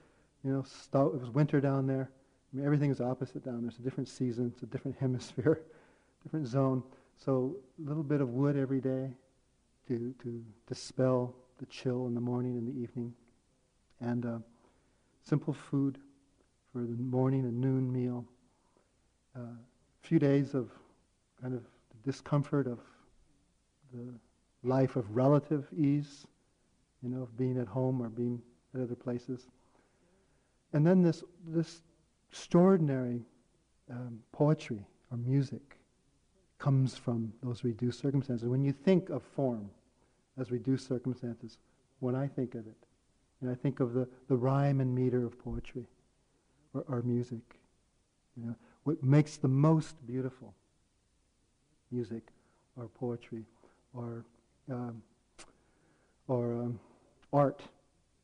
You 0.45 0.53
know, 0.53 0.59
it 0.61 1.21
was 1.21 1.31
winter 1.31 1.61
down 1.61 1.87
there. 1.87 2.11
I 2.53 2.57
mean, 2.57 2.67
everything 2.67 2.91
is 2.91 3.01
opposite 3.01 3.45
down 3.45 3.63
there. 3.63 3.69
It's 3.69 3.79
a 3.79 3.83
different 3.83 4.09
season. 4.09 4.53
It's 4.55 4.63
a 4.63 4.67
different 4.67 4.97
hemisphere, 5.01 5.63
different 6.23 6.47
zone. 6.47 6.83
So 7.17 7.57
a 7.79 7.89
little 7.89 8.03
bit 8.03 8.21
of 8.21 8.31
wood 8.31 8.57
every 8.57 8.81
day 8.81 9.11
to, 9.89 10.15
to 10.23 10.45
dispel 10.67 11.35
the 11.59 11.67
chill 11.67 12.07
in 12.07 12.15
the 12.15 12.21
morning 12.21 12.57
and 12.57 12.67
the 12.67 12.81
evening. 12.81 13.15
And 14.01 14.27
uh, 14.27 14.39
simple 15.23 15.55
food 15.55 15.99
for 16.73 16.81
the 16.81 16.97
morning 17.03 17.45
and 17.45 17.61
noon 17.61 17.93
meal. 17.93 18.25
A 19.37 19.41
uh, 19.41 19.45
few 20.03 20.19
days 20.19 20.55
of 20.55 20.71
kind 21.41 21.55
of 21.55 21.63
discomfort 22.05 22.67
of 22.67 22.81
the 23.95 24.13
life 24.63 24.97
of 24.97 25.17
relative 25.17 25.67
ease, 25.77 26.27
you 27.03 27.09
know, 27.09 27.23
of 27.23 27.37
being 27.37 27.59
at 27.59 27.67
home 27.67 28.03
or 28.03 28.09
being 28.09 28.43
at 28.75 28.81
other 28.81 28.95
places. 28.95 29.47
And 30.73 30.87
then 30.87 31.03
this, 31.03 31.23
this 31.47 31.83
extraordinary 32.33 33.21
um, 33.91 34.19
poetry 34.33 34.87
or 35.11 35.19
music 35.19 35.77
comes 36.59 36.97
from 36.97 37.31
those 37.43 37.63
reduced 37.63 38.01
circumstances. 38.01 38.49
When 38.49 38.65
you 38.65 38.73
think 38.73 39.11
of 39.11 39.23
form 39.23 39.69
as 40.41 40.51
reduced 40.51 40.89
circumstances, 40.89 41.59
when 42.01 42.15
I 42.15 42.27
think 42.27 42.55
of 42.55 42.67
it, 42.67 42.77
and 43.43 43.51
I 43.51 43.55
think 43.55 43.81
of 43.81 43.93
the, 43.93 44.09
the 44.29 44.37
rhyme 44.37 44.81
and 44.81 44.95
meter 44.95 45.27
of 45.27 45.39
poetry 45.39 45.87
or, 46.73 46.85
or 46.89 47.03
music, 47.03 47.61
you 48.37 48.47
know, 48.47 48.55
what 48.85 49.03
makes 49.05 49.37
the 49.37 49.49
most 49.49 49.95
beautiful 50.07 50.55
music 51.91 52.23
or 52.79 52.89
poetry 52.89 53.45
or 53.93 54.25
um, 54.71 55.03
or 56.29 56.55
um, 56.55 56.81
art, 57.33 57.61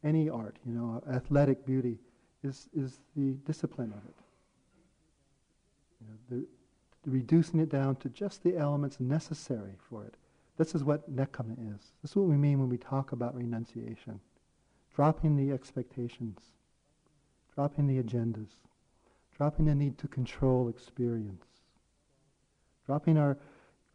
any 0.03 0.31
art, 0.31 0.57
you 0.65 0.73
know, 0.73 1.03
athletic 1.13 1.67
beauty, 1.67 1.99
is, 2.43 2.68
is 2.74 3.01
the 3.16 3.32
discipline 3.47 3.93
of 3.93 4.05
it. 4.09 4.16
You 6.01 6.07
know, 6.07 6.16
the, 6.30 7.11
reducing 7.11 7.61
it 7.61 7.68
down 7.68 7.97
to 7.97 8.09
just 8.09 8.43
the 8.43 8.57
elements 8.57 9.01
necessary 9.01 9.74
for 9.89 10.05
it. 10.05 10.14
This 10.57 10.74
is 10.74 10.84
what 10.84 11.14
nekkhamma 11.14 11.74
is. 11.74 11.93
This 12.03 12.12
is 12.12 12.16
what 12.16 12.26
we 12.26 12.36
mean 12.36 12.59
when 12.59 12.68
we 12.68 12.78
talk 12.78 13.12
about 13.12 13.34
renunciation. 13.34 14.20
Dropping 14.95 15.36
the 15.36 15.53
expectations, 15.53 16.41
dropping 17.55 17.86
the 17.86 18.03
agendas, 18.03 18.49
dropping 19.36 19.66
the 19.66 19.74
need 19.74 19.97
to 19.99 20.09
control 20.09 20.68
experience, 20.68 21.47
dropping 22.84 23.16
our, 23.16 23.39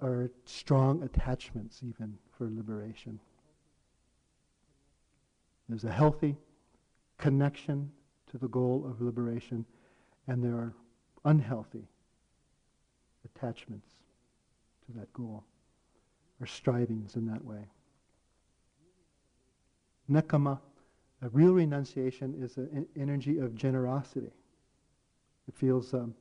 our 0.01 0.31
strong 0.45 1.03
attachments 1.03 1.81
even 1.85 2.17
for 2.37 2.49
liberation. 2.49 3.19
There's 5.67 5.83
a 5.83 5.91
healthy 5.91 6.37
connection 7.17 7.91
to 8.33 8.39
the 8.39 8.47
goal 8.47 8.83
of 8.89 8.99
liberation, 8.99 9.63
and 10.27 10.43
there 10.43 10.55
are 10.55 10.73
unhealthy 11.23 11.87
attachments 13.23 13.87
to 14.87 14.99
that 14.99 15.13
goal, 15.13 15.43
or 16.41 16.47
strivings 16.47 17.15
in 17.15 17.27
that 17.27 17.45
way. 17.45 17.69
Nekkhamma, 20.09 20.59
a 21.21 21.29
real 21.29 21.53
renunciation, 21.53 22.33
is 22.41 22.57
an 22.57 22.87
energy 22.97 23.37
of 23.37 23.55
generosity. 23.55 24.31
It 25.47 25.55
feels, 25.55 25.93
um, 25.93 26.15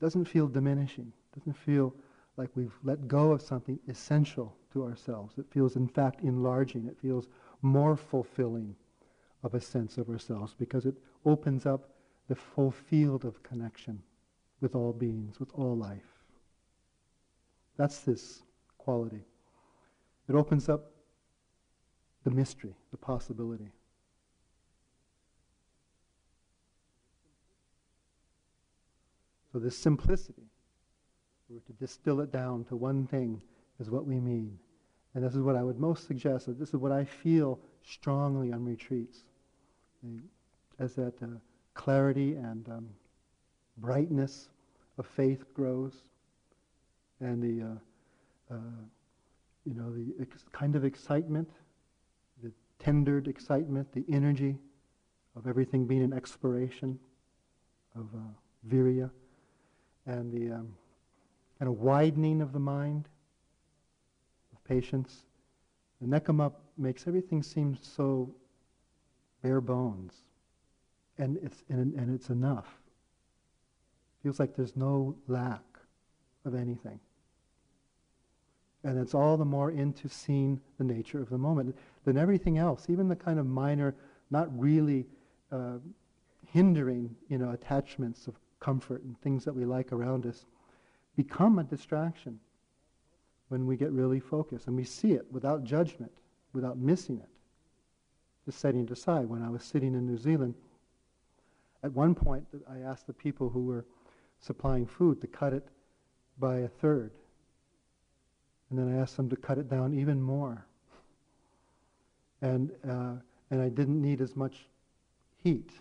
doesn't 0.00 0.26
feel 0.26 0.46
diminishing, 0.46 1.12
doesn't 1.36 1.56
feel 1.56 1.92
like 2.36 2.50
we've 2.54 2.78
let 2.84 3.08
go 3.08 3.32
of 3.32 3.42
something 3.42 3.80
essential 3.88 4.54
to 4.72 4.84
ourselves. 4.84 5.34
It 5.38 5.46
feels, 5.50 5.74
in 5.74 5.88
fact, 5.88 6.22
enlarging. 6.22 6.86
It 6.86 6.96
feels 6.96 7.26
more 7.62 7.96
fulfilling 7.96 8.76
of 9.42 9.54
a 9.54 9.60
sense 9.60 9.98
of 9.98 10.08
ourselves 10.08 10.54
because 10.58 10.86
it 10.86 10.94
opens 11.24 11.66
up 11.66 11.90
the 12.28 12.34
full 12.34 12.70
field 12.70 13.24
of 13.24 13.42
connection 13.42 14.02
with 14.60 14.74
all 14.74 14.92
beings, 14.92 15.38
with 15.38 15.50
all 15.54 15.76
life. 15.76 16.24
That's 17.76 18.00
this 18.00 18.42
quality. 18.76 19.24
It 20.28 20.34
opens 20.34 20.68
up 20.68 20.90
the 22.24 22.30
mystery, 22.30 22.74
the 22.90 22.96
possibility. 22.96 23.70
So 29.52 29.58
this 29.58 29.78
simplicity, 29.78 30.50
we're 31.48 31.60
to 31.60 31.72
distill 31.72 32.20
it 32.20 32.30
down 32.30 32.64
to 32.64 32.76
one 32.76 33.06
thing, 33.06 33.40
is 33.80 33.88
what 33.88 34.04
we 34.04 34.20
mean. 34.20 34.58
And 35.14 35.24
this 35.24 35.34
is 35.34 35.40
what 35.40 35.56
I 35.56 35.62
would 35.62 35.78
most 35.78 36.06
suggest. 36.06 36.46
That 36.46 36.58
this 36.58 36.68
is 36.68 36.76
what 36.76 36.92
I 36.92 37.04
feel 37.04 37.58
strongly 37.82 38.52
on 38.52 38.64
retreats. 38.64 39.24
As 40.78 40.94
that 40.94 41.14
uh, 41.22 41.26
clarity 41.74 42.34
and 42.34 42.68
um, 42.68 42.88
brightness 43.78 44.48
of 44.96 45.06
faith 45.06 45.44
grows, 45.54 46.02
and 47.20 47.42
the, 47.42 47.66
uh, 47.66 48.54
uh, 48.54 48.58
you 49.64 49.74
know, 49.74 49.92
the 49.92 50.14
ex- 50.20 50.44
kind 50.52 50.76
of 50.76 50.84
excitement, 50.84 51.50
the 52.42 52.52
tendered 52.78 53.26
excitement, 53.26 53.92
the 53.92 54.04
energy 54.08 54.56
of 55.36 55.46
everything 55.46 55.86
being 55.86 56.02
an 56.02 56.12
exploration 56.12 56.98
of 57.96 58.06
uh, 58.14 58.18
virya, 58.68 59.10
and 60.06 60.32
the 60.32 60.54
um, 60.54 60.74
kind 61.58 61.68
of 61.68 61.80
widening 61.80 62.40
of 62.40 62.52
the 62.52 62.60
mind, 62.60 63.08
of 64.52 64.62
patience. 64.64 65.24
The 66.00 66.06
nekkhamma 66.06 66.52
makes 66.76 67.08
everything 67.08 67.42
seem 67.42 67.76
so 67.80 68.32
bare 69.42 69.60
bones, 69.60 70.14
and 71.18 71.38
it's 71.42 71.62
and, 71.68 71.94
and 71.94 72.14
it's 72.14 72.30
enough. 72.30 72.78
Feels 74.22 74.40
like 74.40 74.56
there's 74.56 74.76
no 74.76 75.16
lack 75.28 75.62
of 76.44 76.54
anything. 76.54 76.98
And 78.84 78.98
it's 78.98 79.14
all 79.14 79.36
the 79.36 79.44
more 79.44 79.70
into 79.70 80.08
seeing 80.08 80.60
the 80.78 80.84
nature 80.84 81.20
of 81.20 81.30
the 81.30 81.38
moment 81.38 81.76
than 82.04 82.16
everything 82.16 82.58
else, 82.58 82.86
even 82.88 83.08
the 83.08 83.16
kind 83.16 83.38
of 83.38 83.46
minor, 83.46 83.94
not 84.30 84.48
really 84.58 85.06
uh, 85.50 85.78
hindering, 86.52 87.14
you 87.28 87.38
know, 87.38 87.50
attachments 87.50 88.26
of 88.26 88.34
comfort 88.60 89.02
and 89.02 89.20
things 89.20 89.44
that 89.44 89.54
we 89.54 89.64
like 89.64 89.92
around 89.92 90.26
us, 90.26 90.46
become 91.16 91.58
a 91.58 91.64
distraction 91.64 92.38
when 93.48 93.66
we 93.66 93.76
get 93.76 93.90
really 93.90 94.20
focused 94.20 94.66
and 94.66 94.76
we 94.76 94.84
see 94.84 95.12
it 95.12 95.26
without 95.32 95.64
judgment, 95.64 96.12
without 96.52 96.78
missing 96.78 97.18
it, 97.18 97.28
setting 98.54 98.84
it 98.84 98.90
aside. 98.90 99.28
When 99.28 99.42
I 99.42 99.50
was 99.50 99.62
sitting 99.62 99.94
in 99.94 100.06
New 100.06 100.18
Zealand, 100.18 100.54
at 101.82 101.92
one 101.92 102.14
point 102.14 102.44
I 102.70 102.78
asked 102.78 103.06
the 103.06 103.12
people 103.12 103.48
who 103.48 103.64
were 103.64 103.84
supplying 104.40 104.86
food 104.86 105.20
to 105.20 105.26
cut 105.26 105.52
it 105.52 105.66
by 106.38 106.58
a 106.58 106.68
third. 106.68 107.12
And 108.70 108.78
then 108.78 108.94
I 108.94 109.00
asked 109.00 109.16
them 109.16 109.28
to 109.30 109.36
cut 109.36 109.58
it 109.58 109.68
down 109.68 109.94
even 109.94 110.20
more. 110.20 110.66
And, 112.42 112.70
uh, 112.88 113.14
and 113.50 113.62
I 113.62 113.68
didn't 113.68 114.00
need 114.00 114.20
as 114.20 114.36
much 114.36 114.66
heat, 115.42 115.72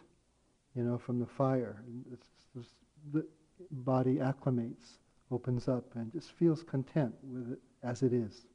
you 0.75 0.83
know, 0.83 0.97
from 0.97 1.19
the 1.19 1.25
fire. 1.25 1.83
It's, 2.11 2.27
it's, 2.57 2.69
the 3.13 3.25
body 3.71 4.15
acclimates, 4.15 4.99
opens 5.31 5.67
up, 5.67 5.83
and 5.95 6.11
just 6.11 6.31
feels 6.31 6.63
content 6.63 7.13
with 7.23 7.51
it 7.53 7.59
as 7.83 8.03
it 8.03 8.13
is. 8.13 8.45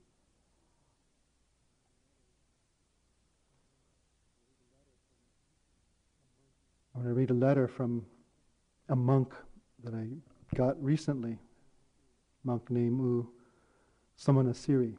Want 7.03 7.17
to 7.17 7.19
read 7.19 7.31
a 7.31 7.35
letter 7.35 7.67
from 7.67 8.07
a 8.89 8.95
monk 8.95 9.35
that 9.83 9.93
I 9.93 10.07
got 10.55 10.81
recently, 10.81 11.37
monk 12.45 12.71
named 12.71 13.01
U 13.01 13.29
Samanasiri. 14.17 14.95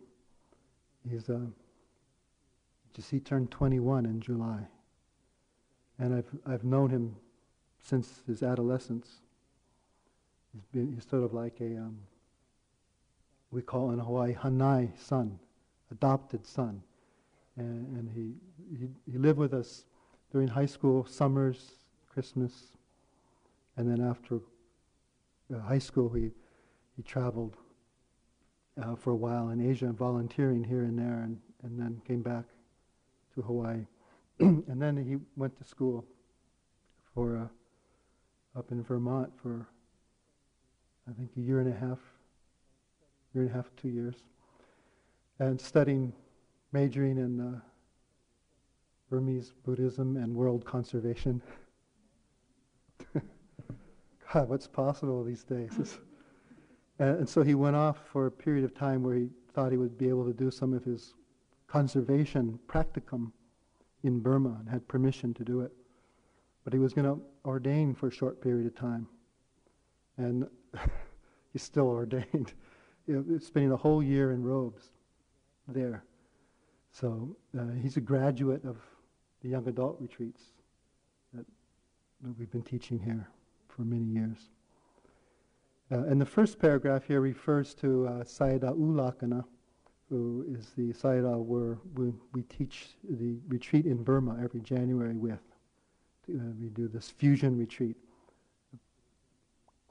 He's 1.10 1.30
uh, 1.30 1.45
just 2.93 3.10
he 3.10 3.22
turned 3.22 3.51
21 3.51 4.06
in 4.06 4.20
July, 4.20 4.68
and 5.97 6.14
I've 6.14 6.30
I've 6.45 6.66
known 6.66 6.89
him 6.89 7.16
since 7.82 8.22
his 8.28 8.43
adolescence. 8.43 9.22
He's 10.51 10.66
been 10.74 10.91
he's 10.93 11.08
sort 11.10 11.24
of 11.24 11.34
like 11.34 11.62
a 11.62 11.78
um, 11.78 11.99
we 13.49 13.62
call 13.62 13.91
in 13.91 13.99
Hawaii 13.99 14.34
Hanai 14.34 14.89
son, 14.99 15.39
adopted 15.89 16.45
son, 16.45 16.84
and, 17.56 17.97
and 17.97 18.10
he, 18.10 18.34
he 18.78 18.89
he 19.10 19.18
lived 19.18 19.39
with 19.39 19.54
us 19.54 19.86
during 20.34 20.49
high 20.49 20.66
school, 20.66 21.06
summers, 21.06 21.82
Christmas, 22.14 22.51
and 23.76 23.89
then 23.89 24.07
after 24.07 24.39
uh, 25.53 25.59
high 25.59 25.80
school, 25.80 26.09
he, 26.09 26.30
he 26.95 27.01
traveled 27.01 27.57
uh, 28.82 28.95
for 28.95 29.11
a 29.11 29.16
while 29.16 29.49
in 29.49 29.59
Asia, 29.59 29.91
volunteering 29.91 30.64
here 30.64 30.84
and 30.84 30.97
there, 30.97 31.22
and, 31.24 31.39
and 31.64 31.80
then 31.80 32.01
came 32.07 32.22
back 32.22 32.45
to 33.34 33.41
Hawaii. 33.41 33.86
and 34.39 34.82
then 34.82 34.95
he 34.95 35.18
went 35.36 35.57
to 35.57 35.64
school 35.64 36.05
for 37.16 37.38
uh, 37.38 38.59
up 38.59 38.72
in 38.72 38.84
Vermont 38.84 39.32
for 39.41 39.68
I 41.09 41.14
think 41.14 41.32
a 41.36 41.41
year 41.41 41.59
and 41.59 41.68
a 41.68 41.76
half, 41.76 41.99
year 43.34 43.43
and 43.43 43.49
a 43.49 43.53
half, 43.53 43.70
two 43.76 43.89
years, 43.89 44.16
and 45.39 45.59
studying, 45.59 46.14
majoring 46.72 47.18
in 47.18 47.39
uh, 47.39 47.59
Burmese 49.09 49.51
Buddhism 49.66 50.16
and 50.18 50.34
world 50.36 50.64
conservation. 50.64 51.41
What's 54.47 54.67
possible 54.67 55.23
these 55.23 55.43
days? 55.43 55.99
and, 56.99 57.27
so 57.27 57.43
he 57.43 57.55
went 57.55 57.75
off 57.75 57.99
for 58.11 58.25
a 58.25 58.31
period 58.31 58.65
of 58.65 58.73
time 58.73 59.03
where 59.03 59.15
he 59.15 59.29
thought 59.53 59.71
he 59.71 59.77
would 59.77 59.97
be 59.97 60.09
able 60.09 60.25
to 60.25 60.34
do 60.34 60.49
some 60.49 60.73
of 60.73 60.84
his 60.84 61.13
conservation 61.67 62.59
practicum 62.67 63.31
in 64.03 64.19
Burma 64.19 64.57
and 64.59 64.69
had 64.69 64.88
permission 64.88 65.34
to 65.36 65.43
do 65.43 65.61
it. 65.61 65.71
But 66.63 66.73
he 66.73 66.79
was 66.79 66.93
going 66.93 67.05
to 67.05 67.21
ordain 67.45 67.93
for 67.93 68.07
a 68.07 68.11
short 68.11 68.41
period 68.41 68.65
of 68.65 68.75
time. 68.75 69.07
And 70.17 70.47
he's 71.53 71.63
still 71.63 71.88
ordained, 71.88 72.53
spending 73.39 73.71
a 73.71 73.77
whole 73.77 74.01
year 74.01 74.31
in 74.31 74.43
robes 74.43 74.89
there. 75.67 76.03
So 76.91 77.36
uh, 77.57 77.71
he's 77.81 77.97
a 77.97 78.01
graduate 78.01 78.65
of 78.65 78.77
the 79.41 79.49
young 79.49 79.67
adult 79.67 79.97
retreats 79.99 80.41
that, 81.34 81.45
that 82.21 82.39
we've 82.39 82.51
been 82.51 82.63
teaching 82.63 82.99
here 82.99 83.27
for 83.76 83.84
many 83.84 84.05
years. 84.05 84.49
Uh, 85.91 86.03
and 86.05 86.19
the 86.19 86.26
first 86.26 86.59
paragraph 86.59 87.05
here 87.05 87.21
refers 87.21 87.74
to 87.76 88.07
uh, 88.07 88.11
Sayadaw 88.24 88.78
U 88.78 88.93
Lakkhana, 88.93 89.43
who 90.09 90.45
is 90.57 90.71
the 90.78 90.93
Sayadaw 90.93 91.43
where 91.43 91.78
we, 91.95 92.13
we, 92.34 92.43
teach 92.43 92.89
the 93.09 93.38
retreat 93.47 93.86
in 93.86 94.03
Burma 94.03 94.39
every 94.43 94.61
January 94.61 95.15
with. 95.15 95.39
Uh, 96.30 96.51
we 96.59 96.69
do 96.69 96.88
this 96.88 97.09
fusion 97.09 97.57
retreat, 97.57 97.97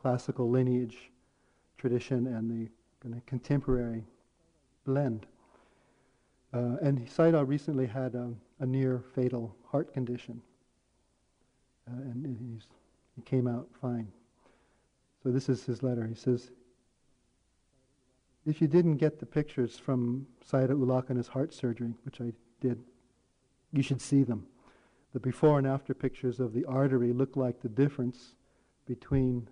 classical 0.00 0.48
lineage 0.48 1.10
tradition 1.76 2.28
and 2.28 2.50
the 2.50 2.70
kind 3.02 3.14
of 3.14 3.24
contemporary 3.26 4.04
blend. 4.84 5.26
Uh, 6.54 6.76
and 6.82 7.06
Sayadaw 7.06 7.46
recently 7.46 7.86
had 7.86 8.14
a, 8.14 8.32
a, 8.60 8.66
near 8.66 9.02
fatal 9.14 9.56
heart 9.70 9.92
condition, 9.92 10.40
uh, 11.88 11.96
and 11.96 12.62
he 13.16 13.22
came 13.22 13.46
out 13.46 13.68
fine. 13.80 14.08
So 15.22 15.30
this 15.30 15.48
is 15.48 15.64
his 15.64 15.82
letter. 15.82 16.06
He 16.06 16.14
says, 16.14 16.50
if 18.44 18.60
you 18.60 18.66
didn't 18.66 18.96
get 18.96 19.20
the 19.20 19.26
pictures 19.26 19.78
from 19.78 20.26
Sayadaw 20.50 20.70
U 20.70 20.86
Lakkhana's 20.86 21.28
heart 21.28 21.54
surgery, 21.54 21.94
which 22.04 22.20
I 22.20 22.32
did, 22.60 22.82
you 23.72 23.82
should 23.82 24.00
see 24.00 24.24
them. 24.24 24.46
The 25.12 25.20
before 25.20 25.58
and 25.58 25.66
after 25.66 25.94
pictures 25.94 26.40
of 26.40 26.52
the 26.52 26.64
artery 26.64 27.12
look 27.12 27.36
like 27.36 27.60
the 27.60 27.68
difference 27.68 28.34
between 28.86 29.48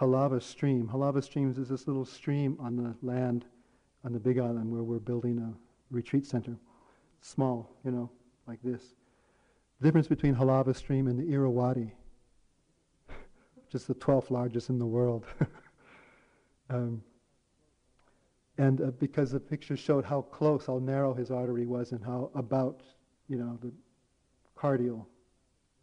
Halava 0.00 0.42
Stream. 0.42 0.88
Halava 0.92 1.22
Streams 1.22 1.58
is 1.58 1.68
this 1.68 1.86
little 1.86 2.04
stream 2.04 2.56
on 2.58 2.76
the 2.76 2.94
land 3.02 3.44
on 4.04 4.12
the 4.12 4.18
Big 4.18 4.38
Island 4.38 4.70
where 4.70 4.82
we're 4.82 4.98
building 4.98 5.38
a 5.38 5.94
retreat 5.94 6.26
center. 6.26 6.56
Small, 7.20 7.70
you 7.84 7.90
know, 7.90 8.10
like 8.46 8.60
this. 8.62 8.94
The 9.80 9.86
difference 9.86 10.08
between 10.08 10.34
Halava 10.34 10.74
Stream 10.74 11.06
and 11.06 11.18
the 11.18 11.32
Irrawaddy, 11.32 11.92
is 13.74 13.86
the 13.86 13.94
12th 13.94 14.30
largest 14.30 14.70
in 14.70 14.78
the 14.78 14.86
world. 14.86 15.24
um, 16.70 17.02
and 18.58 18.80
uh, 18.80 18.90
because 18.98 19.30
the 19.30 19.40
picture 19.40 19.76
showed 19.76 20.04
how 20.04 20.22
close, 20.22 20.66
how 20.66 20.78
narrow 20.78 21.14
his 21.14 21.30
artery 21.30 21.66
was, 21.66 21.92
and 21.92 22.04
how 22.04 22.30
about, 22.34 22.82
you 23.28 23.36
know, 23.36 23.58
the 23.62 23.72
cardial 24.56 25.08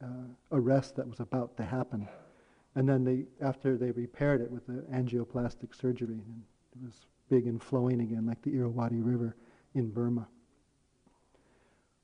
uh, 0.03 0.27
arrest 0.51 0.95
that 0.97 1.07
was 1.07 1.21
about 1.21 1.55
to 1.57 1.63
happen. 1.63 2.07
And 2.75 2.88
then 2.88 3.05
they, 3.05 3.25
after 3.41 3.77
they 3.77 3.91
repaired 3.91 4.41
it 4.41 4.51
with 4.51 4.67
the 4.67 4.83
angioplastic 4.93 5.73
surgery, 5.73 6.15
and 6.15 6.43
it 6.73 6.86
was 6.86 7.05
big 7.29 7.47
and 7.47 7.63
flowing 7.63 8.01
again, 8.01 8.25
like 8.25 8.41
the 8.41 8.55
Irrawaddy 8.55 8.99
River 8.99 9.36
in 9.73 9.89
Burma. 9.89 10.27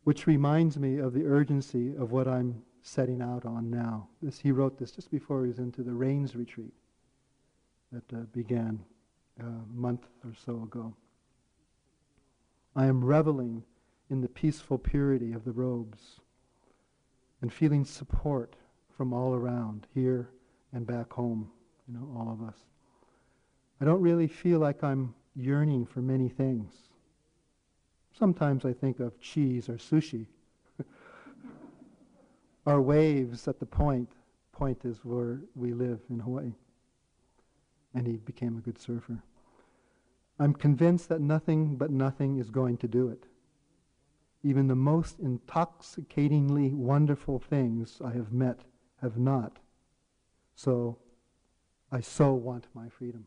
Which 0.06 0.26
reminds 0.26 0.80
me 0.80 0.98
of 0.98 1.14
the 1.14 1.26
urgency 1.26 1.96
of 1.96 2.12
what 2.12 2.28
I'm 2.28 2.64
setting 2.82 3.22
out 3.22 3.46
on 3.46 3.70
now. 3.70 4.08
This, 4.22 4.40
he 4.40 4.52
wrote 4.52 4.78
this 4.78 4.92
just 4.92 5.12
before 5.12 5.44
he 5.44 5.50
was 5.50 5.60
into 5.60 5.84
the 5.84 5.94
Rains 5.94 6.36
retreat 6.36 6.74
that 7.92 8.14
uh, 8.14 8.22
began 8.34 8.80
a 9.40 9.44
month 9.74 10.08
or 10.24 10.34
so 10.46 10.64
ago. 10.64 10.94
I 12.76 12.86
am 12.86 13.04
reveling 13.04 13.64
in 14.10 14.22
the 14.22 14.30
peaceful 14.30 14.78
purity 14.78 15.34
of 15.34 15.46
the 15.46 15.52
robes 15.52 16.20
and 17.42 17.52
feeling 17.52 17.86
support 17.86 18.56
from 18.96 19.14
all 19.14 19.34
around, 19.34 19.88
here 19.94 20.30
and 20.74 20.86
back 20.86 21.12
home, 21.12 21.50
you 21.88 21.94
know, 21.94 22.08
all 22.16 22.32
of 22.32 22.48
us. 22.48 22.58
I 23.80 23.86
don't 23.86 24.02
really 24.02 24.28
feel 24.28 24.60
like 24.60 24.84
I'm 24.84 25.16
yearning 25.36 25.86
for 25.86 26.02
many 26.02 26.30
things. 26.30 26.74
Sometimes 28.18 28.66
I 28.66 28.74
think 28.74 29.00
of 29.00 29.20
cheese 29.20 29.70
or 29.70 29.76
sushi. 29.76 30.28
Our 32.66 32.82
waves 32.82 33.48
at 33.48 33.60
the 33.60 33.66
point. 33.66 34.10
point, 34.52 34.82
point 34.82 34.86
is 34.86 35.04
where 35.04 35.40
we 35.56 35.74
live 35.74 36.00
in 36.10 36.20
Hawaii. 36.20 36.54
And 37.94 38.06
he 38.06 38.18
became 38.18 38.58
a 38.58 38.62
good 38.62 38.80
surfer. 38.80 39.24
I'm 40.40 40.54
convinced 40.54 41.10
that 41.10 41.22
nothing 41.22 41.76
but 41.76 41.90
nothing 41.90 42.38
is 42.38 42.50
going 42.50 42.78
to 42.78 42.88
do 42.88 43.10
it. 43.10 43.26
Even 44.44 44.68
the 44.68 44.76
most 44.76 45.20
intoxicatingly 45.20 46.74
wonderful 46.74 47.40
things 47.40 48.00
I 48.04 48.12
have 48.12 48.32
met 48.32 48.60
have 49.02 49.18
not. 49.18 49.58
So 50.56 50.98
I 51.92 52.02
so 52.02 52.34
want 52.34 52.68
my 52.74 52.90
freedom. 52.90 53.26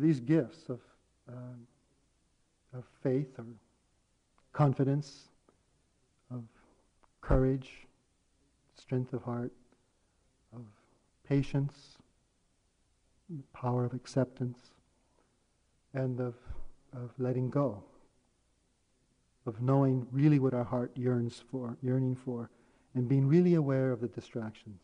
These 0.00 0.20
gifts 0.20 0.68
of, 0.70 0.80
uh, 1.28 2.78
of 2.78 2.84
faith 3.02 3.38
or 3.38 3.44
confidence, 4.52 5.28
of 6.30 6.42
courage, 7.20 7.86
strength 8.74 9.12
of 9.12 9.22
heart, 9.22 9.52
of 10.54 10.62
patience, 11.28 11.98
power 13.52 13.84
of 13.84 13.92
acceptance, 13.92 14.70
and 15.92 16.18
of, 16.18 16.34
of 16.94 17.10
letting 17.18 17.50
go, 17.50 17.82
of 19.44 19.60
knowing 19.60 20.06
really 20.10 20.38
what 20.38 20.54
our 20.54 20.64
heart 20.64 20.90
yearns 20.96 21.42
for, 21.50 21.76
yearning 21.82 22.16
for, 22.16 22.48
and 22.94 23.06
being 23.06 23.28
really 23.28 23.54
aware 23.54 23.92
of 23.92 24.00
the 24.00 24.08
distractions. 24.08 24.80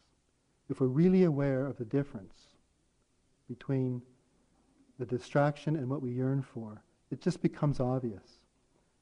If 0.68 0.80
we're 0.80 0.88
really 0.88 1.24
aware 1.24 1.66
of 1.66 1.78
the 1.78 1.84
difference 1.86 2.34
between 3.48 4.02
the 4.98 5.06
distraction 5.06 5.76
and 5.76 5.88
what 5.88 6.02
we 6.02 6.10
yearn 6.10 6.42
for, 6.42 6.82
it 7.10 7.20
just 7.20 7.42
becomes 7.42 7.80
obvious. 7.80 8.40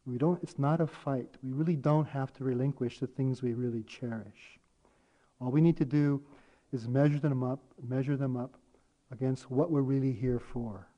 We 0.06 0.18
don't, 0.18 0.42
it's 0.42 0.58
not 0.58 0.80
a 0.80 0.86
fight. 0.86 1.36
We 1.42 1.52
really 1.52 1.76
don't 1.76 2.06
have 2.06 2.32
to 2.34 2.44
relinquish 2.44 2.98
the 2.98 3.06
things 3.06 3.42
we 3.42 3.54
really 3.54 3.82
cherish. 3.84 4.58
All 5.40 5.50
we 5.50 5.60
need 5.60 5.76
to 5.78 5.84
do 5.84 6.22
is 6.72 6.88
measure 6.88 7.18
them 7.18 7.42
up, 7.42 7.60
measure 7.86 8.16
them 8.16 8.36
up 8.36 8.56
against 9.10 9.50
what 9.50 9.70
we're 9.70 9.80
really 9.80 10.12
here 10.12 10.38
for. 10.38 10.88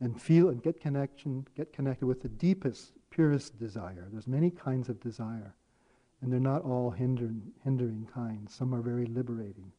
And 0.00 0.20
feel 0.20 0.48
and 0.48 0.62
get 0.62 0.80
connection, 0.80 1.46
get 1.56 1.72
connected 1.72 2.06
with 2.06 2.22
the 2.22 2.28
deepest, 2.28 2.92
purest 3.10 3.58
desire. 3.58 4.08
There's 4.10 4.26
many 4.26 4.50
kinds 4.50 4.88
of 4.88 5.00
desire. 5.00 5.54
And 6.20 6.32
they're 6.32 6.40
not 6.40 6.62
all 6.62 6.90
hindering, 6.90 7.42
hindering 7.64 8.08
kinds. 8.12 8.54
Some 8.54 8.74
are 8.74 8.80
very 8.80 9.06
liberating. 9.06 9.72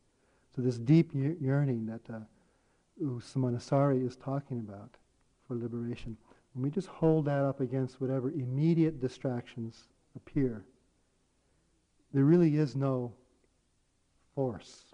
So 0.55 0.61
this 0.61 0.78
deep 0.78 1.11
yearning 1.14 1.86
that 1.86 2.14
uh, 2.14 2.20
U 3.00 3.22
Samanasari 3.24 4.06
is 4.06 4.16
talking 4.16 4.60
about 4.60 4.98
for 5.48 5.56
liberation, 5.56 6.16
when 6.54 6.64
we 6.64 6.70
just 6.70 6.88
hold 6.88 7.26
that 7.26 7.44
up 7.44 7.60
against 7.60 8.00
whatever 8.00 8.30
immediate 8.30 9.02
distractions 9.02 9.89
appear, 10.16 10.64
there 12.14 12.26
really 12.26 12.58
is 12.58 12.76
no 12.76 13.12
force 14.36 14.86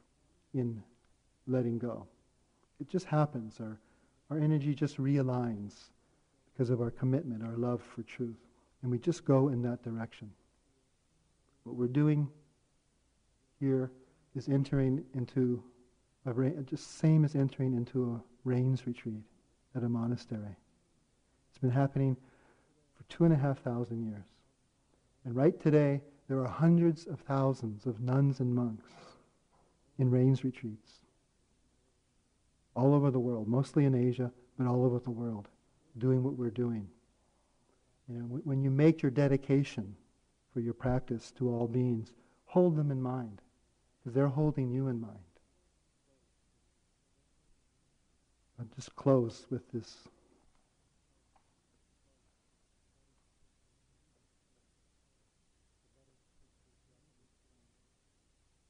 in 0.53 0.81
letting 1.47 1.77
go. 1.77 2.07
It 2.79 2.87
just 2.87 3.05
happens. 3.05 3.59
Our, 3.59 3.77
our 4.29 4.37
energy 4.37 4.73
just 4.73 4.97
realigns 4.97 5.73
because 6.53 6.69
of 6.69 6.81
our 6.81 6.91
commitment, 6.91 7.43
our 7.43 7.57
love 7.57 7.81
for 7.81 8.03
truth. 8.03 8.37
And 8.81 8.91
we 8.91 8.97
just 8.97 9.25
go 9.25 9.49
in 9.49 9.61
that 9.63 9.83
direction. 9.83 10.31
What 11.63 11.75
we're 11.75 11.87
doing 11.87 12.29
here 13.59 13.91
is 14.35 14.47
entering 14.47 15.03
into 15.13 15.61
a 16.25 16.63
just 16.63 16.99
same 16.99 17.25
as 17.25 17.35
entering 17.35 17.73
into 17.73 18.13
a 18.13 18.21
rains 18.43 18.85
retreat 18.85 19.23
at 19.75 19.83
a 19.83 19.89
monastery. 19.89 20.55
It's 21.49 21.57
been 21.59 21.71
happening 21.71 22.15
for 22.95 23.03
two 23.09 23.23
and 23.23 23.33
a 23.33 23.37
half 23.37 23.59
thousand 23.59 24.05
years. 24.05 24.25
And 25.25 25.35
right 25.35 25.59
today, 25.59 26.01
there 26.27 26.39
are 26.39 26.47
hundreds 26.47 27.05
of 27.05 27.19
thousands 27.21 27.85
of 27.85 27.99
nuns 27.99 28.39
and 28.39 28.53
monks 28.53 28.91
in 29.97 30.11
rains 30.11 30.43
retreats 30.43 30.99
all 32.75 32.93
over 32.93 33.11
the 33.11 33.19
world, 33.19 33.47
mostly 33.47 33.85
in 33.85 33.95
Asia, 33.95 34.31
but 34.57 34.67
all 34.67 34.85
over 34.85 34.99
the 34.99 35.11
world, 35.11 35.47
doing 35.97 36.23
what 36.23 36.37
we're 36.37 36.49
doing. 36.49 36.87
You 38.07 38.19
know, 38.19 38.25
wh- 38.25 38.47
when 38.47 38.61
you 38.61 38.71
make 38.71 39.01
your 39.01 39.11
dedication 39.11 39.95
for 40.53 40.61
your 40.61 40.73
practice 40.73 41.31
to 41.37 41.49
all 41.49 41.67
beings, 41.67 42.13
hold 42.45 42.75
them 42.75 42.91
in 42.91 43.01
mind, 43.01 43.41
because 43.99 44.13
they're 44.13 44.27
holding 44.27 44.69
you 44.69 44.87
in 44.87 44.99
mind. 45.01 45.19
I'll 48.59 48.67
just 48.75 48.93
close 48.95 49.45
with 49.49 49.71
this. 49.71 50.09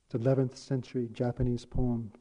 It's 0.06 0.24
11th 0.24 0.56
century 0.58 1.10
Japanese 1.12 1.66
poem. 1.66 2.12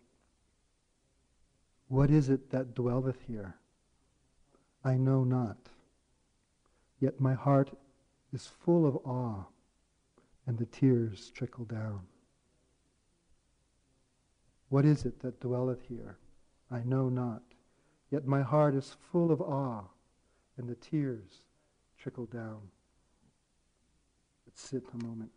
What 1.89 2.11
is 2.11 2.31
it 2.31 2.51
that 2.51 2.75
dwelleth 2.75 3.23
here? 3.27 3.57
I 4.85 4.97
know 4.97 5.25
not. 5.25 5.57
Yet 7.01 7.21
my 7.21 7.35
heart 7.35 7.71
is 8.33 8.47
full 8.47 8.87
of 8.87 8.97
awe, 9.05 9.45
and 10.47 10.59
the 10.59 10.67
tears 10.67 11.31
trickle 11.35 11.65
down. 11.65 12.01
What 14.69 14.85
is 14.85 15.05
it 15.05 15.21
that 15.21 15.41
dwelleth 15.41 15.83
here? 15.89 16.19
I 16.71 16.83
know 16.83 17.09
not. 17.09 17.43
Yet 18.11 18.27
my 18.27 18.43
heart 18.43 18.75
is 18.75 18.97
full 19.13 19.31
of 19.31 19.41
awe, 19.41 19.85
and 20.57 20.69
the 20.69 20.75
tears 20.75 21.43
trickle 21.99 22.27
down. 22.27 22.61
Let's 24.47 24.63
sit 24.63 24.85
a 24.95 25.05
moment. 25.05 25.31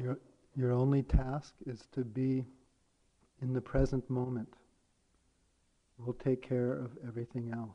Your, 0.00 0.18
your 0.54 0.72
only 0.72 1.02
task 1.02 1.54
is 1.66 1.86
to 1.92 2.04
be 2.04 2.44
in 3.42 3.52
the 3.52 3.60
present 3.60 4.08
moment. 4.08 4.54
We'll 5.98 6.14
take 6.14 6.40
care 6.40 6.72
of 6.72 6.92
everything 7.06 7.52
else. 7.52 7.74